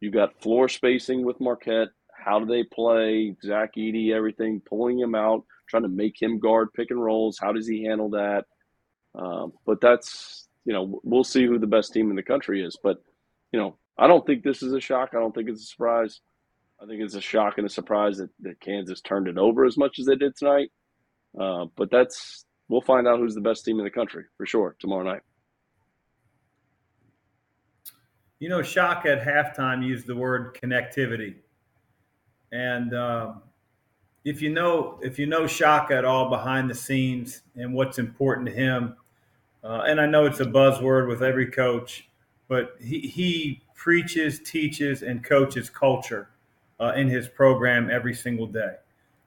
You 0.00 0.10
got 0.10 0.40
floor 0.42 0.68
spacing 0.68 1.24
with 1.24 1.40
Marquette. 1.40 1.88
How 2.12 2.38
do 2.38 2.46
they 2.46 2.62
play? 2.62 3.34
Zach 3.42 3.74
Edey, 3.76 4.12
everything, 4.12 4.60
pulling 4.60 4.98
him 4.98 5.14
out, 5.14 5.44
trying 5.68 5.82
to 5.82 5.88
make 5.88 6.20
him 6.20 6.38
guard 6.38 6.72
pick 6.74 6.90
and 6.90 7.02
rolls. 7.02 7.38
How 7.40 7.52
does 7.52 7.66
he 7.66 7.84
handle 7.84 8.10
that? 8.10 8.44
Um, 9.14 9.52
but 9.64 9.80
that's, 9.80 10.48
you 10.64 10.72
know, 10.72 11.00
we'll 11.04 11.24
see 11.24 11.46
who 11.46 11.58
the 11.58 11.66
best 11.66 11.92
team 11.92 12.10
in 12.10 12.16
the 12.16 12.22
country 12.22 12.64
is. 12.64 12.76
But, 12.82 13.02
you 13.52 13.58
know, 13.58 13.76
I 13.96 14.06
don't 14.06 14.26
think 14.26 14.42
this 14.42 14.62
is 14.62 14.72
a 14.72 14.80
shock. 14.80 15.10
I 15.12 15.20
don't 15.20 15.34
think 15.34 15.48
it's 15.48 15.62
a 15.62 15.66
surprise. 15.66 16.20
I 16.84 16.86
think 16.86 17.00
it's 17.00 17.14
a 17.14 17.20
shock 17.20 17.54
and 17.56 17.66
a 17.66 17.70
surprise 17.70 18.18
that, 18.18 18.28
that 18.40 18.60
Kansas 18.60 19.00
turned 19.00 19.26
it 19.26 19.38
over 19.38 19.64
as 19.64 19.78
much 19.78 19.98
as 19.98 20.04
they 20.04 20.16
did 20.16 20.36
tonight. 20.36 20.70
Uh, 21.38 21.64
but 21.76 21.90
that's, 21.90 22.44
we'll 22.68 22.82
find 22.82 23.08
out 23.08 23.18
who's 23.18 23.34
the 23.34 23.40
best 23.40 23.64
team 23.64 23.78
in 23.78 23.84
the 23.84 23.90
country 23.90 24.24
for 24.36 24.44
sure 24.44 24.76
tomorrow 24.78 25.02
night. 25.02 25.22
You 28.38 28.50
know, 28.50 28.60
Shaka 28.60 29.12
at 29.12 29.22
halftime 29.22 29.86
used 29.86 30.06
the 30.06 30.14
word 30.14 30.58
connectivity. 30.62 31.36
And 32.52 32.94
um, 32.94 33.42
if 34.24 34.42
you 34.42 34.50
know 34.50 34.98
if 35.02 35.18
you 35.18 35.26
know 35.26 35.46
Shaka 35.46 35.96
at 35.96 36.04
all 36.04 36.28
behind 36.28 36.68
the 36.68 36.74
scenes 36.74 37.40
and 37.56 37.72
what's 37.72 37.98
important 37.98 38.46
to 38.48 38.52
him, 38.52 38.96
uh, 39.62 39.84
and 39.86 39.98
I 39.98 40.06
know 40.06 40.26
it's 40.26 40.40
a 40.40 40.44
buzzword 40.44 41.08
with 41.08 41.22
every 41.22 41.46
coach, 41.46 42.08
but 42.46 42.76
he, 42.78 43.00
he 43.00 43.62
preaches, 43.74 44.40
teaches, 44.40 45.02
and 45.02 45.24
coaches 45.24 45.70
culture 45.70 46.28
uh, 46.80 46.92
in 46.96 47.08
his 47.08 47.28
program 47.28 47.90
every 47.90 48.14
single 48.14 48.46
day. 48.46 48.74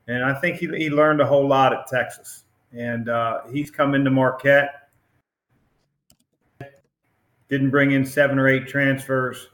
And 0.07 0.23
I 0.23 0.33
think 0.33 0.57
he, 0.57 0.67
he 0.67 0.89
learned 0.89 1.21
a 1.21 1.25
whole 1.25 1.47
lot 1.47 1.73
at 1.73 1.87
Texas. 1.87 2.43
And 2.73 3.09
uh, 3.09 3.41
he's 3.51 3.71
come 3.71 3.95
into 3.95 4.11
Marquette, 4.11 4.89
didn't 7.49 7.69
bring 7.69 7.91
in 7.91 8.05
seven 8.05 8.37
or 8.37 8.47
eight 8.47 8.67
transfers. 8.67 9.47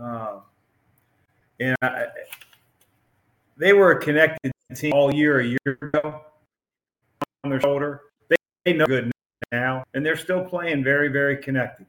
Uh, 0.00 0.38
and 1.58 1.76
I, 1.82 2.06
they 3.56 3.72
were 3.72 3.92
a 3.92 4.00
connected 4.00 4.52
team 4.74 4.92
all 4.92 5.12
year 5.12 5.40
a 5.40 5.44
year 5.44 5.78
ago 5.82 6.22
on 7.44 7.50
their 7.50 7.60
shoulder. 7.60 8.02
They, 8.28 8.36
they 8.64 8.72
know 8.72 8.86
good 8.86 9.10
now, 9.52 9.84
and 9.94 10.06
they're 10.06 10.16
still 10.16 10.44
playing 10.44 10.84
very, 10.84 11.08
very 11.08 11.36
connected. 11.36 11.86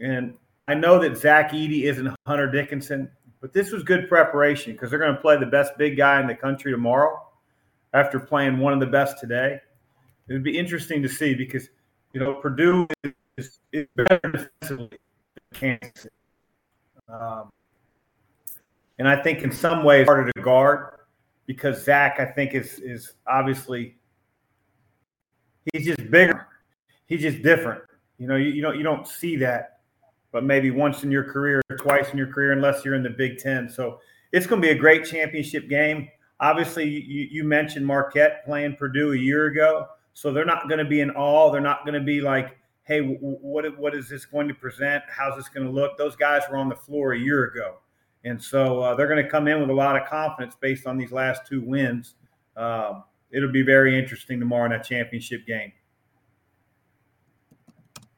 And 0.00 0.34
I 0.68 0.74
know 0.74 0.98
that 1.00 1.16
Zach 1.16 1.50
Edey 1.50 1.84
isn't 1.84 2.14
Hunter 2.26 2.50
Dickinson, 2.50 3.10
but 3.40 3.52
this 3.52 3.70
was 3.70 3.82
good 3.82 4.08
preparation 4.08 4.72
because 4.72 4.90
they're 4.90 4.98
going 4.98 5.14
to 5.14 5.20
play 5.20 5.36
the 5.36 5.46
best 5.46 5.72
big 5.78 5.96
guy 5.96 6.20
in 6.20 6.26
the 6.26 6.34
country 6.34 6.72
tomorrow 6.72 7.22
after 7.92 8.18
playing 8.18 8.58
one 8.58 8.72
of 8.72 8.80
the 8.80 8.86
best 8.86 9.18
today. 9.18 9.60
It 10.28 10.32
would 10.32 10.42
be 10.42 10.58
interesting 10.58 11.02
to 11.02 11.08
see 11.08 11.34
because, 11.34 11.68
you 12.12 12.20
know, 12.20 12.34
Purdue 12.34 12.86
is, 13.36 13.60
is 13.72 13.86
better 13.96 14.20
defensively 14.22 14.98
than 15.60 15.78
Kansas. 15.80 16.08
Um, 17.08 17.50
and 18.98 19.08
I 19.08 19.22
think 19.22 19.42
in 19.42 19.52
some 19.52 19.84
ways 19.84 20.06
harder 20.06 20.30
to 20.30 20.42
guard 20.42 20.98
because 21.46 21.82
Zach, 21.82 22.20
I 22.20 22.26
think, 22.26 22.54
is 22.54 22.78
is 22.80 23.14
obviously 23.26 23.96
he's 25.72 25.86
just 25.86 26.10
bigger. 26.10 26.46
He's 27.06 27.22
just 27.22 27.42
different. 27.42 27.82
You 28.18 28.26
know, 28.26 28.36
you, 28.36 28.50
you 28.50 28.60
don't 28.60 28.76
you 28.76 28.82
don't 28.82 29.06
see 29.06 29.36
that, 29.36 29.77
but 30.32 30.44
maybe 30.44 30.70
once 30.70 31.04
in 31.04 31.10
your 31.10 31.24
career, 31.24 31.62
twice 31.78 32.10
in 32.10 32.18
your 32.18 32.26
career, 32.26 32.52
unless 32.52 32.84
you're 32.84 32.94
in 32.94 33.02
the 33.02 33.10
Big 33.10 33.38
Ten. 33.38 33.68
So 33.68 34.00
it's 34.32 34.46
going 34.46 34.60
to 34.60 34.66
be 34.66 34.72
a 34.72 34.78
great 34.78 35.04
championship 35.04 35.68
game. 35.68 36.08
Obviously, 36.40 36.88
you, 36.88 37.28
you 37.30 37.44
mentioned 37.44 37.86
Marquette 37.86 38.44
playing 38.44 38.76
Purdue 38.76 39.12
a 39.12 39.16
year 39.16 39.46
ago, 39.46 39.86
so 40.12 40.32
they're 40.32 40.44
not 40.44 40.68
going 40.68 40.78
to 40.78 40.84
be 40.84 41.00
in 41.00 41.10
awe. 41.12 41.50
They're 41.50 41.60
not 41.60 41.84
going 41.84 41.98
to 41.98 42.04
be 42.04 42.20
like, 42.20 42.56
"Hey, 42.84 43.00
what 43.00 43.78
what 43.78 43.94
is 43.94 44.08
this 44.08 44.24
going 44.24 44.48
to 44.48 44.54
present? 44.54 45.02
How's 45.08 45.36
this 45.36 45.48
going 45.48 45.66
to 45.66 45.72
look?" 45.72 45.96
Those 45.98 46.16
guys 46.16 46.42
were 46.50 46.56
on 46.56 46.68
the 46.68 46.76
floor 46.76 47.12
a 47.12 47.18
year 47.18 47.44
ago. 47.44 47.78
And 48.24 48.42
so 48.42 48.80
uh, 48.80 48.94
they're 48.94 49.08
going 49.08 49.22
to 49.22 49.30
come 49.30 49.48
in 49.48 49.60
with 49.60 49.70
a 49.70 49.74
lot 49.74 50.00
of 50.00 50.08
confidence 50.08 50.56
based 50.60 50.86
on 50.86 50.98
these 50.98 51.12
last 51.12 51.46
two 51.46 51.60
wins. 51.60 52.14
Uh, 52.56 53.00
it'll 53.30 53.52
be 53.52 53.62
very 53.62 53.98
interesting 53.98 54.40
tomorrow 54.40 54.64
in 54.66 54.72
that 54.72 54.84
championship 54.84 55.46
game. 55.46 55.72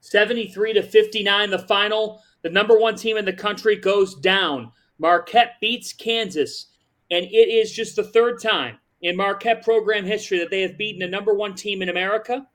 73 0.01 0.75
to 0.75 0.83
59, 0.83 1.51
the 1.51 1.59
final. 1.59 2.23
The 2.43 2.51
number 2.51 2.79
one 2.79 2.97
team 2.97 3.17
in 3.17 3.25
the 3.25 3.33
country 3.33 3.77
goes 3.77 4.15
down. 4.15 4.73
Marquette 4.99 5.57
beats 5.61 5.93
Kansas. 5.93 6.67
And 7.11 7.25
it 7.27 7.49
is 7.49 7.73
just 7.73 7.97
the 7.97 8.05
third 8.05 8.41
time 8.41 8.79
in 9.03 9.17
Marquette 9.17 9.63
program 9.63 10.05
history 10.05 10.39
that 10.39 10.51
they 10.51 10.63
have 10.63 10.79
beaten 10.79 11.03
a 11.03 11.09
number 11.09 11.35
one 11.35 11.55
team 11.55 11.83
in 11.83 11.89
America. 11.89 12.47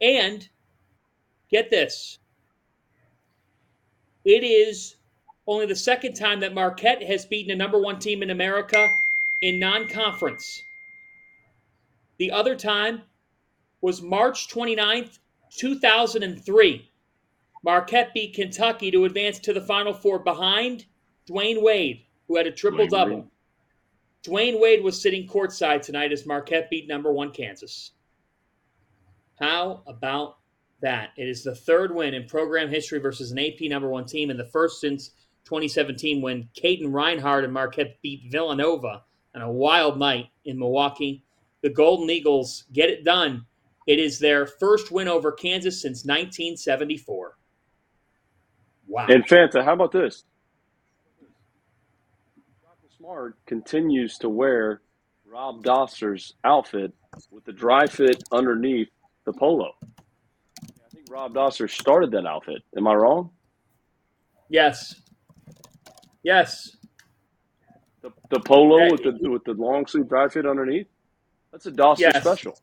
And 0.00 0.48
get 1.50 1.70
this 1.70 2.18
it 4.24 4.44
is 4.44 4.96
only 5.46 5.66
the 5.66 5.76
second 5.76 6.14
time 6.14 6.40
that 6.40 6.54
Marquette 6.54 7.02
has 7.02 7.26
beaten 7.26 7.50
a 7.50 7.56
number 7.56 7.78
one 7.78 7.98
team 7.98 8.22
in 8.22 8.30
America 8.30 8.88
in 9.40 9.58
non 9.58 9.88
conference. 9.88 10.62
The 12.18 12.30
other 12.30 12.54
time 12.54 13.02
was 13.80 14.00
March 14.00 14.48
29th, 14.48 15.18
2003. 15.56 16.90
Marquette 17.64 18.12
beat 18.14 18.34
Kentucky 18.34 18.90
to 18.90 19.04
advance 19.04 19.38
to 19.40 19.52
the 19.52 19.60
Final 19.60 19.92
Four 19.92 20.18
behind 20.18 20.86
Dwyane 21.28 21.62
Wade, 21.62 22.02
who 22.26 22.36
had 22.36 22.46
a 22.46 22.52
triple 22.52 22.86
double. 22.86 23.30
Dwyane 24.24 24.60
Wade 24.60 24.82
was 24.82 25.00
sitting 25.00 25.26
courtside 25.26 25.82
tonight 25.82 26.12
as 26.12 26.26
Marquette 26.26 26.70
beat 26.70 26.88
number 26.88 27.12
one 27.12 27.32
Kansas. 27.32 27.92
How 29.38 29.82
about 29.86 30.38
that? 30.80 31.10
It 31.16 31.28
is 31.28 31.42
the 31.42 31.54
third 31.54 31.94
win 31.94 32.14
in 32.14 32.26
program 32.26 32.68
history 32.68 32.98
versus 32.98 33.32
an 33.32 33.38
AP 33.38 33.62
number 33.62 33.88
one 33.88 34.06
team 34.06 34.30
and 34.30 34.38
the 34.38 34.46
first 34.46 34.80
since 34.80 35.10
2017 35.44 36.22
when 36.22 36.48
Katin 36.54 36.92
Reinhardt 36.92 37.44
and 37.44 37.52
Marquette 37.52 37.98
beat 38.02 38.30
Villanova 38.30 39.02
on 39.34 39.42
a 39.42 39.50
wild 39.50 39.98
night 39.98 40.28
in 40.44 40.58
Milwaukee. 40.58 41.24
The 41.62 41.70
Golden 41.70 42.10
Eagles 42.10 42.64
get 42.72 42.90
it 42.90 43.04
done 43.04 43.46
It 43.86 43.98
is 43.98 44.18
their 44.18 44.46
first 44.46 44.90
win 44.90 45.08
over 45.08 45.32
Kansas 45.32 45.82
since 45.82 46.04
1974. 46.04 47.36
Wow. 48.86 49.06
And 49.08 49.26
Fanta, 49.26 49.64
how 49.64 49.72
about 49.72 49.92
this? 49.92 50.24
Smart 52.98 53.36
continues 53.46 54.16
to 54.18 54.28
wear 54.28 54.80
Rob 55.26 55.64
Dauster's 55.64 56.34
outfit 56.44 56.92
with 57.30 57.44
the 57.44 57.52
dry 57.52 57.86
fit 57.86 58.22
underneath 58.30 58.88
the 59.24 59.32
polo. 59.32 59.72
I 59.82 60.88
think 60.90 61.06
Rob 61.10 61.34
Dauster 61.34 61.68
started 61.68 62.10
that 62.12 62.26
outfit. 62.26 62.62
Am 62.76 62.86
I 62.86 62.94
wrong? 62.94 63.30
Yes. 64.48 64.94
Yes. 66.22 66.76
The, 68.02 68.10
the 68.30 68.40
polo 68.40 68.84
yeah, 68.84 68.90
with 68.92 69.02
the 69.02 69.30
with 69.30 69.44
the 69.44 69.54
long 69.54 69.86
sleeve 69.86 70.08
dry 70.08 70.28
fit 70.28 70.46
underneath. 70.46 70.86
That's 71.50 71.66
a 71.66 71.72
Dauster 71.72 72.00
yes. 72.00 72.22
special. 72.22 72.58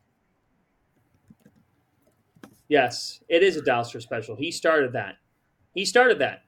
Yes, 2.70 3.20
it 3.28 3.44
is 3.44 3.58
a 3.58 3.62
Dauster 3.62 4.02
special. 4.02 4.36
He 4.36 4.52
started 4.52 4.94
that. 4.94 5.16
He 5.74 5.86
started 5.86 6.20
that. 6.20 6.44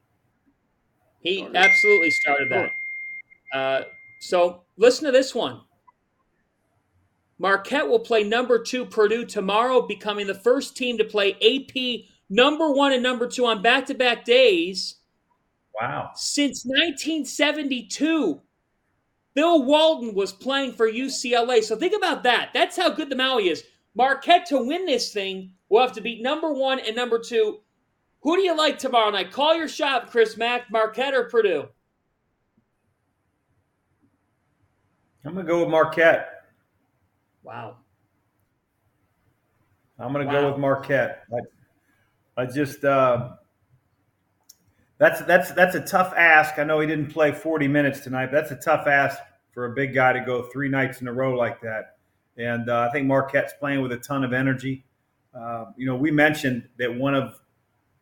He 1.19 1.47
absolutely 1.53 2.11
started 2.11 2.51
that. 2.51 3.57
Uh, 3.57 3.81
so 4.21 4.61
listen 4.77 5.05
to 5.05 5.11
this 5.11 5.35
one. 5.35 5.61
Marquette 7.37 7.87
will 7.87 7.99
play 7.99 8.23
number 8.23 8.61
two 8.61 8.85
Purdue 8.85 9.25
tomorrow, 9.25 9.81
becoming 9.81 10.27
the 10.27 10.35
first 10.35 10.77
team 10.77 10.99
to 10.99 11.03
play 11.03 11.33
AP 11.33 12.05
number 12.29 12.71
one 12.71 12.93
and 12.93 13.01
number 13.01 13.27
two 13.27 13.45
on 13.47 13.63
back 13.63 13.87
to 13.87 13.95
back 13.95 14.23
days. 14.23 14.97
Wow. 15.79 16.11
Since 16.15 16.63
1972. 16.65 18.41
Bill 19.33 19.63
Walton 19.63 20.13
was 20.13 20.33
playing 20.33 20.73
for 20.73 20.91
UCLA. 20.91 21.63
So 21.63 21.75
think 21.75 21.95
about 21.95 22.23
that. 22.23 22.49
That's 22.53 22.75
how 22.75 22.89
good 22.89 23.09
the 23.09 23.15
Maui 23.15 23.49
is. 23.49 23.63
Marquette 23.95 24.45
to 24.47 24.57
win 24.57 24.85
this 24.85 25.11
thing 25.11 25.53
will 25.69 25.81
have 25.81 25.93
to 25.93 26.01
beat 26.01 26.21
number 26.21 26.53
one 26.53 26.79
and 26.79 26.95
number 26.95 27.19
two. 27.19 27.59
Who 28.21 28.35
do 28.35 28.41
you 28.41 28.55
like 28.55 28.77
tomorrow 28.77 29.09
night? 29.09 29.31
Call 29.31 29.55
your 29.55 29.67
shot, 29.67 30.11
Chris 30.11 30.37
Mack, 30.37 30.71
Marquette 30.71 31.13
or 31.13 31.25
Purdue? 31.25 31.67
I'm 35.25 35.33
going 35.33 35.45
to 35.45 35.51
go 35.51 35.59
with 35.61 35.69
Marquette. 35.69 36.43
Wow. 37.43 37.77
I'm 39.99 40.13
going 40.13 40.27
to 40.27 40.33
wow. 40.33 40.41
go 40.41 40.51
with 40.51 40.59
Marquette. 40.59 41.23
I, 41.31 42.41
I 42.41 42.45
just 42.45 42.83
uh, 42.83 43.31
that's 44.97 45.21
that's 45.21 45.51
that's 45.51 45.75
a 45.75 45.81
tough 45.81 46.13
ask. 46.15 46.57
I 46.57 46.63
know 46.63 46.79
he 46.79 46.87
didn't 46.87 47.09
play 47.09 47.31
40 47.31 47.67
minutes 47.67 47.99
tonight, 47.99 48.27
but 48.27 48.41
that's 48.41 48.51
a 48.51 48.55
tough 48.55 48.87
ask 48.87 49.19
for 49.51 49.65
a 49.65 49.73
big 49.75 49.93
guy 49.93 50.13
to 50.13 50.21
go 50.21 50.43
three 50.43 50.69
nights 50.69 51.01
in 51.01 51.07
a 51.07 51.13
row 51.13 51.35
like 51.35 51.61
that. 51.61 51.97
And 52.37 52.69
uh, 52.69 52.87
I 52.87 52.91
think 52.91 53.07
Marquette's 53.07 53.53
playing 53.59 53.81
with 53.81 53.91
a 53.91 53.97
ton 53.97 54.23
of 54.23 54.33
energy. 54.33 54.85
Uh, 55.33 55.65
you 55.77 55.85
know, 55.85 55.95
we 55.95 56.11
mentioned 56.11 56.67
that 56.77 56.93
one 56.93 57.15
of 57.15 57.39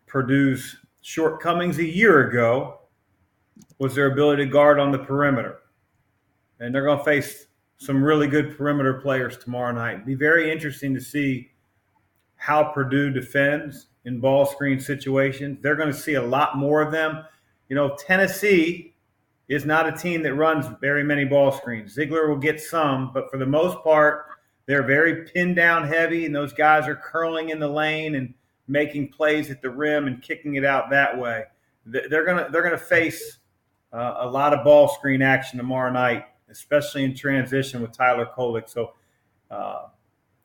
Purdue's 0.08 0.78
shortcomings 1.02 1.78
a 1.78 1.86
year 1.86 2.28
ago 2.28 2.80
was 3.78 3.96
their 3.96 4.12
ability 4.12 4.46
to 4.46 4.52
guard 4.52 4.80
on 4.80 4.92
the 4.92 5.00
perimeter 5.00 5.60
and 6.60 6.74
they're 6.74 6.84
going 6.84 6.98
to 6.98 7.04
face 7.04 7.48
some 7.78 8.04
really 8.04 8.28
good 8.28 8.58
perimeter 8.58 8.96
players 8.96 9.38
tomorrow 9.38 9.72
night. 9.72 10.06
Be 10.06 10.16
very 10.16 10.52
interesting 10.52 10.94
to 10.94 11.02
see 11.02 11.52
how 12.36 12.72
Purdue 12.72 13.10
defends 13.10 13.88
in 14.06 14.20
ball 14.20 14.46
screen 14.46 14.80
situations. 14.80 15.60
They're 15.62 15.76
going 15.76 15.92
to 15.92 15.98
see 15.98 16.16
a 16.16 16.22
lot 16.22 16.58
more 16.58 16.82
of 16.82 16.92
them. 16.92 17.24
You 17.70 17.76
know, 17.76 17.96
Tennessee 17.98 18.96
is 19.50 19.66
not 19.66 19.88
a 19.88 19.92
team 19.92 20.24
that 20.24 20.36
runs 20.36 20.68
very 20.80 21.04
many 21.04 21.26
ball 21.26 21.52
screens. 21.52 21.96
Zeigler 21.96 22.30
will 22.30 22.38
get 22.38 22.62
some, 22.62 23.12
but 23.14 23.30
for 23.30 23.38
the 23.38 23.46
most 23.46 23.84
part, 23.84 24.28
they're 24.66 24.84
very 24.84 25.26
pinned 25.26 25.58
down 25.58 25.88
heavy, 25.88 26.26
and 26.26 26.34
those 26.34 26.54
guys 26.54 26.88
are 26.88 26.96
curling 26.96 27.50
in 27.50 27.60
the 27.60 27.68
lane 27.68 28.16
and 28.16 28.34
making 28.68 29.10
plays 29.10 29.50
at 29.50 29.62
the 29.62 29.70
rim 29.70 30.08
and 30.08 30.22
kicking 30.22 30.56
it 30.56 30.64
out 30.64 30.92
that 30.92 31.18
way. 31.18 31.44
They're 31.86 32.26
gonna 32.26 32.48
they're 32.52 32.64
gonna 32.64 32.78
face 32.78 33.40
uh, 33.92 34.18
a 34.20 34.28
lot 34.30 34.54
of 34.54 34.64
ball 34.64 34.88
screen 34.88 35.22
action 35.22 35.58
tomorrow 35.58 35.92
night 35.92 36.26
especially 36.50 37.04
in 37.04 37.16
transition 37.16 37.82
with 37.82 37.92
Tyler 37.92 38.28
Kolek. 38.36 38.70
So 38.70 38.94
uh, 39.50 39.88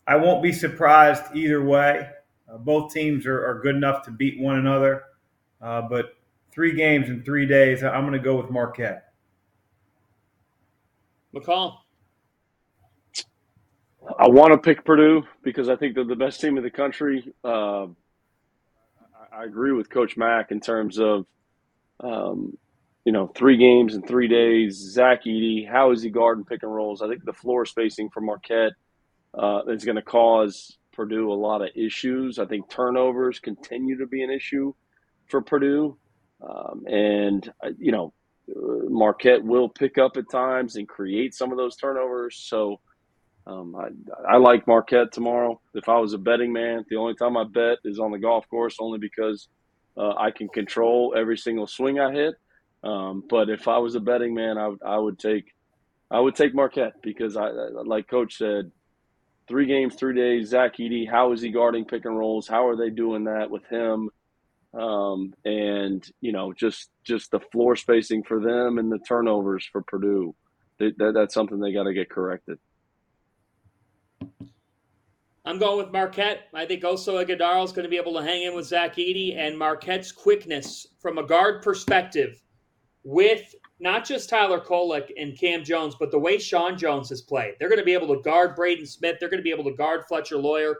I 0.06 0.16
won't 0.16 0.42
be 0.42 0.52
surprised 0.52 1.24
either 1.34 1.62
way. 1.62 2.08
Uh, 2.48 2.58
both 2.58 2.92
teams 2.92 3.26
are, 3.26 3.44
are, 3.46 3.60
good 3.60 3.74
enough 3.74 4.04
to 4.04 4.10
beat 4.10 4.38
one 4.38 4.56
another, 4.56 5.04
uh, 5.62 5.82
but 5.82 6.14
three 6.54 6.74
games 6.74 7.08
in 7.08 7.22
three 7.22 7.46
days, 7.46 7.82
I'm 7.82 8.02
going 8.02 8.12
to 8.12 8.18
go 8.18 8.36
with 8.36 8.50
Marquette. 8.50 9.12
McCall. 11.34 11.78
I 14.18 14.28
want 14.28 14.52
to 14.52 14.58
pick 14.58 14.84
Purdue 14.84 15.22
because 15.42 15.68
I 15.68 15.76
think 15.76 15.94
they're 15.94 16.04
the 16.04 16.14
best 16.14 16.40
team 16.40 16.56
in 16.56 16.62
the 16.62 16.70
country. 16.70 17.32
Uh, 17.42 17.86
I 19.32 19.44
agree 19.44 19.72
with 19.72 19.90
Coach 19.90 20.16
Mack 20.16 20.52
in 20.52 20.60
terms 20.60 20.98
of 20.98 21.26
um, 22.00 22.56
you 23.04 23.12
know, 23.12 23.26
three 23.34 23.56
games 23.56 23.94
in 23.94 24.02
three 24.02 24.28
days. 24.28 24.76
Zach 24.76 25.24
Edey, 25.24 25.68
how 25.68 25.90
is 25.92 26.02
he 26.02 26.10
guarding 26.10 26.44
pick 26.44 26.62
and 26.62 26.74
rolls? 26.74 27.02
I 27.02 27.08
think 27.08 27.24
the 27.24 27.32
floor 27.32 27.66
spacing 27.66 28.10
for 28.10 28.20
Marquette 28.20 28.72
uh, 29.34 29.60
is 29.68 29.84
going 29.84 29.96
to 29.96 30.02
cause 30.02 30.78
Purdue 30.92 31.30
a 31.30 31.34
lot 31.34 31.62
of 31.62 31.68
issues. 31.74 32.38
I 32.38 32.46
think 32.46 32.68
turnovers 32.70 33.40
continue 33.40 33.98
to 33.98 34.06
be 34.06 34.22
an 34.22 34.30
issue 34.30 34.72
for 35.28 35.42
Purdue. 35.42 35.98
Um, 36.42 36.84
and, 36.86 37.52
uh, 37.64 37.70
you 37.78 37.92
know, 37.92 38.12
Marquette 38.46 39.42
will 39.42 39.68
pick 39.68 39.98
up 39.98 40.16
at 40.16 40.30
times 40.30 40.76
and 40.76 40.88
create 40.88 41.34
some 41.34 41.50
of 41.50 41.56
those 41.58 41.76
turnovers. 41.76 42.36
So 42.36 42.80
um, 43.46 43.74
I, 43.74 44.34
I 44.34 44.36
like 44.36 44.66
Marquette 44.66 45.12
tomorrow. 45.12 45.60
If 45.74 45.88
I 45.88 45.98
was 45.98 46.12
a 46.12 46.18
betting 46.18 46.52
man, 46.52 46.84
the 46.88 46.96
only 46.96 47.14
time 47.14 47.36
I 47.36 47.44
bet 47.44 47.78
is 47.84 47.98
on 47.98 48.10
the 48.10 48.18
golf 48.18 48.48
course, 48.48 48.76
only 48.80 48.98
because 48.98 49.48
uh, 49.96 50.14
I 50.18 50.30
can 50.30 50.48
control 50.48 51.14
every 51.16 51.38
single 51.38 51.66
swing 51.66 51.98
I 51.98 52.12
hit. 52.12 52.34
Um, 52.82 53.24
but 53.28 53.48
if 53.48 53.66
I 53.66 53.78
was 53.78 53.94
a 53.94 54.00
betting 54.00 54.34
man, 54.34 54.58
I, 54.58 54.72
I 54.84 54.98
would 54.98 55.18
take 55.18 55.54
I 56.10 56.20
would 56.20 56.36
take 56.36 56.54
Marquette 56.54 57.02
because 57.02 57.36
I 57.36 57.48
like 57.48 58.08
Coach 58.08 58.36
said, 58.36 58.70
three 59.48 59.66
games, 59.66 59.94
three 59.94 60.14
days. 60.14 60.50
Zach 60.50 60.76
Edey, 60.76 61.08
how 61.10 61.32
is 61.32 61.40
he 61.40 61.50
guarding 61.50 61.86
pick 61.86 62.04
and 62.04 62.16
rolls? 62.16 62.46
How 62.46 62.68
are 62.68 62.76
they 62.76 62.90
doing 62.90 63.24
that 63.24 63.50
with 63.50 63.64
him? 63.66 64.10
Um, 64.76 65.34
and 65.44 66.04
you 66.20 66.32
know, 66.32 66.52
just 66.52 66.90
just 67.04 67.30
the 67.30 67.40
floor 67.40 67.76
spacing 67.76 68.22
for 68.24 68.40
them 68.40 68.78
and 68.78 68.90
the 68.90 68.98
turnovers 68.98 69.68
for 69.70 69.82
Purdue. 69.82 70.34
That, 70.78 71.12
that's 71.14 71.34
something 71.34 71.60
they 71.60 71.72
got 71.72 71.84
to 71.84 71.94
get 71.94 72.10
corrected. 72.10 72.58
I'm 75.46 75.58
going 75.58 75.76
with 75.76 75.92
Marquette. 75.92 76.48
I 76.54 76.64
think 76.64 76.84
also 76.84 77.22
Ighodaro 77.22 77.62
is 77.64 77.72
going 77.72 77.84
to 77.84 77.90
be 77.90 77.98
able 77.98 78.14
to 78.14 78.22
hang 78.22 78.44
in 78.44 78.54
with 78.54 78.66
Zach 78.66 78.96
Edey 78.96 79.36
and 79.36 79.58
Marquette's 79.58 80.10
quickness 80.10 80.86
from 80.98 81.18
a 81.18 81.22
guard 81.22 81.62
perspective 81.62 82.40
with 83.04 83.54
not 83.78 84.06
just 84.06 84.30
Tyler 84.30 84.58
Kolek 84.58 85.10
and 85.18 85.38
Cam 85.38 85.62
Jones, 85.62 85.94
but 86.00 86.10
the 86.10 86.18
way 86.18 86.38
Sean 86.38 86.78
Jones 86.78 87.10
has 87.10 87.20
played. 87.20 87.54
They're 87.58 87.68
going 87.68 87.78
to 87.78 87.84
be 87.84 87.92
able 87.92 88.14
to 88.16 88.22
guard 88.22 88.56
Braden 88.56 88.86
Smith. 88.86 89.16
They're 89.20 89.28
going 89.28 89.40
to 89.40 89.44
be 89.44 89.50
able 89.50 89.64
to 89.64 89.76
guard 89.76 90.04
Fletcher 90.08 90.38
Loyer. 90.38 90.76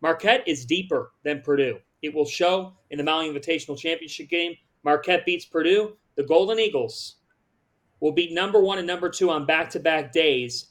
Marquette 0.00 0.46
is 0.46 0.64
deeper 0.64 1.10
than 1.24 1.40
Purdue. 1.40 1.78
It 2.04 2.12
will 2.12 2.26
show 2.26 2.74
in 2.90 2.98
the 2.98 3.04
Maui 3.04 3.30
Invitational 3.30 3.78
Championship 3.78 4.28
game. 4.28 4.54
Marquette 4.84 5.24
beats 5.24 5.46
Purdue. 5.46 5.96
The 6.16 6.22
Golden 6.22 6.58
Eagles 6.58 7.16
will 8.00 8.12
beat 8.12 8.34
number 8.34 8.60
one 8.60 8.76
and 8.76 8.86
number 8.86 9.08
two 9.08 9.30
on 9.30 9.46
back 9.46 9.70
to 9.70 9.80
back 9.80 10.12
days. 10.12 10.66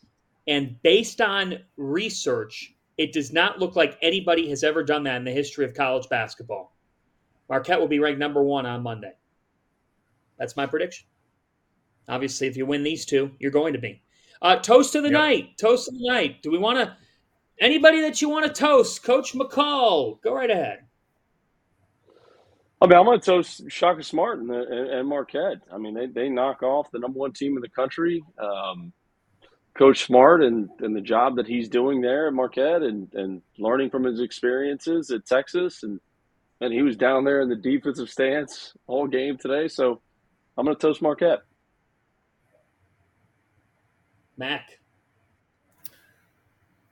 And 0.48 0.80
based 0.84 1.22
on 1.22 1.58
research, 1.76 2.76
it 3.00 3.14
does 3.14 3.34
not 3.34 3.58
look 3.58 3.76
like 3.76 3.98
anybody 4.04 4.48
has 4.50 4.64
ever 4.64 4.84
done 4.84 5.04
that 5.06 5.16
in 5.16 5.24
the 5.24 5.32
history 5.32 5.66
of 5.66 5.74
college 5.74 6.08
basketball. 6.08 6.78
Marquette 7.50 7.80
will 7.80 7.88
be 7.88 7.98
ranked 7.98 8.20
number 8.20 8.44
one 8.44 8.68
on 8.68 8.84
Monday. 8.84 9.14
That's 10.38 10.56
my 10.56 10.68
prediction. 10.68 11.08
Obviously, 12.08 12.46
if 12.46 12.56
you 12.56 12.68
win 12.68 12.84
these 12.84 13.08
two, 13.08 13.32
you're 13.40 13.50
going 13.50 13.74
to 13.74 13.80
be. 13.80 14.04
Uh, 14.40 14.58
toast 14.58 14.94
of 14.94 15.02
the 15.02 15.10
yep. 15.10 15.18
night. 15.18 15.58
Toast 15.58 15.88
of 15.88 15.96
the 15.96 16.08
night. 16.08 16.44
Do 16.44 16.52
we 16.52 16.60
want 16.60 16.78
to? 16.78 16.96
Anybody 17.60 18.02
that 18.02 18.22
you 18.22 18.30
want 18.30 18.46
to 18.46 18.54
toast? 18.54 19.04
Coach 19.04 19.34
McCall, 19.34 20.22
go 20.22 20.36
right 20.36 20.52
ahead. 20.52 20.84
I 22.84 22.86
mean, 22.86 23.00
I'm 23.00 23.06
going 23.06 23.18
to 23.18 23.26
toast 23.26 23.62
Shaka 23.70 24.04
Smart 24.04 24.40
and, 24.40 24.52
and, 24.52 25.08
Marquette. 25.08 25.62
I 25.72 25.78
mean, 25.78 25.94
they, 25.94 26.08
they 26.08 26.28
knock 26.28 26.64
off 26.64 26.92
the 26.92 27.00
number 27.00 27.18
one 27.18 27.32
team 27.32 27.56
in 27.56 27.62
the 27.62 27.70
country. 27.70 28.22
Um, 28.38 28.92
Coach 29.74 30.04
Smart 30.04 30.44
and, 30.44 30.70
and 30.80 30.94
the 30.94 31.00
job 31.00 31.38
that 31.38 31.48
he's 31.48 31.70
doing 31.70 32.02
there 32.02 32.28
at 32.28 32.34
Marquette 32.34 32.82
and, 32.82 33.08
and 33.14 33.42
learning 33.58 33.90
from 33.90 34.04
his 34.04 34.20
experiences 34.20 35.12
at 35.12 35.26
Texas. 35.26 35.84
And, 35.84 35.98
and 36.60 36.74
he 36.74 36.82
was 36.82 36.98
down 36.98 37.24
there 37.24 37.40
in 37.40 37.48
the 37.48 37.56
defensive 37.56 38.10
stance 38.10 38.74
all 38.86 39.08
game 39.08 39.38
today. 39.38 39.70
So, 39.70 40.02
I'm 40.58 40.66
going 40.66 40.76
to 40.76 40.82
toast 40.82 41.02
Marquette. 41.02 41.40
Mack. 44.36 44.78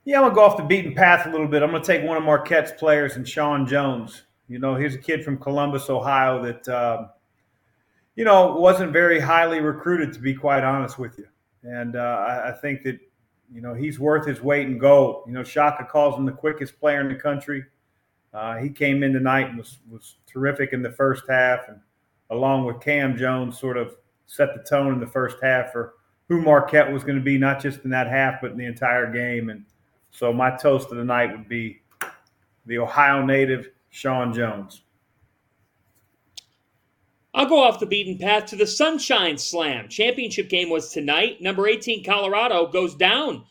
Yeah, 0.06 0.16
I'm 0.16 0.22
going 0.22 0.32
to 0.32 0.34
go 0.36 0.44
off 0.44 0.56
the 0.56 0.64
beaten 0.64 0.94
path 0.94 1.26
a 1.26 1.30
little 1.30 1.48
bit. 1.48 1.62
I'm 1.62 1.70
going 1.70 1.82
to 1.82 1.86
take 1.86 2.02
one 2.02 2.16
of 2.16 2.22
Marquette's 2.22 2.72
players 2.72 3.16
and 3.16 3.28
Sean 3.28 3.66
Jones. 3.66 4.22
You 4.52 4.58
know, 4.58 4.74
here's 4.74 4.94
a 4.94 4.98
kid 4.98 5.24
from 5.24 5.38
Columbus, 5.38 5.88
Ohio 5.88 6.42
that, 6.42 6.68
uh, 6.68 7.06
you 8.16 8.24
know, 8.24 8.54
wasn't 8.56 8.92
very 8.92 9.18
highly 9.18 9.60
recruited, 9.60 10.12
to 10.12 10.20
be 10.20 10.34
quite 10.34 10.62
honest 10.62 10.98
with 10.98 11.16
you. 11.16 11.26
And 11.62 11.96
uh, 11.96 12.26
I, 12.28 12.50
I, 12.50 12.52
think 12.52 12.82
that 12.82 13.00
you 13.50 13.62
know, 13.62 13.72
he's 13.72 13.98
worth 13.98 14.26
his 14.26 14.42
weight 14.42 14.66
in 14.66 14.76
gold. 14.76 15.24
You 15.26 15.32
know, 15.32 15.42
Shaka 15.42 15.86
calls 15.86 16.18
him 16.18 16.26
the 16.26 16.32
quickest 16.32 16.78
player 16.78 17.00
in 17.00 17.08
the 17.08 17.14
country. 17.14 17.64
Uh, 18.34 18.58
he 18.58 18.68
came 18.68 19.02
in 19.02 19.14
tonight 19.14 19.48
and 19.48 19.56
was 19.56 19.78
was 19.90 20.16
terrific 20.26 20.74
in 20.74 20.82
the 20.82 20.90
first 20.90 21.24
half, 21.30 21.68
and 21.68 21.80
along 22.28 22.66
with 22.66 22.80
Cam 22.80 23.16
Jones, 23.16 23.58
sort 23.58 23.78
of 23.78 23.96
set 24.26 24.50
the 24.54 24.62
tone 24.62 24.92
in 24.92 25.00
the 25.00 25.06
first 25.06 25.38
half 25.42 25.72
for 25.72 25.94
who 26.28 26.42
Marquette 26.42 26.92
was 26.92 27.04
going 27.04 27.18
to 27.18 27.24
be, 27.24 27.38
not 27.38 27.58
just 27.58 27.84
in 27.84 27.90
that 27.90 28.06
half, 28.06 28.42
but 28.42 28.52
in 28.52 28.58
the 28.58 28.66
entire 28.66 29.10
game. 29.10 29.48
And 29.48 29.64
so, 30.10 30.30
my 30.30 30.50
toast 30.56 30.90
of 30.90 30.98
the 30.98 31.04
night 31.04 31.30
would 31.30 31.48
be 31.48 31.80
the 32.66 32.78
Ohio 32.78 33.24
native 33.24 33.71
Sean 33.92 34.32
Jones. 34.32 34.82
I'll 37.34 37.46
go 37.46 37.62
off 37.62 37.78
the 37.78 37.86
beaten 37.86 38.18
path 38.18 38.46
to 38.46 38.56
the 38.56 38.66
Sunshine 38.66 39.36
Slam. 39.38 39.88
Championship 39.88 40.48
game 40.48 40.70
was 40.70 40.90
tonight. 40.90 41.40
Number 41.40 41.68
18, 41.68 42.02
Colorado, 42.02 42.66
goes 42.66 42.94
down. 42.94 43.44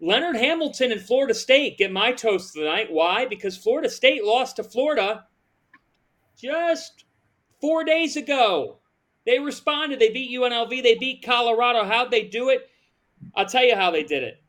Leonard 0.00 0.36
Hamilton 0.36 0.92
and 0.92 1.00
Florida 1.00 1.32
State 1.32 1.78
get 1.78 1.92
my 1.92 2.12
toast 2.12 2.54
tonight. 2.54 2.90
Why? 2.90 3.24
Because 3.24 3.56
Florida 3.56 3.88
State 3.88 4.24
lost 4.24 4.56
to 4.56 4.64
Florida 4.64 5.24
just 6.36 7.04
four 7.60 7.84
days 7.84 8.16
ago. 8.16 8.78
They 9.26 9.38
responded. 9.38 10.00
They 10.00 10.10
beat 10.10 10.36
UNLV. 10.36 10.82
They 10.82 10.96
beat 10.96 11.24
Colorado. 11.24 11.84
How'd 11.84 12.10
they 12.10 12.22
do 12.22 12.48
it? 12.48 12.68
I'll 13.34 13.46
tell 13.46 13.64
you 13.64 13.76
how 13.76 13.92
they 13.92 14.02
did 14.02 14.24
it. 14.24 14.42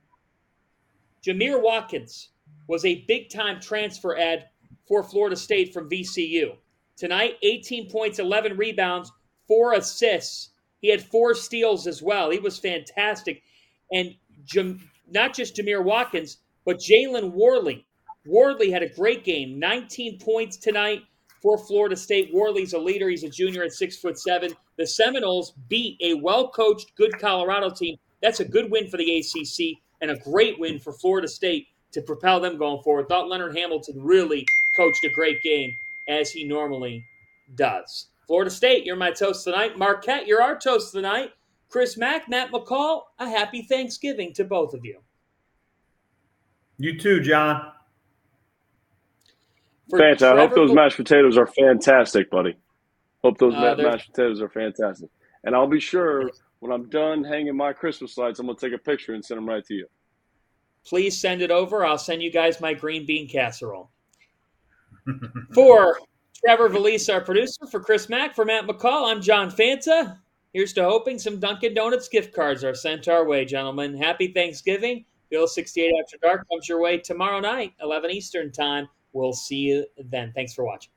Jamir 1.23 1.61
Watkins 1.61 2.29
was 2.67 2.83
a 2.83 3.03
big 3.07 3.29
time 3.29 3.59
transfer 3.59 4.17
ad 4.17 4.45
for 4.89 5.03
Florida 5.03 5.37
State 5.37 5.71
from 5.71 5.89
VCU. 5.89 6.57
Tonight, 6.97 7.37
18 7.43 7.89
points, 7.89 8.19
11 8.19 8.57
rebounds, 8.57 9.09
four 9.47 9.73
assists. 9.73 10.49
He 10.81 10.89
had 10.89 11.01
four 11.01 11.33
steals 11.33 11.87
as 11.87 12.01
well. 12.01 12.29
He 12.29 12.39
was 12.39 12.59
fantastic. 12.59 13.43
And 13.93 14.15
Jam- 14.43 14.89
not 15.09 15.33
just 15.33 15.55
Jamir 15.55 15.83
Watkins, 15.83 16.39
but 16.65 16.77
Jalen 16.79 17.31
Warley. 17.31 17.85
Warley 18.25 18.69
had 18.71 18.83
a 18.83 18.89
great 18.89 19.23
game, 19.23 19.59
19 19.59 20.19
points 20.19 20.57
tonight 20.57 21.03
for 21.41 21.57
Florida 21.57 21.95
State. 21.95 22.33
Warley's 22.33 22.73
a 22.73 22.77
leader. 22.77 23.09
He's 23.09 23.23
a 23.23 23.29
junior 23.29 23.63
at 23.63 23.71
six 23.71 23.97
foot 23.97 24.19
seven. 24.19 24.53
The 24.77 24.85
Seminoles 24.85 25.53
beat 25.69 25.97
a 26.01 26.15
well 26.15 26.49
coached, 26.49 26.95
good 26.95 27.17
Colorado 27.19 27.69
team. 27.69 27.95
That's 28.21 28.39
a 28.41 28.45
good 28.45 28.69
win 28.69 28.89
for 28.89 28.97
the 28.97 29.19
ACC 29.19 29.77
and 30.01 30.11
a 30.11 30.17
great 30.17 30.59
win 30.59 30.79
for 30.79 30.91
Florida 30.93 31.27
State 31.27 31.67
to 31.91 32.01
propel 32.01 32.39
them 32.39 32.57
going 32.57 32.81
forward. 32.83 33.07
Thought 33.07 33.29
Leonard 33.29 33.55
Hamilton 33.55 34.01
really 34.01 34.45
coached 34.79 35.03
a 35.03 35.09
great 35.09 35.41
game 35.43 35.75
as 36.07 36.31
he 36.31 36.45
normally 36.45 37.05
does. 37.55 38.07
Florida 38.27 38.49
State, 38.49 38.85
you're 38.85 38.95
my 38.95 39.11
toast 39.11 39.43
tonight. 39.43 39.77
Marquette, 39.77 40.25
you're 40.25 40.41
our 40.41 40.57
toast 40.57 40.93
tonight. 40.93 41.31
Chris 41.67 41.97
Mack, 41.97 42.29
Matt 42.29 42.51
McCall, 42.51 43.01
a 43.19 43.27
happy 43.27 43.61
Thanksgiving 43.61 44.31
to 44.33 44.45
both 44.45 44.73
of 44.73 44.85
you. 44.85 44.99
You 46.77 46.97
too, 46.97 47.19
John. 47.19 47.73
Fantastic. 49.91 50.27
I 50.29 50.37
hope 50.37 50.55
those 50.55 50.71
mashed 50.71 50.95
potatoes 50.95 51.37
are 51.37 51.47
fantastic, 51.47 52.31
buddy. 52.31 52.55
Hope 53.21 53.37
those 53.37 53.53
uh, 53.53 53.75
mashed 53.77 54.13
potatoes 54.13 54.41
are 54.41 54.49
fantastic. 54.49 55.09
And 55.43 55.53
I'll 55.53 55.67
be 55.67 55.81
sure 55.81 56.31
when 56.59 56.71
I'm 56.71 56.87
done 56.89 57.25
hanging 57.25 57.57
my 57.57 57.73
Christmas 57.73 58.17
lights, 58.17 58.39
I'm 58.39 58.45
going 58.45 58.57
to 58.57 58.69
take 58.69 58.79
a 58.79 58.81
picture 58.81 59.13
and 59.13 59.25
send 59.25 59.39
them 59.39 59.49
right 59.49 59.65
to 59.65 59.73
you. 59.73 59.87
Please 60.85 61.19
send 61.19 61.41
it 61.41 61.51
over. 61.51 61.85
I'll 61.85 61.97
send 61.97 62.21
you 62.21 62.31
guys 62.31 62.61
my 62.61 62.73
green 62.73 63.05
bean 63.05 63.27
casserole. 63.27 63.91
For 65.53 65.99
Trevor 66.35 66.69
Valise, 66.69 67.09
our 67.09 67.21
producer, 67.21 67.65
for 67.69 67.79
Chris 67.79 68.09
Mack, 68.09 68.35
for 68.35 68.45
Matt 68.45 68.65
McCall, 68.65 69.11
I'm 69.11 69.21
John 69.21 69.51
Fanta. 69.51 70.17
Here's 70.53 70.73
to 70.73 70.83
hoping 70.83 71.19
some 71.19 71.39
Dunkin' 71.39 71.73
Donuts 71.73 72.07
gift 72.07 72.33
cards 72.33 72.63
are 72.63 72.73
sent 72.73 73.07
our 73.07 73.25
way, 73.25 73.45
gentlemen. 73.45 73.95
Happy 73.95 74.29
Thanksgiving. 74.29 75.05
Bill 75.29 75.47
68 75.47 75.91
After 76.03 76.17
Dark 76.17 76.47
comes 76.49 76.67
your 76.67 76.81
way 76.81 76.97
tomorrow 76.97 77.39
night, 77.39 77.73
11 77.81 78.09
Eastern 78.09 78.51
Time. 78.51 78.87
We'll 79.13 79.33
see 79.33 79.57
you 79.57 79.85
then. 79.97 80.31
Thanks 80.33 80.53
for 80.53 80.65
watching. 80.65 80.91